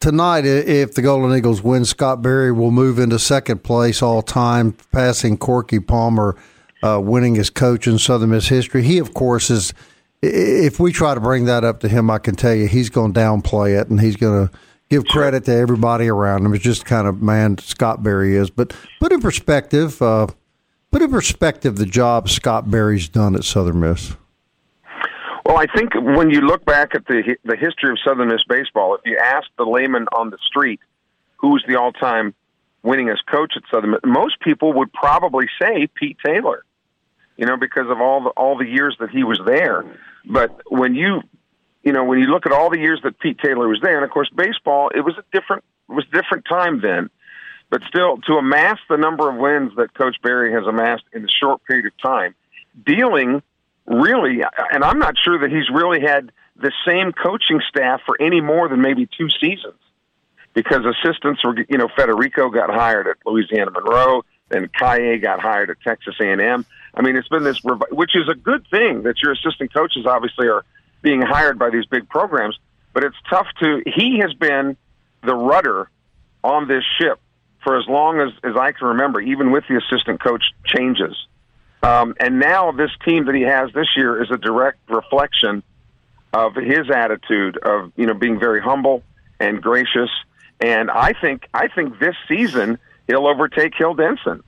tonight, 0.00 0.44
if 0.44 0.94
the 0.94 1.02
Golden 1.02 1.36
Eagles 1.36 1.62
win, 1.62 1.84
Scott 1.84 2.22
Berry 2.22 2.50
will 2.50 2.70
move 2.70 2.98
into 2.98 3.18
second 3.18 3.62
place 3.62 4.02
all 4.02 4.22
time, 4.22 4.72
passing 4.90 5.36
Corky 5.36 5.80
Palmer 5.80 6.36
uh, 6.82 7.00
winning 7.00 7.36
as 7.38 7.50
coach 7.50 7.86
in 7.86 7.98
Southern 7.98 8.30
Miss 8.30 8.48
history. 8.48 8.82
He, 8.82 8.98
of 8.98 9.14
course, 9.14 9.50
is. 9.50 9.72
If 10.24 10.78
we 10.78 10.92
try 10.92 11.14
to 11.14 11.20
bring 11.20 11.46
that 11.46 11.64
up 11.64 11.80
to 11.80 11.88
him, 11.88 12.08
I 12.08 12.18
can 12.18 12.36
tell 12.36 12.54
you 12.54 12.68
he's 12.68 12.90
going 12.90 13.12
to 13.12 13.18
downplay 13.18 13.80
it 13.80 13.88
and 13.88 14.00
he's 14.00 14.14
going 14.14 14.46
to 14.46 14.54
give 14.88 15.04
credit 15.06 15.46
to 15.46 15.52
everybody 15.52 16.06
around 16.06 16.44
him. 16.44 16.54
It's 16.54 16.62
just 16.62 16.84
kind 16.84 17.08
of 17.08 17.20
man 17.20 17.58
Scott 17.58 18.04
Berry 18.04 18.36
is. 18.36 18.50
But 18.50 18.72
put 19.00 19.10
in 19.10 19.20
perspective, 19.20 20.00
uh, 20.00 20.28
put 20.92 21.02
in 21.02 21.10
perspective 21.10 21.76
the 21.76 21.86
job 21.86 22.28
Scott 22.28 22.70
Berry's 22.70 23.08
done 23.08 23.34
at 23.34 23.42
Southern 23.42 23.80
Miss. 23.80 24.14
Well, 25.44 25.58
I 25.58 25.66
think 25.66 25.94
when 25.94 26.30
you 26.30 26.40
look 26.40 26.64
back 26.64 26.94
at 26.94 27.06
the 27.06 27.36
the 27.44 27.56
history 27.56 27.90
of 27.90 27.98
Southern 28.04 28.28
Miss 28.28 28.42
baseball, 28.48 28.94
if 28.94 29.00
you 29.04 29.18
ask 29.22 29.46
the 29.58 29.64
layman 29.64 30.06
on 30.16 30.30
the 30.30 30.38
street 30.46 30.80
who's 31.36 31.64
the 31.66 31.76
all 31.76 31.92
time 31.92 32.34
winningest 32.84 33.26
coach 33.30 33.54
at 33.56 33.62
Southern 33.70 33.90
Miss, 33.92 34.00
most 34.04 34.40
people 34.40 34.72
would 34.74 34.92
probably 34.92 35.46
say 35.60 35.88
Pete 35.94 36.18
Taylor 36.24 36.64
you 37.36 37.46
know, 37.46 37.56
because 37.56 37.86
of 37.88 38.00
all 38.00 38.22
the 38.22 38.30
all 38.30 38.56
the 38.56 38.66
years 38.66 38.96
that 39.00 39.10
he 39.10 39.24
was 39.24 39.40
there. 39.44 39.84
But 40.24 40.60
when 40.70 40.94
you 40.94 41.22
you 41.82 41.92
know, 41.92 42.04
when 42.04 42.18
you 42.18 42.26
look 42.26 42.46
at 42.46 42.52
all 42.52 42.70
the 42.70 42.78
years 42.78 43.00
that 43.04 43.18
Pete 43.18 43.38
Taylor 43.42 43.66
was 43.68 43.80
there, 43.82 43.96
and 43.96 44.04
of 44.04 44.10
course 44.10 44.30
baseball, 44.34 44.90
it 44.94 45.00
was 45.00 45.14
a 45.18 45.24
different 45.32 45.64
it 45.88 45.92
was 45.92 46.04
a 46.12 46.14
different 46.14 46.44
time 46.48 46.80
then. 46.80 47.10
But 47.70 47.82
still, 47.88 48.18
to 48.28 48.34
amass 48.34 48.78
the 48.88 48.98
number 48.98 49.30
of 49.30 49.36
wins 49.36 49.72
that 49.76 49.94
Coach 49.94 50.16
Berry 50.22 50.52
has 50.52 50.66
amassed 50.66 51.04
in 51.12 51.24
a 51.24 51.28
short 51.28 51.64
period 51.64 51.86
of 51.86 51.92
time, 52.02 52.34
dealing 52.84 53.42
really, 53.92 54.40
and 54.72 54.82
I'm 54.82 54.98
not 54.98 55.14
sure 55.22 55.38
that 55.40 55.50
he's 55.50 55.68
really 55.70 56.00
had 56.00 56.32
the 56.56 56.72
same 56.86 57.12
coaching 57.12 57.60
staff 57.68 58.00
for 58.06 58.20
any 58.20 58.40
more 58.40 58.68
than 58.68 58.80
maybe 58.80 59.06
two 59.06 59.28
seasons, 59.40 59.78
because 60.54 60.84
assistants 60.84 61.44
were, 61.44 61.56
you 61.68 61.78
know, 61.78 61.88
Federico 61.96 62.50
got 62.50 62.70
hired 62.70 63.06
at 63.06 63.16
Louisiana 63.24 63.70
Monroe, 63.70 64.24
then 64.48 64.68
Kaye 64.68 65.18
got 65.18 65.40
hired 65.40 65.70
at 65.70 65.80
Texas 65.80 66.14
A&M. 66.20 66.66
I 66.94 67.02
mean, 67.02 67.16
it's 67.16 67.28
been 67.28 67.42
this, 67.42 67.60
which 67.90 68.14
is 68.14 68.28
a 68.28 68.34
good 68.34 68.66
thing 68.70 69.02
that 69.04 69.22
your 69.22 69.32
assistant 69.32 69.72
coaches 69.72 70.04
obviously 70.06 70.48
are 70.48 70.64
being 71.00 71.22
hired 71.22 71.58
by 71.58 71.70
these 71.70 71.86
big 71.86 72.08
programs. 72.08 72.58
But 72.92 73.04
it's 73.04 73.16
tough 73.30 73.46
to. 73.60 73.82
He 73.86 74.18
has 74.18 74.34
been 74.34 74.76
the 75.22 75.34
rudder 75.34 75.88
on 76.44 76.68
this 76.68 76.84
ship 77.00 77.18
for 77.64 77.78
as 77.78 77.86
long 77.88 78.20
as, 78.20 78.32
as 78.44 78.56
I 78.56 78.72
can 78.72 78.88
remember, 78.88 79.20
even 79.20 79.50
with 79.50 79.64
the 79.68 79.78
assistant 79.78 80.22
coach 80.22 80.42
changes. 80.66 81.16
Um, 81.82 82.14
and 82.20 82.38
now 82.38 82.72
this 82.72 82.90
team 83.04 83.26
that 83.26 83.34
he 83.34 83.42
has 83.42 83.72
this 83.72 83.88
year 83.96 84.22
is 84.22 84.30
a 84.30 84.38
direct 84.38 84.78
reflection 84.88 85.62
of 86.32 86.54
his 86.54 86.90
attitude 86.90 87.58
of 87.58 87.92
you 87.96 88.06
know 88.06 88.14
being 88.14 88.38
very 88.38 88.60
humble 88.60 89.02
and 89.40 89.60
gracious. 89.60 90.10
And 90.60 90.90
I 90.90 91.12
think 91.12 91.48
I 91.52 91.68
think 91.68 91.98
this 91.98 92.14
season 92.28 92.78
he'll 93.06 93.26
overtake 93.26 93.74
Hill 93.74 93.94
Denson 93.94 94.42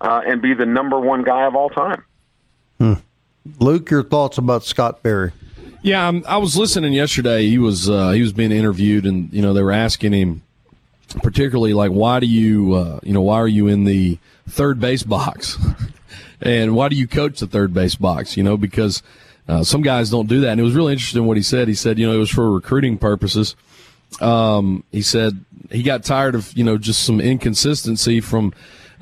uh, 0.00 0.22
and 0.26 0.40
be 0.40 0.54
the 0.54 0.66
number 0.66 0.98
one 0.98 1.22
guy 1.24 1.44
of 1.46 1.56
all 1.56 1.70
time. 1.70 2.04
Hmm. 2.78 2.94
Luke, 3.58 3.90
your 3.90 4.02
thoughts 4.02 4.38
about 4.38 4.64
Scott 4.64 5.02
Berry? 5.02 5.32
Yeah, 5.82 6.08
um, 6.08 6.24
I 6.26 6.38
was 6.38 6.56
listening 6.56 6.92
yesterday. 6.92 7.48
He 7.48 7.58
was 7.58 7.88
uh, 7.88 8.10
he 8.10 8.20
was 8.20 8.32
being 8.32 8.52
interviewed, 8.52 9.06
and 9.06 9.32
you 9.32 9.42
know 9.42 9.52
they 9.52 9.62
were 9.62 9.72
asking 9.72 10.12
him 10.12 10.42
particularly 11.22 11.74
like, 11.74 11.92
why 11.92 12.20
do 12.20 12.26
you 12.26 12.74
uh, 12.74 13.00
you 13.02 13.12
know 13.12 13.22
why 13.22 13.36
are 13.36 13.48
you 13.48 13.68
in 13.68 13.84
the 13.84 14.18
third 14.48 14.80
base 14.80 15.02
box, 15.02 15.56
and 16.40 16.74
why 16.74 16.88
do 16.88 16.96
you 16.96 17.06
coach 17.06 17.40
the 17.40 17.46
third 17.46 17.72
base 17.72 17.94
box? 17.94 18.36
You 18.36 18.42
know 18.42 18.56
because 18.56 19.02
uh, 19.48 19.62
some 19.62 19.82
guys 19.82 20.10
don't 20.10 20.28
do 20.28 20.40
that, 20.40 20.52
and 20.52 20.60
it 20.60 20.64
was 20.64 20.74
really 20.74 20.92
interesting 20.92 21.24
what 21.26 21.36
he 21.36 21.42
said. 21.42 21.68
He 21.68 21.74
said 21.74 21.98
you 21.98 22.06
know 22.06 22.14
it 22.14 22.18
was 22.18 22.30
for 22.30 22.50
recruiting 22.50 22.98
purposes. 22.98 23.56
Um, 24.20 24.84
he 24.92 25.02
said 25.02 25.44
he 25.70 25.82
got 25.82 26.04
tired 26.04 26.34
of 26.34 26.52
you 26.56 26.64
know 26.64 26.78
just 26.78 27.04
some 27.04 27.20
inconsistency 27.20 28.20
from 28.20 28.52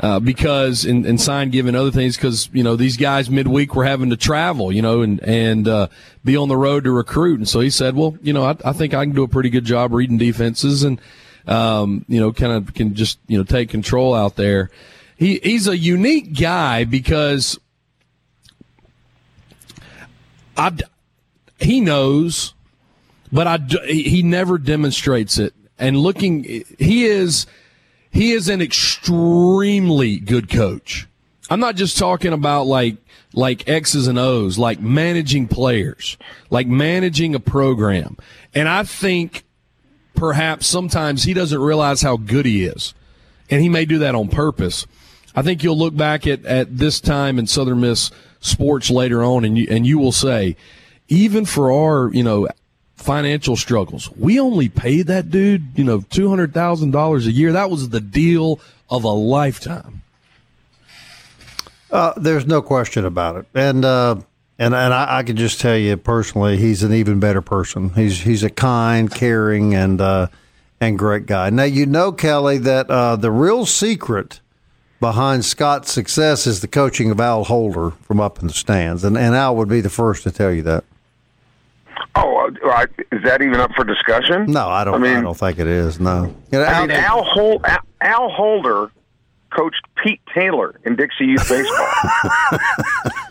uh, 0.01 0.19
because 0.19 0.85
and 0.85 1.21
sign 1.21 1.51
giving 1.51 1.77
other 1.77 1.91
things 1.91 2.17
because 2.17 2.51
you 2.53 2.63
know 2.63 2.75
these 2.77 2.97
guys 2.97 3.31
midweek 3.31 3.75
were 3.75 3.85
having 3.85 4.11
to 4.11 4.17
travel, 4.17 4.73
you 4.73 4.83
know, 4.83 5.03
and 5.03 5.21
and 5.21 5.69
uh, 5.69 5.87
be 6.25 6.37
on 6.37 6.49
the 6.49 6.57
road 6.57 6.85
to 6.85 6.91
recruit. 6.91 7.39
And 7.39 7.49
so 7.49 7.61
he 7.61 7.71
said, 7.71 7.95
well, 7.95 8.17
you 8.21 8.33
know, 8.33 8.45
I, 8.45 8.57
I 8.65 8.73
think 8.73 8.93
I 8.93 9.05
can 9.05 9.15
do 9.15 9.23
a 9.23 9.29
pretty 9.29 9.51
good 9.51 9.65
job 9.65 9.93
reading 9.93 10.19
defenses 10.19 10.83
and 10.83 11.01
um, 11.47 12.05
you 12.09 12.19
know, 12.19 12.33
kind 12.33 12.53
of 12.53 12.75
can 12.75 12.95
just 12.95 13.19
you 13.29 13.39
know 13.39 13.45
take 13.45 13.69
control 13.69 14.15
out 14.15 14.37
there. 14.37 14.71
He 15.17 15.39
he's 15.43 15.67
a 15.69 15.77
unique 15.77 16.39
guy 16.39 16.85
because 16.85 17.59
I 20.57 20.73
he 21.59 21.81
knows, 21.81 22.55
but 23.33 23.47
I 23.47 23.59
he 23.87 24.23
never 24.23 24.59
demonstrates 24.59 25.39
it. 25.39 25.55
And 25.79 25.97
looking, 25.97 26.45
he 26.79 27.05
is 27.07 27.47
he 28.11 28.33
is 28.33 28.49
an 28.49 28.63
extremely 28.63 30.19
good 30.19 30.49
coach. 30.49 31.07
I'm 31.51 31.61
not 31.61 31.77
just 31.77 31.99
talking 31.99 32.33
about 32.33 32.67
like 32.67 32.97
like 33.33 33.69
X's 33.69 34.07
and 34.07 34.19
O's, 34.19 34.59
like 34.59 34.81
managing 34.81 35.49
players, 35.49 36.17
like 36.51 36.67
managing 36.67 37.35
a 37.35 37.41
program. 37.41 38.17
And 38.55 38.69
I 38.69 38.85
think 38.85 39.45
perhaps 40.15 40.67
sometimes 40.67 41.25
he 41.25 41.35
doesn't 41.35 41.61
realize 41.61 42.03
how 42.03 42.17
good 42.17 42.47
he 42.47 42.65
is. 42.65 42.95
And 43.51 43.61
he 43.61 43.69
may 43.69 43.85
do 43.85 43.99
that 43.99 44.15
on 44.15 44.29
purpose. 44.29 44.87
I 45.35 45.43
think 45.43 45.63
you'll 45.63 45.79
look 45.79 45.97
back 45.97 46.27
at, 46.27 46.45
at 46.45 46.77
this 46.77 47.01
time 47.01 47.39
in 47.39 47.47
Southern 47.47 47.81
Miss 47.81 48.11
sports 48.41 48.91
later 48.91 49.25
on 49.25 49.45
and 49.45 49.59
you, 49.59 49.67
and 49.69 49.87
you 49.87 49.99
will 49.99 50.13
say, 50.13 50.57
even 51.09 51.45
for 51.45 51.73
our, 51.73 52.13
you 52.13 52.23
know, 52.23 52.49
financial 52.97 53.57
struggles. 53.57 54.11
We 54.13 54.41
only 54.41 54.69
paid 54.69 55.09
that 55.09 55.31
dude, 55.31 55.77
you 55.77 55.85
know, 55.85 56.01
two 56.01 56.29
hundred 56.29 56.55
thousand 56.55 56.93
dollars 56.93 57.27
a 57.27 57.33
year. 57.33 57.53
That 57.53 57.71
was 57.71 57.91
the 57.91 58.01
deal 58.01 58.61
of 58.89 59.05
a 59.05 59.11
lifetime. 59.11 60.03
Uh, 61.91 62.13
there's 62.17 62.47
no 62.47 62.63
question 62.63 63.05
about 63.05 63.37
it, 63.37 63.47
and 63.55 63.85
uh, 63.85 64.17
and 64.59 64.75
and 64.75 64.95
I, 64.95 65.19
I, 65.19 65.23
can 65.23 65.37
just 65.37 65.61
tell 65.61 65.77
you 65.77 65.97
personally, 65.97 66.57
he's 66.57 66.83
an 66.83 66.93
even 66.93 67.21
better 67.21 67.43
person. 67.43 67.91
He's 67.91 68.21
he's 68.21 68.43
a 68.43 68.51
kind, 68.51 69.11
caring, 69.11 69.75
and 69.75 70.01
uh, 70.01 70.29
and 70.81 70.99
great 70.99 71.27
guy. 71.27 71.51
Now 71.51 71.65
you 71.65 71.87
know, 71.87 72.11
Kelly, 72.11 72.59
that 72.59 72.91
uh, 72.91 73.17
the 73.17 73.31
real 73.31 73.67
secret 73.67 74.41
behind 75.01 75.45
Scott's 75.45 75.93
success 75.93 76.47
is 76.47 76.61
the 76.61 76.69
coaching 76.69 77.11
of 77.11 77.21
Al 77.21 77.45
Holder 77.45 77.91
from 77.91 78.21
up 78.21 78.41
in 78.41 78.49
the 78.49 78.55
stands, 78.55 79.05
and 79.05 79.17
and 79.17 79.35
Al 79.35 79.57
would 79.57 79.69
be 79.69 79.81
the 79.81 79.91
first 79.91 80.23
to 80.25 80.31
tell 80.31 80.53
you 80.53 80.63
that. 80.63 80.85
Oh, 82.17 82.51
uh, 82.65 82.87
is 83.13 83.23
that 83.25 83.43
even 83.43 83.57
up 83.57 83.73
for 83.75 83.85
discussion? 83.85 84.47
No, 84.47 84.69
I 84.69 84.85
don't. 84.85 84.95
I, 84.95 84.99
mean, 84.99 85.17
I 85.17 85.21
don't 85.23 85.37
think 85.37 85.59
it 85.59 85.67
is. 85.67 85.99
No. 85.99 86.35
You 86.53 86.59
know, 86.59 86.65
I 86.65 86.81
mean, 86.83 86.93
Al, 86.93 87.25
Hol- 87.25 87.61
Al, 87.65 87.79
Al 88.01 88.29
Holder 88.31 88.91
coached 89.51 89.85
Pete 90.03 90.21
Taylor 90.35 90.79
in 90.85 90.97
Dixie 90.97 91.27
Youth 91.27 91.49
Baseball. 91.49 91.87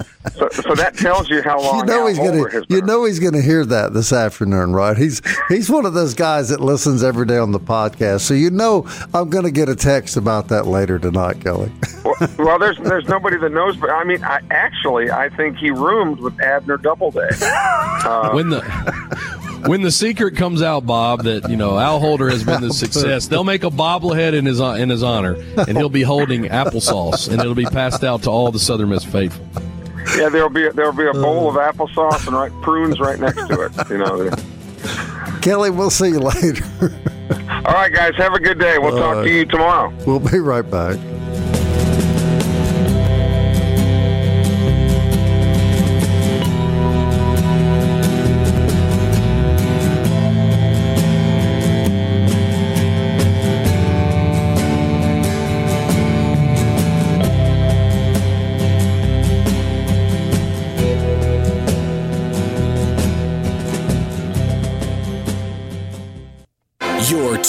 so, 0.31 0.49
so 0.49 0.75
that 0.75 0.95
tells 0.97 1.29
you 1.29 1.41
how 1.41 1.59
long 1.61 1.79
you 1.79 1.85
know 1.85 2.01
Al 2.01 2.07
he's 2.07 2.17
Holder 2.17 2.49
gonna, 2.49 2.65
You 2.69 2.81
know 2.81 3.05
he's 3.05 3.19
going 3.19 3.33
to 3.33 3.41
hear 3.41 3.65
that 3.65 3.93
this 3.93 4.13
afternoon, 4.13 4.73
right? 4.73 4.97
He's 4.97 5.21
he's 5.49 5.69
one 5.69 5.85
of 5.85 5.93
those 5.93 6.13
guys 6.13 6.49
that 6.49 6.61
listens 6.61 7.03
every 7.03 7.25
day 7.25 7.37
on 7.37 7.51
the 7.51 7.59
podcast. 7.59 8.21
So 8.21 8.33
you 8.33 8.49
know 8.49 8.87
I'm 9.13 9.29
going 9.29 9.45
to 9.45 9.51
get 9.51 9.69
a 9.69 9.75
text 9.75 10.17
about 10.17 10.47
that 10.49 10.65
later 10.67 10.99
tonight, 10.99 11.41
Kelly. 11.41 11.71
well, 12.03 12.15
well, 12.37 12.59
there's 12.59 12.77
there's 12.79 13.07
nobody 13.07 13.37
that 13.37 13.51
knows, 13.51 13.75
but 13.77 13.89
I 13.89 14.03
mean, 14.03 14.23
I, 14.23 14.39
actually, 14.51 15.11
I 15.11 15.29
think 15.29 15.57
he 15.57 15.71
roomed 15.71 16.19
with 16.19 16.39
Abner 16.41 16.77
Doubleday. 16.77 17.29
Uh, 18.03 18.31
when 18.31 18.49
the 18.49 18.59
when 19.67 19.81
the 19.81 19.91
secret 19.91 20.35
comes 20.35 20.61
out, 20.61 20.85
Bob, 20.85 21.23
that 21.23 21.49
you 21.49 21.55
know 21.55 21.77
Al 21.77 21.99
Holder 21.99 22.29
has 22.29 22.43
been 22.43 22.61
the 22.61 22.73
success, 22.73 23.27
they'll 23.27 23.43
make 23.43 23.63
a 23.63 23.69
bobblehead 23.69 24.33
in 24.33 24.45
his 24.45 24.59
in 24.59 24.89
his 24.89 25.03
honor, 25.03 25.35
and 25.55 25.77
he'll 25.77 25.89
be 25.89 26.01
holding 26.01 26.43
applesauce, 26.43 27.29
and 27.29 27.39
it'll 27.39 27.55
be 27.55 27.65
passed 27.65 28.03
out 28.03 28.23
to 28.23 28.29
all 28.29 28.51
the 28.51 28.59
Southern 28.59 28.89
Miss 28.89 29.03
faithful. 29.05 29.45
Yeah, 30.17 30.29
there'll 30.29 30.49
be 30.49 30.69
there'll 30.69 30.93
be 30.93 31.07
a 31.07 31.13
bowl 31.13 31.49
of 31.49 31.57
uh. 31.57 31.71
applesauce 31.71 32.27
and 32.27 32.35
right 32.35 32.51
prunes 32.61 32.99
right 32.99 33.19
next 33.19 33.47
to 33.47 33.61
it. 33.61 33.71
You 33.89 33.97
know. 33.97 34.31
Kelly, 35.41 35.69
we'll 35.69 35.89
see 35.89 36.09
you 36.09 36.19
later. 36.19 36.63
all 37.65 37.73
right, 37.73 37.91
guys, 37.93 38.15
have 38.17 38.33
a 38.33 38.39
good 38.39 38.59
day. 38.59 38.77
We'll 38.77 38.97
talk 38.97 39.23
to 39.23 39.29
you 39.29 39.45
tomorrow. 39.45 39.93
We'll 40.05 40.19
be 40.19 40.39
right 40.39 40.69
back. 40.69 40.97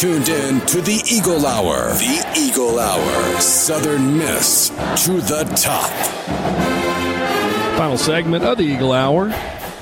Tuned 0.04 0.28
in 0.28 0.60
to 0.66 0.82
the 0.82 1.02
Eagle 1.10 1.46
Hour. 1.46 1.88
The 1.94 2.34
Eagle 2.36 2.78
Hour. 2.78 3.40
Southern 3.40 4.18
Miss 4.18 4.68
to 5.06 5.12
the 5.12 5.44
top. 5.56 5.90
Final 7.78 7.96
segment 7.96 8.44
of 8.44 8.58
the 8.58 8.64
Eagle 8.64 8.92
Hour, 8.92 9.30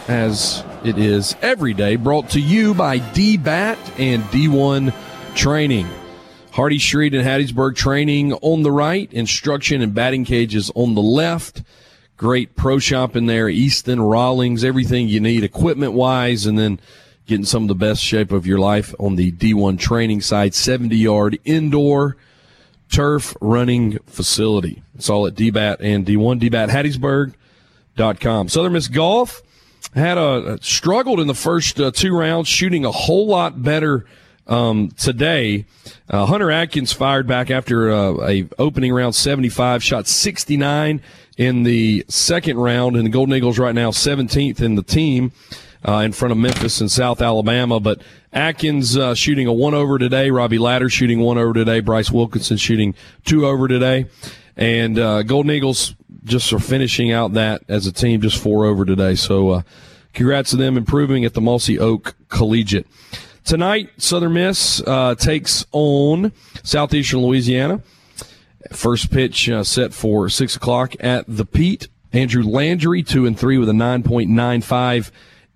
as 0.06 0.62
it 0.84 0.96
is 0.96 1.34
every 1.42 1.74
day, 1.74 1.96
brought 1.96 2.30
to 2.30 2.40
you 2.40 2.72
by 2.72 3.00
DBAT 3.00 3.98
and 3.98 4.22
D1 4.26 4.94
Training. 5.34 5.88
Hardy 6.52 6.78
Street 6.78 7.14
and 7.14 7.26
Hattiesburg 7.26 7.74
training 7.74 8.32
on 8.34 8.62
the 8.62 8.70
right, 8.70 9.12
instruction 9.12 9.82
and 9.82 9.92
batting 9.92 10.24
cages 10.24 10.70
on 10.76 10.94
the 10.94 11.02
left. 11.02 11.62
Great 12.16 12.54
pro 12.54 12.78
shop 12.78 13.16
in 13.16 13.26
there, 13.26 13.48
Easton, 13.48 14.00
Rawlings, 14.00 14.62
everything 14.62 15.08
you 15.08 15.18
need 15.18 15.42
equipment 15.42 15.94
wise, 15.94 16.46
and 16.46 16.56
then 16.56 16.78
getting 17.26 17.44
some 17.44 17.62
of 17.62 17.68
the 17.68 17.74
best 17.74 18.02
shape 18.02 18.32
of 18.32 18.46
your 18.46 18.58
life 18.58 18.94
on 18.98 19.16
the 19.16 19.32
D1 19.32 19.78
training 19.78 20.20
side, 20.20 20.54
70 20.54 20.96
yard 20.96 21.38
indoor 21.44 22.16
turf 22.90 23.36
running 23.40 23.98
facility. 24.06 24.82
It's 24.94 25.08
all 25.08 25.26
at 25.26 25.34
DBAT 25.34 25.78
and 25.80 26.06
D1, 26.06 26.40
DBAT 26.40 27.34
Hattiesburg.com. 27.96 28.48
Southern 28.48 28.72
Miss 28.72 28.88
Golf 28.88 29.42
had 29.94 30.18
a 30.18 30.58
struggled 30.62 31.20
in 31.20 31.26
the 31.26 31.34
first 31.34 31.80
uh, 31.80 31.90
two 31.90 32.16
rounds, 32.16 32.48
shooting 32.48 32.84
a 32.84 32.90
whole 32.90 33.26
lot 33.26 33.62
better 33.62 34.04
um, 34.46 34.90
today. 34.90 35.64
Uh, 36.08 36.26
Hunter 36.26 36.50
Atkins 36.50 36.92
fired 36.92 37.26
back 37.26 37.50
after 37.50 37.90
uh, 37.90 38.28
a 38.28 38.48
opening 38.58 38.92
round 38.92 39.14
75, 39.14 39.82
shot 39.82 40.06
69 40.06 41.00
in 41.36 41.62
the 41.62 42.04
second 42.08 42.58
round, 42.58 42.96
and 42.96 43.06
the 43.06 43.10
Golden 43.10 43.34
Eagles 43.34 43.58
right 43.58 43.74
now 43.74 43.90
17th 43.90 44.60
in 44.60 44.74
the 44.74 44.82
team. 44.82 45.32
Uh, 45.86 45.98
in 45.98 46.12
front 46.12 46.30
of 46.30 46.38
Memphis 46.38 46.80
and 46.80 46.88
South 46.88 47.20
Alabama, 47.20 47.80
but 47.80 48.00
Atkins 48.32 48.96
uh, 48.96 49.16
shooting 49.16 49.48
a 49.48 49.52
one 49.52 49.74
over 49.74 49.98
today. 49.98 50.30
Robbie 50.30 50.58
Ladder 50.58 50.88
shooting 50.88 51.18
one 51.18 51.38
over 51.38 51.52
today. 51.52 51.80
Bryce 51.80 52.08
Wilkinson 52.08 52.56
shooting 52.56 52.94
two 53.24 53.46
over 53.46 53.66
today, 53.66 54.06
and 54.56 54.96
uh, 54.96 55.24
Golden 55.24 55.50
Eagles 55.50 55.96
just 56.22 56.52
are 56.52 56.60
finishing 56.60 57.10
out 57.10 57.32
that 57.32 57.62
as 57.68 57.86
a 57.88 57.92
team, 57.92 58.20
just 58.20 58.40
four 58.40 58.64
over 58.66 58.84
today. 58.84 59.16
So, 59.16 59.50
uh, 59.50 59.62
congrats 60.12 60.50
to 60.50 60.56
them 60.56 60.76
improving 60.76 61.24
at 61.24 61.34
the 61.34 61.40
Mossy 61.40 61.78
Oak 61.78 62.14
Collegiate. 62.28 62.86
Tonight, 63.44 63.90
Southern 63.98 64.34
Miss 64.34 64.80
uh, 64.86 65.16
takes 65.16 65.66
on 65.72 66.32
Southeastern 66.62 67.20
Louisiana. 67.20 67.82
First 68.70 69.10
pitch 69.10 69.48
uh, 69.50 69.64
set 69.64 69.92
for 69.92 70.28
six 70.28 70.54
o'clock 70.54 70.94
at 71.00 71.24
the 71.26 71.44
Pete. 71.44 71.88
Andrew 72.12 72.44
Landry, 72.44 73.02
two 73.02 73.26
and 73.26 73.38
three 73.38 73.58
with 73.58 73.68
a 73.68 73.72
9.95 73.72 75.10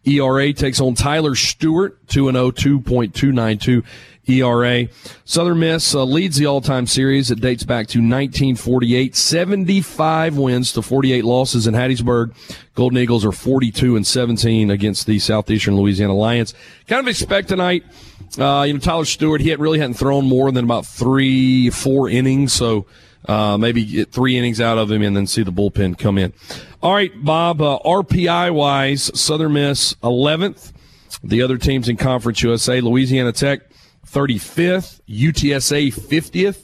ERA, 0.06 0.52
takes 0.52 0.80
on 0.80 0.94
Tyler 0.94 1.34
Stuart, 1.34 2.06
2 2.08 2.28
and 2.28 2.36
0, 2.36 2.50
2.292 2.50 3.84
ERA. 4.28 4.88
Southern 5.24 5.58
Miss 5.60 5.94
uh, 5.94 6.04
leads 6.04 6.36
the 6.36 6.46
all-time 6.46 6.86
series. 6.86 7.30
It 7.30 7.40
dates 7.40 7.62
back 7.62 7.86
to 7.88 7.98
1948. 7.98 9.14
75 9.14 10.36
wins 10.36 10.72
to 10.72 10.82
48 10.82 11.24
losses 11.24 11.66
in 11.66 11.74
Hattiesburg. 11.74 12.34
Golden 12.74 12.98
Eagles 12.98 13.24
are 13.24 13.32
42 13.32 13.96
and 13.96 14.06
17 14.06 14.70
against 14.70 15.06
the 15.06 15.18
Southeastern 15.18 15.76
Louisiana 15.76 16.12
Alliance. 16.12 16.54
Kind 16.88 17.00
of 17.00 17.08
expect 17.08 17.48
tonight, 17.48 17.84
uh, 18.38 18.64
you 18.66 18.72
know, 18.72 18.80
Tyler 18.80 19.04
Stuart, 19.04 19.40
he 19.40 19.50
had 19.50 19.60
really 19.60 19.78
hadn't 19.78 19.94
thrown 19.94 20.26
more 20.26 20.50
than 20.50 20.64
about 20.64 20.86
three, 20.86 21.70
four 21.70 22.08
innings. 22.08 22.52
So, 22.52 22.86
uh, 23.26 23.56
maybe 23.58 23.84
get 23.84 24.12
three 24.12 24.36
innings 24.36 24.60
out 24.60 24.78
of 24.78 24.90
him 24.90 25.02
and 25.02 25.16
then 25.16 25.26
see 25.26 25.42
the 25.42 25.52
bullpen 25.52 25.98
come 25.98 26.18
in. 26.18 26.32
All 26.86 26.94
right, 26.94 27.10
Bob, 27.24 27.60
uh, 27.60 27.80
RPI 27.84 28.54
wise, 28.54 29.10
Southern 29.20 29.54
Miss 29.54 29.94
11th. 30.04 30.72
The 31.24 31.42
other 31.42 31.58
teams 31.58 31.88
in 31.88 31.96
Conference 31.96 32.40
USA, 32.44 32.80
Louisiana 32.80 33.32
Tech 33.32 33.62
35th, 34.06 35.00
UTSA 35.08 35.92
50th, 35.92 36.62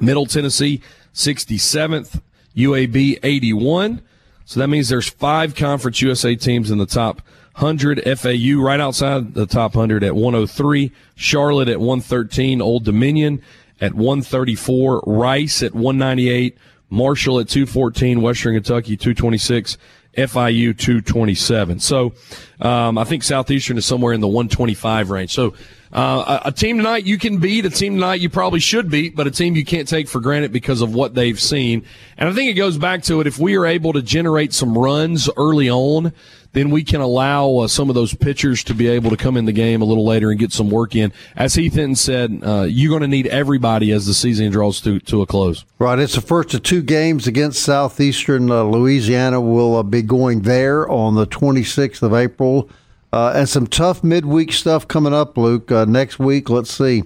Middle 0.00 0.24
Tennessee 0.24 0.80
67th, 1.12 2.22
UAB 2.56 3.18
81. 3.22 4.00
So 4.46 4.60
that 4.60 4.68
means 4.68 4.88
there's 4.88 5.10
five 5.10 5.54
Conference 5.54 6.00
USA 6.00 6.34
teams 6.34 6.70
in 6.70 6.78
the 6.78 6.86
top 6.86 7.20
100. 7.56 8.00
FAU 8.18 8.58
right 8.58 8.80
outside 8.80 9.34
the 9.34 9.44
top 9.44 9.74
100 9.74 10.04
at 10.04 10.14
103, 10.14 10.90
Charlotte 11.16 11.68
at 11.68 11.80
113, 11.80 12.62
Old 12.62 12.86
Dominion 12.86 13.42
at 13.78 13.92
134, 13.92 15.02
Rice 15.06 15.62
at 15.62 15.74
198, 15.74 16.56
Marshall 16.90 17.40
at 17.40 17.48
214, 17.48 18.20
Western 18.20 18.54
Kentucky 18.54 18.96
226, 18.96 19.78
FIU 20.16 20.76
227. 20.76 21.80
So 21.80 22.12
um, 22.60 22.98
I 22.98 23.04
think 23.04 23.22
Southeastern 23.22 23.78
is 23.78 23.86
somewhere 23.86 24.12
in 24.12 24.20
the 24.20 24.28
125 24.28 25.10
range. 25.10 25.32
So 25.32 25.54
uh, 25.92 26.40
a, 26.44 26.48
a, 26.48 26.52
team 26.52 26.76
tonight 26.76 27.04
you 27.04 27.18
can 27.18 27.38
beat, 27.38 27.64
a 27.64 27.70
team 27.70 27.94
tonight 27.94 28.20
you 28.20 28.28
probably 28.28 28.60
should 28.60 28.90
beat, 28.90 29.16
but 29.16 29.26
a 29.26 29.30
team 29.30 29.56
you 29.56 29.64
can't 29.64 29.88
take 29.88 30.08
for 30.08 30.20
granted 30.20 30.52
because 30.52 30.82
of 30.82 30.94
what 30.94 31.14
they've 31.14 31.40
seen. 31.40 31.84
And 32.18 32.28
I 32.28 32.32
think 32.32 32.50
it 32.50 32.54
goes 32.54 32.76
back 32.76 33.02
to 33.04 33.20
it. 33.20 33.26
If 33.26 33.38
we 33.38 33.56
are 33.56 33.64
able 33.64 33.94
to 33.94 34.02
generate 34.02 34.52
some 34.52 34.76
runs 34.76 35.30
early 35.36 35.70
on, 35.70 36.12
then 36.52 36.70
we 36.70 36.82
can 36.82 37.00
allow 37.00 37.56
uh, 37.58 37.68
some 37.68 37.88
of 37.88 37.94
those 37.94 38.14
pitchers 38.14 38.64
to 38.64 38.74
be 38.74 38.88
able 38.88 39.10
to 39.10 39.16
come 39.16 39.36
in 39.36 39.44
the 39.44 39.52
game 39.52 39.82
a 39.82 39.84
little 39.84 40.04
later 40.04 40.30
and 40.30 40.38
get 40.38 40.52
some 40.52 40.70
work 40.70 40.96
in. 40.96 41.12
As 41.36 41.54
Heath 41.54 41.74
Hinton 41.74 41.94
said, 41.94 42.40
uh, 42.42 42.62
you're 42.62 42.90
going 42.90 43.02
to 43.02 43.08
need 43.08 43.26
everybody 43.26 43.92
as 43.92 44.06
the 44.06 44.14
season 44.14 44.50
draws 44.50 44.80
to, 44.82 44.98
to 45.00 45.22
a 45.22 45.26
close. 45.26 45.64
Right. 45.78 45.98
It's 45.98 46.14
the 46.14 46.20
first 46.20 46.54
of 46.54 46.62
two 46.62 46.82
games 46.82 47.26
against 47.26 47.62
Southeastern 47.62 48.50
uh, 48.50 48.62
Louisiana. 48.64 49.40
We'll 49.40 49.76
uh, 49.76 49.82
be 49.82 50.02
going 50.02 50.42
there 50.42 50.88
on 50.88 51.14
the 51.14 51.26
26th 51.26 52.02
of 52.02 52.14
April. 52.14 52.68
Uh, 53.12 53.32
and 53.34 53.48
some 53.48 53.66
tough 53.66 54.04
midweek 54.04 54.52
stuff 54.52 54.86
coming 54.86 55.14
up, 55.14 55.36
Luke. 55.38 55.70
Uh, 55.72 55.84
next 55.86 56.18
week, 56.18 56.50
let's 56.50 56.70
see. 56.70 57.04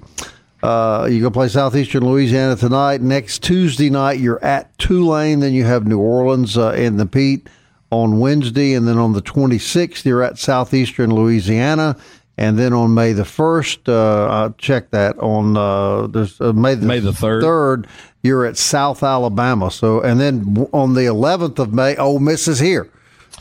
Uh, 0.63 1.09
you're 1.11 1.21
going 1.21 1.25
to 1.25 1.31
play 1.31 1.49
Southeastern 1.49 2.05
Louisiana 2.05 2.57
tonight. 2.57 3.01
Next 3.01 3.43
Tuesday 3.43 3.91
night, 3.91 4.21
you're 4.21 4.43
at 4.45 4.77
Tulane. 4.79 5.41
Then 5.41 5.53
you 5.53 5.65
have 5.65 5.87
New 5.87 5.99
Orleans 5.99 6.57
uh, 6.57 6.73
in 6.73 6.97
the 6.97 7.07
Pete 7.07 7.49
on 7.91 8.21
Wednesday. 8.21 8.75
And 8.75 8.87
then 8.87 8.99
on 8.99 9.13
the 9.13 9.23
26th, 9.23 10.05
you're 10.05 10.23
at 10.23 10.39
Southeastern 10.39 11.13
Louisiana. 11.15 11.97
And 12.39 12.59
then 12.59 12.73
on 12.73 12.95
May 12.95 13.13
the 13.13 13.25
1st, 13.25 13.89
uh, 13.89 14.27
I'll 14.29 14.53
check 14.53 14.91
that 14.91 15.19
on 15.19 15.57
uh, 15.57 16.07
there's, 16.07 16.41
uh, 16.41 16.53
May, 16.53 16.75
the 16.75 16.87
May 16.87 16.99
the 17.01 17.11
3rd. 17.11 17.43
3rd, 17.43 17.87
you're 18.23 18.47
at 18.47 18.57
South 18.57 19.03
Alabama. 19.03 19.71
So, 19.71 20.01
and 20.01 20.19
then 20.19 20.69
on 20.73 20.95
the 20.95 21.03
11th 21.03 21.59
of 21.59 21.75
May, 21.75 21.97
Ole 21.97 22.21
Miss 22.21 22.49
is 22.49 22.59
here. 22.59 22.89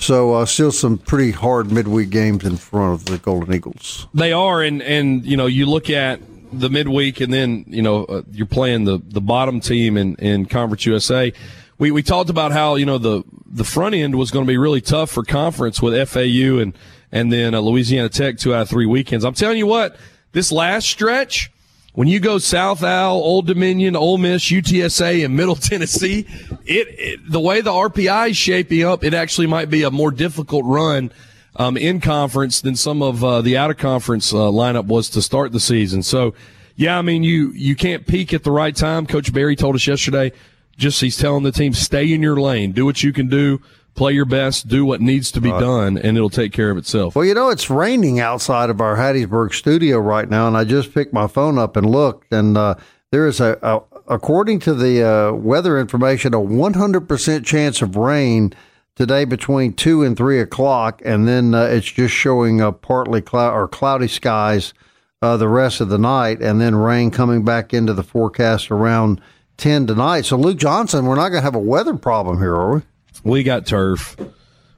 So 0.01 0.33
uh, 0.33 0.45
still 0.47 0.71
some 0.71 0.97
pretty 0.97 1.29
hard 1.29 1.71
midweek 1.71 2.09
games 2.09 2.43
in 2.43 2.57
front 2.57 2.93
of 2.95 3.05
the 3.05 3.19
Golden 3.19 3.53
Eagles. 3.53 4.07
They 4.15 4.33
are, 4.33 4.61
and 4.61 4.81
and 4.81 5.23
you 5.23 5.37
know 5.37 5.45
you 5.45 5.67
look 5.67 5.91
at 5.91 6.19
the 6.51 6.71
midweek, 6.71 7.21
and 7.21 7.31
then 7.31 7.65
you 7.67 7.83
know 7.83 8.05
uh, 8.05 8.23
you're 8.31 8.47
playing 8.47 8.85
the 8.85 8.99
the 9.09 9.21
bottom 9.21 9.59
team 9.59 9.97
in 9.97 10.15
in 10.15 10.47
Conference 10.47 10.87
USA. 10.87 11.31
We 11.77 11.91
we 11.91 12.01
talked 12.01 12.31
about 12.31 12.51
how 12.51 12.75
you 12.75 12.85
know 12.87 12.97
the 12.97 13.23
the 13.45 13.63
front 13.63 13.93
end 13.93 14.15
was 14.15 14.31
going 14.31 14.43
to 14.43 14.49
be 14.49 14.57
really 14.57 14.81
tough 14.81 15.11
for 15.11 15.23
conference 15.23 15.81
with 15.83 16.09
FAU 16.09 16.57
and 16.57 16.75
and 17.11 17.31
then 17.31 17.53
uh, 17.53 17.59
Louisiana 17.59 18.09
Tech 18.09 18.39
two 18.39 18.55
out 18.55 18.63
of 18.63 18.69
three 18.69 18.87
weekends. 18.87 19.23
I'm 19.23 19.35
telling 19.35 19.59
you 19.59 19.67
what, 19.67 19.97
this 20.31 20.51
last 20.51 20.89
stretch 20.89 21.51
when 21.93 22.07
you 22.07 22.19
go 22.19 22.37
South 22.37 22.83
Al, 22.83 23.13
Old 23.13 23.47
Dominion, 23.47 23.95
Ole 23.95 24.17
Miss, 24.17 24.45
UTSA, 24.45 25.25
and 25.25 25.35
Middle 25.35 25.55
Tennessee, 25.57 26.25
it, 26.65 26.87
it, 26.89 27.19
the 27.29 27.39
way 27.39 27.61
the 27.61 27.71
RPI 27.71 28.29
is 28.29 28.37
shaping 28.37 28.83
up, 28.83 29.03
it 29.03 29.13
actually 29.13 29.47
might 29.47 29.69
be 29.69 29.83
a 29.83 29.91
more 29.91 30.11
difficult 30.11 30.65
run 30.65 31.11
um, 31.57 31.75
in 31.75 31.99
conference 31.99 32.61
than 32.61 32.75
some 32.75 33.01
of 33.01 33.23
uh, 33.23 33.41
the 33.41 33.57
out 33.57 33.71
of 33.71 33.77
conference 33.77 34.33
uh, 34.33 34.37
lineup 34.37 34.85
was 34.85 35.09
to 35.09 35.21
start 35.21 35.51
the 35.51 35.59
season. 35.59 36.01
So, 36.01 36.33
yeah, 36.77 36.97
I 36.97 37.01
mean, 37.01 37.23
you 37.23 37.51
you 37.51 37.75
can't 37.75 38.07
peak 38.07 38.33
at 38.33 38.43
the 38.43 38.51
right 38.51 38.75
time. 38.75 39.05
Coach 39.05 39.33
Berry 39.33 39.55
told 39.55 39.75
us 39.75 39.85
yesterday. 39.85 40.31
Just 40.77 41.01
he's 41.01 41.17
telling 41.17 41.43
the 41.43 41.51
team, 41.51 41.73
stay 41.73 42.11
in 42.11 42.23
your 42.23 42.39
lane, 42.39 42.71
do 42.71 42.85
what 42.85 43.03
you 43.03 43.11
can 43.11 43.27
do 43.27 43.61
play 43.95 44.13
your 44.13 44.25
best, 44.25 44.67
do 44.67 44.85
what 44.85 45.01
needs 45.01 45.31
to 45.31 45.41
be 45.41 45.49
done, 45.49 45.97
and 45.97 46.17
it'll 46.17 46.29
take 46.29 46.53
care 46.53 46.71
of 46.71 46.77
itself. 46.77 47.15
Well, 47.15 47.25
you 47.25 47.33
know, 47.33 47.49
it's 47.49 47.69
raining 47.69 48.19
outside 48.19 48.69
of 48.69 48.81
our 48.81 48.95
Hattiesburg 48.95 49.53
studio 49.53 49.99
right 49.99 50.29
now, 50.29 50.47
and 50.47 50.55
I 50.55 50.63
just 50.63 50.93
picked 50.93 51.13
my 51.13 51.27
phone 51.27 51.57
up 51.57 51.75
and 51.75 51.89
looked, 51.89 52.31
and 52.31 52.57
uh, 52.57 52.75
there 53.11 53.27
is 53.27 53.39
a, 53.39 53.59
a, 53.61 53.81
according 54.07 54.59
to 54.61 54.73
the 54.73 55.03
uh, 55.03 55.31
weather 55.33 55.79
information, 55.79 56.33
a 56.33 56.37
100% 56.37 57.45
chance 57.45 57.81
of 57.81 57.95
rain 57.95 58.53
today 58.95 59.25
between 59.25 59.73
2 59.73 60.03
and 60.03 60.15
3 60.15 60.39
o'clock, 60.39 61.01
and 61.03 61.27
then 61.27 61.53
uh, 61.53 61.63
it's 61.63 61.91
just 61.91 62.13
showing 62.13 62.61
uh, 62.61 62.71
partly 62.71 63.21
cloud 63.21 63.53
or 63.53 63.67
cloudy 63.67 64.07
skies 64.07 64.73
uh, 65.21 65.37
the 65.37 65.47
rest 65.47 65.81
of 65.81 65.89
the 65.89 65.97
night, 65.97 66.41
and 66.41 66.59
then 66.59 66.75
rain 66.75 67.11
coming 67.11 67.43
back 67.43 67.73
into 67.73 67.93
the 67.93 68.03
forecast 68.03 68.71
around 68.71 69.21
10 69.57 69.87
tonight. 69.87 70.21
So, 70.21 70.37
Luke 70.37 70.57
Johnson, 70.57 71.05
we're 71.05 71.15
not 71.15 71.29
going 71.29 71.41
to 71.41 71.45
have 71.45 71.55
a 71.55 71.59
weather 71.59 71.95
problem 71.95 72.39
here, 72.39 72.55
are 72.55 72.75
we? 72.75 72.81
We 73.23 73.43
got 73.43 73.65
turf. 73.65 74.15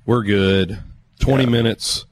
We're 0.06 0.24
good. 0.24 0.80
20 1.20 1.44
yeah. 1.44 1.50
minutes, 1.50 2.06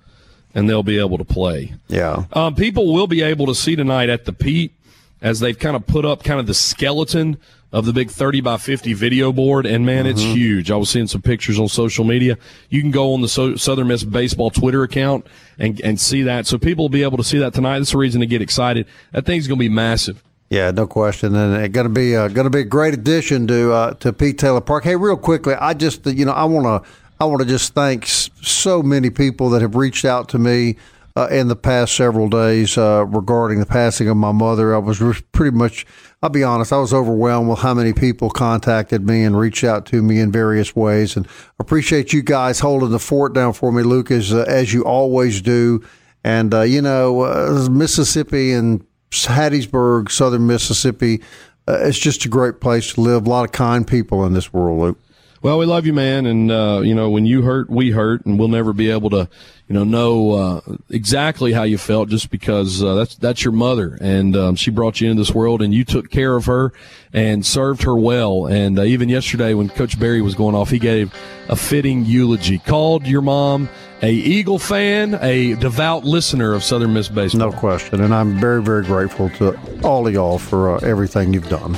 and 0.56 0.70
they'll 0.70 0.84
be 0.84 1.00
able 1.00 1.18
to 1.18 1.26
play. 1.26 1.74
Yeah. 1.90 2.26
Um, 2.34 2.56
people 2.56 2.94
will 2.94 3.08
be 3.08 3.22
able 3.22 3.46
to 3.48 3.56
see 3.56 3.76
tonight 3.76 4.10
at 4.10 4.26
the 4.26 4.32
Pete 4.34 4.74
as 5.22 5.40
they've 5.40 5.58
kind 5.58 5.76
of 5.76 5.86
put 5.86 6.06
up 6.06 6.24
kind 6.24 6.40
of 6.40 6.48
the 6.48 6.54
skeleton 6.54 7.38
of 7.74 7.86
the 7.86 7.94
big 7.94 8.10
30 8.10 8.42
by 8.42 8.58
50 8.58 8.94
video 8.94 9.32
board. 9.32 9.66
And 9.66 9.86
man, 9.86 10.06
it's 10.06 10.22
Mm-hmm. 10.22 10.34
huge. 10.34 10.72
I 10.72 10.76
was 10.78 10.90
seeing 10.90 11.08
some 11.08 11.22
pictures 11.22 11.60
on 11.60 11.68
social 11.68 12.04
media. 12.04 12.38
You 12.70 12.82
can 12.82 12.92
go 12.92 13.14
on 13.14 13.22
the 13.22 13.28
so- 13.30 13.56
Southern 13.56 13.88
Miss 13.88 14.04
baseball 14.04 14.50
Twitter 14.50 14.84
account 14.84 15.26
and, 15.60 15.80
and 15.82 16.00
see 16.00 16.22
that. 16.24 16.48
So 16.48 16.58
people 16.58 16.86
will 16.86 16.90
be 16.90 17.04
able 17.04 17.18
to 17.18 17.24
see 17.24 17.38
that 17.40 17.54
tonight. 17.54 17.80
That's 17.80 17.94
a 17.94 17.98
reason 17.98 18.20
to 18.22 18.28
get 18.28 18.42
excited. 18.42 18.88
That 19.12 19.26
thing's 19.26 19.48
going 19.48 19.58
to 19.60 19.64
be 19.64 19.70
massive. 19.70 20.22
Yeah, 20.52 20.72
no 20.72 20.86
question, 20.86 21.34
and 21.34 21.64
it's 21.64 21.74
going 21.74 21.88
to 21.88 21.94
be 21.94 22.14
uh, 22.14 22.28
going 22.28 22.44
to 22.44 22.50
be 22.50 22.60
a 22.60 22.66
great 22.66 22.94
addition 22.94 23.48
to 23.48 23.72
uh, 23.72 23.94
to 23.94 24.12
Pete 24.12 24.38
Taylor 24.38 24.60
Park. 24.60 24.84
Hey, 24.84 24.98
real 24.98 25.16
quickly, 25.16 25.54
I 25.54 25.74
just 25.74 26.06
you 26.06 26.26
know 26.26 26.34
I 26.34 26.44
want 26.44 26.66
to 26.84 26.92
I 27.22 27.24
want 27.24 27.40
to 27.40 27.48
just 27.48 27.74
thank 27.74 28.06
so 28.06 28.84
many 28.84 29.10
people 29.10 29.50
that 29.52 29.62
have 29.62 29.76
reached 29.76 30.04
out 30.04 30.28
to 30.28 30.38
me 30.38 30.76
uh, 31.16 31.30
in 31.32 31.48
the 31.48 31.56
past 31.56 31.96
several 31.96 32.28
days 32.28 32.78
uh, 32.78 33.06
regarding 33.08 33.62
the 33.62 33.66
passing 33.66 34.10
of 34.10 34.18
my 34.18 34.34
mother. 34.34 34.76
I 34.76 34.80
was 34.80 35.00
pretty 35.32 35.56
much, 35.56 35.86
I'll 36.22 36.30
be 36.30 36.44
honest, 36.44 36.74
I 36.74 36.80
was 36.80 36.94
overwhelmed 36.94 37.48
with 37.48 37.60
how 37.60 37.74
many 37.74 37.94
people 37.94 38.30
contacted 38.30 39.08
me 39.08 39.24
and 39.24 39.40
reached 39.40 39.64
out 39.64 39.86
to 39.86 40.02
me 40.02 40.20
in 40.20 40.34
various 40.34 40.76
ways, 40.76 41.16
and 41.16 41.30
appreciate 41.60 42.12
you 42.12 42.22
guys 42.22 42.60
holding 42.60 42.90
the 42.90 43.00
fort 43.00 43.34
down 43.34 43.54
for 43.54 43.72
me, 43.72 43.84
Lucas, 43.84 44.34
uh, 44.34 44.44
as 44.50 44.74
you 44.74 44.84
always 44.84 45.42
do. 45.42 45.82
And 46.26 46.54
uh, 46.54 46.64
you 46.64 46.82
know, 46.82 47.22
uh, 47.22 47.70
Mississippi 47.72 48.52
and 48.52 48.86
Hattiesburg, 49.12 50.10
Southern 50.10 50.48
Mississippi. 50.48 51.22
Uh, 51.68 51.80
it's 51.82 52.00
just 52.00 52.26
a 52.26 52.30
great 52.30 52.60
place 52.60 52.94
to 52.94 53.02
live. 53.02 53.28
A 53.28 53.30
lot 53.30 53.46
of 53.46 53.52
kind 53.52 53.88
people 53.88 54.26
in 54.26 54.34
this 54.34 54.52
world, 54.52 54.80
Luke. 54.80 55.00
Well, 55.44 55.58
we 55.58 55.66
love 55.66 55.88
you, 55.88 55.94
man, 55.94 56.28
and 56.28 56.52
uh, 56.52 56.82
you 56.84 56.94
know 56.94 57.10
when 57.10 57.26
you 57.26 57.42
hurt, 57.42 57.68
we 57.68 57.90
hurt, 57.90 58.24
and 58.28 58.38
we'll 58.38 58.48
never 58.48 58.74
be 58.74 58.92
able 58.92 59.10
to, 59.10 59.28
you 59.68 59.74
know, 59.74 59.84
know 59.84 60.32
uh, 60.34 60.62
exactly 60.92 61.52
how 61.52 61.64
you 61.64 61.80
felt 61.80 62.10
just 62.10 62.30
because 62.30 62.84
uh, 62.84 62.94
that's 62.94 63.16
that's 63.16 63.44
your 63.44 63.52
mother, 63.52 63.98
and 64.00 64.38
um, 64.38 64.56
she 64.56 64.70
brought 64.70 65.02
you 65.02 65.10
into 65.10 65.20
this 65.20 65.34
world, 65.34 65.64
and 65.64 65.74
you 65.74 65.84
took 65.84 66.12
care 66.12 66.36
of 66.36 66.46
her 66.46 66.74
and 67.12 67.44
served 67.44 67.82
her 67.84 67.96
well. 67.96 68.46
And 68.46 68.78
uh, 68.78 68.84
even 68.84 69.10
yesterday, 69.10 69.56
when 69.56 69.70
Coach 69.70 70.00
Berry 70.00 70.22
was 70.22 70.36
going 70.36 70.54
off, 70.54 70.70
he 70.70 70.78
gave 70.78 71.12
a 71.50 71.56
fitting 71.56 72.06
eulogy. 72.06 72.60
Called 72.60 73.08
your 73.08 73.24
mom 73.24 73.68
a 74.04 74.12
Eagle 74.12 74.60
fan, 74.60 75.16
a 75.22 75.56
devout 75.56 76.04
listener 76.04 76.54
of 76.54 76.64
Southern 76.64 76.94
Miss 76.94 77.08
baseball. 77.08 77.52
No 77.52 77.58
question. 77.58 78.02
And 78.02 78.14
I'm 78.14 78.40
very, 78.40 78.62
very 78.62 78.84
grateful 78.84 79.30
to 79.32 79.58
all 79.84 80.08
of 80.08 80.14
y'all 80.14 80.38
for 80.38 80.76
uh, 80.76 80.80
everything 80.80 81.34
you've 81.34 81.50
done. 81.50 81.78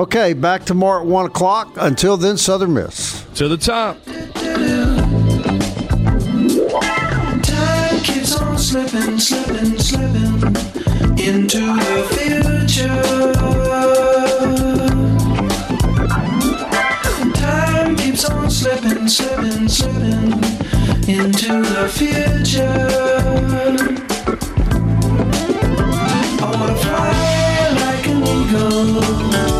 Okay, 0.00 0.32
back 0.32 0.64
tomorrow 0.64 1.02
at 1.02 1.06
1 1.06 1.26
o'clock. 1.26 1.76
Until 1.76 2.16
then, 2.16 2.38
Southern 2.38 2.72
Miss. 2.72 3.22
To 3.34 3.48
the 3.48 3.58
top. 3.58 4.02
Time 7.42 8.00
keeps 8.00 8.34
on 8.40 8.56
slipping, 8.56 9.18
slipping, 9.18 9.78
slipping 9.78 10.56
into 11.18 11.60
the 11.76 12.02
future. 12.16 13.02
Time 17.34 17.94
keeps 17.96 18.24
on 18.24 18.50
slipping, 18.50 19.06
slipping, 19.06 19.68
slipping 19.68 20.32
into 21.14 21.60
the 21.60 21.86
future. 21.92 22.88
I 26.40 26.50
wanna 26.56 26.74
fly 26.76 27.68
like 27.82 28.06
an 28.08 28.22
eagle 28.22 28.70
to 28.70 29.12
the 29.30 29.59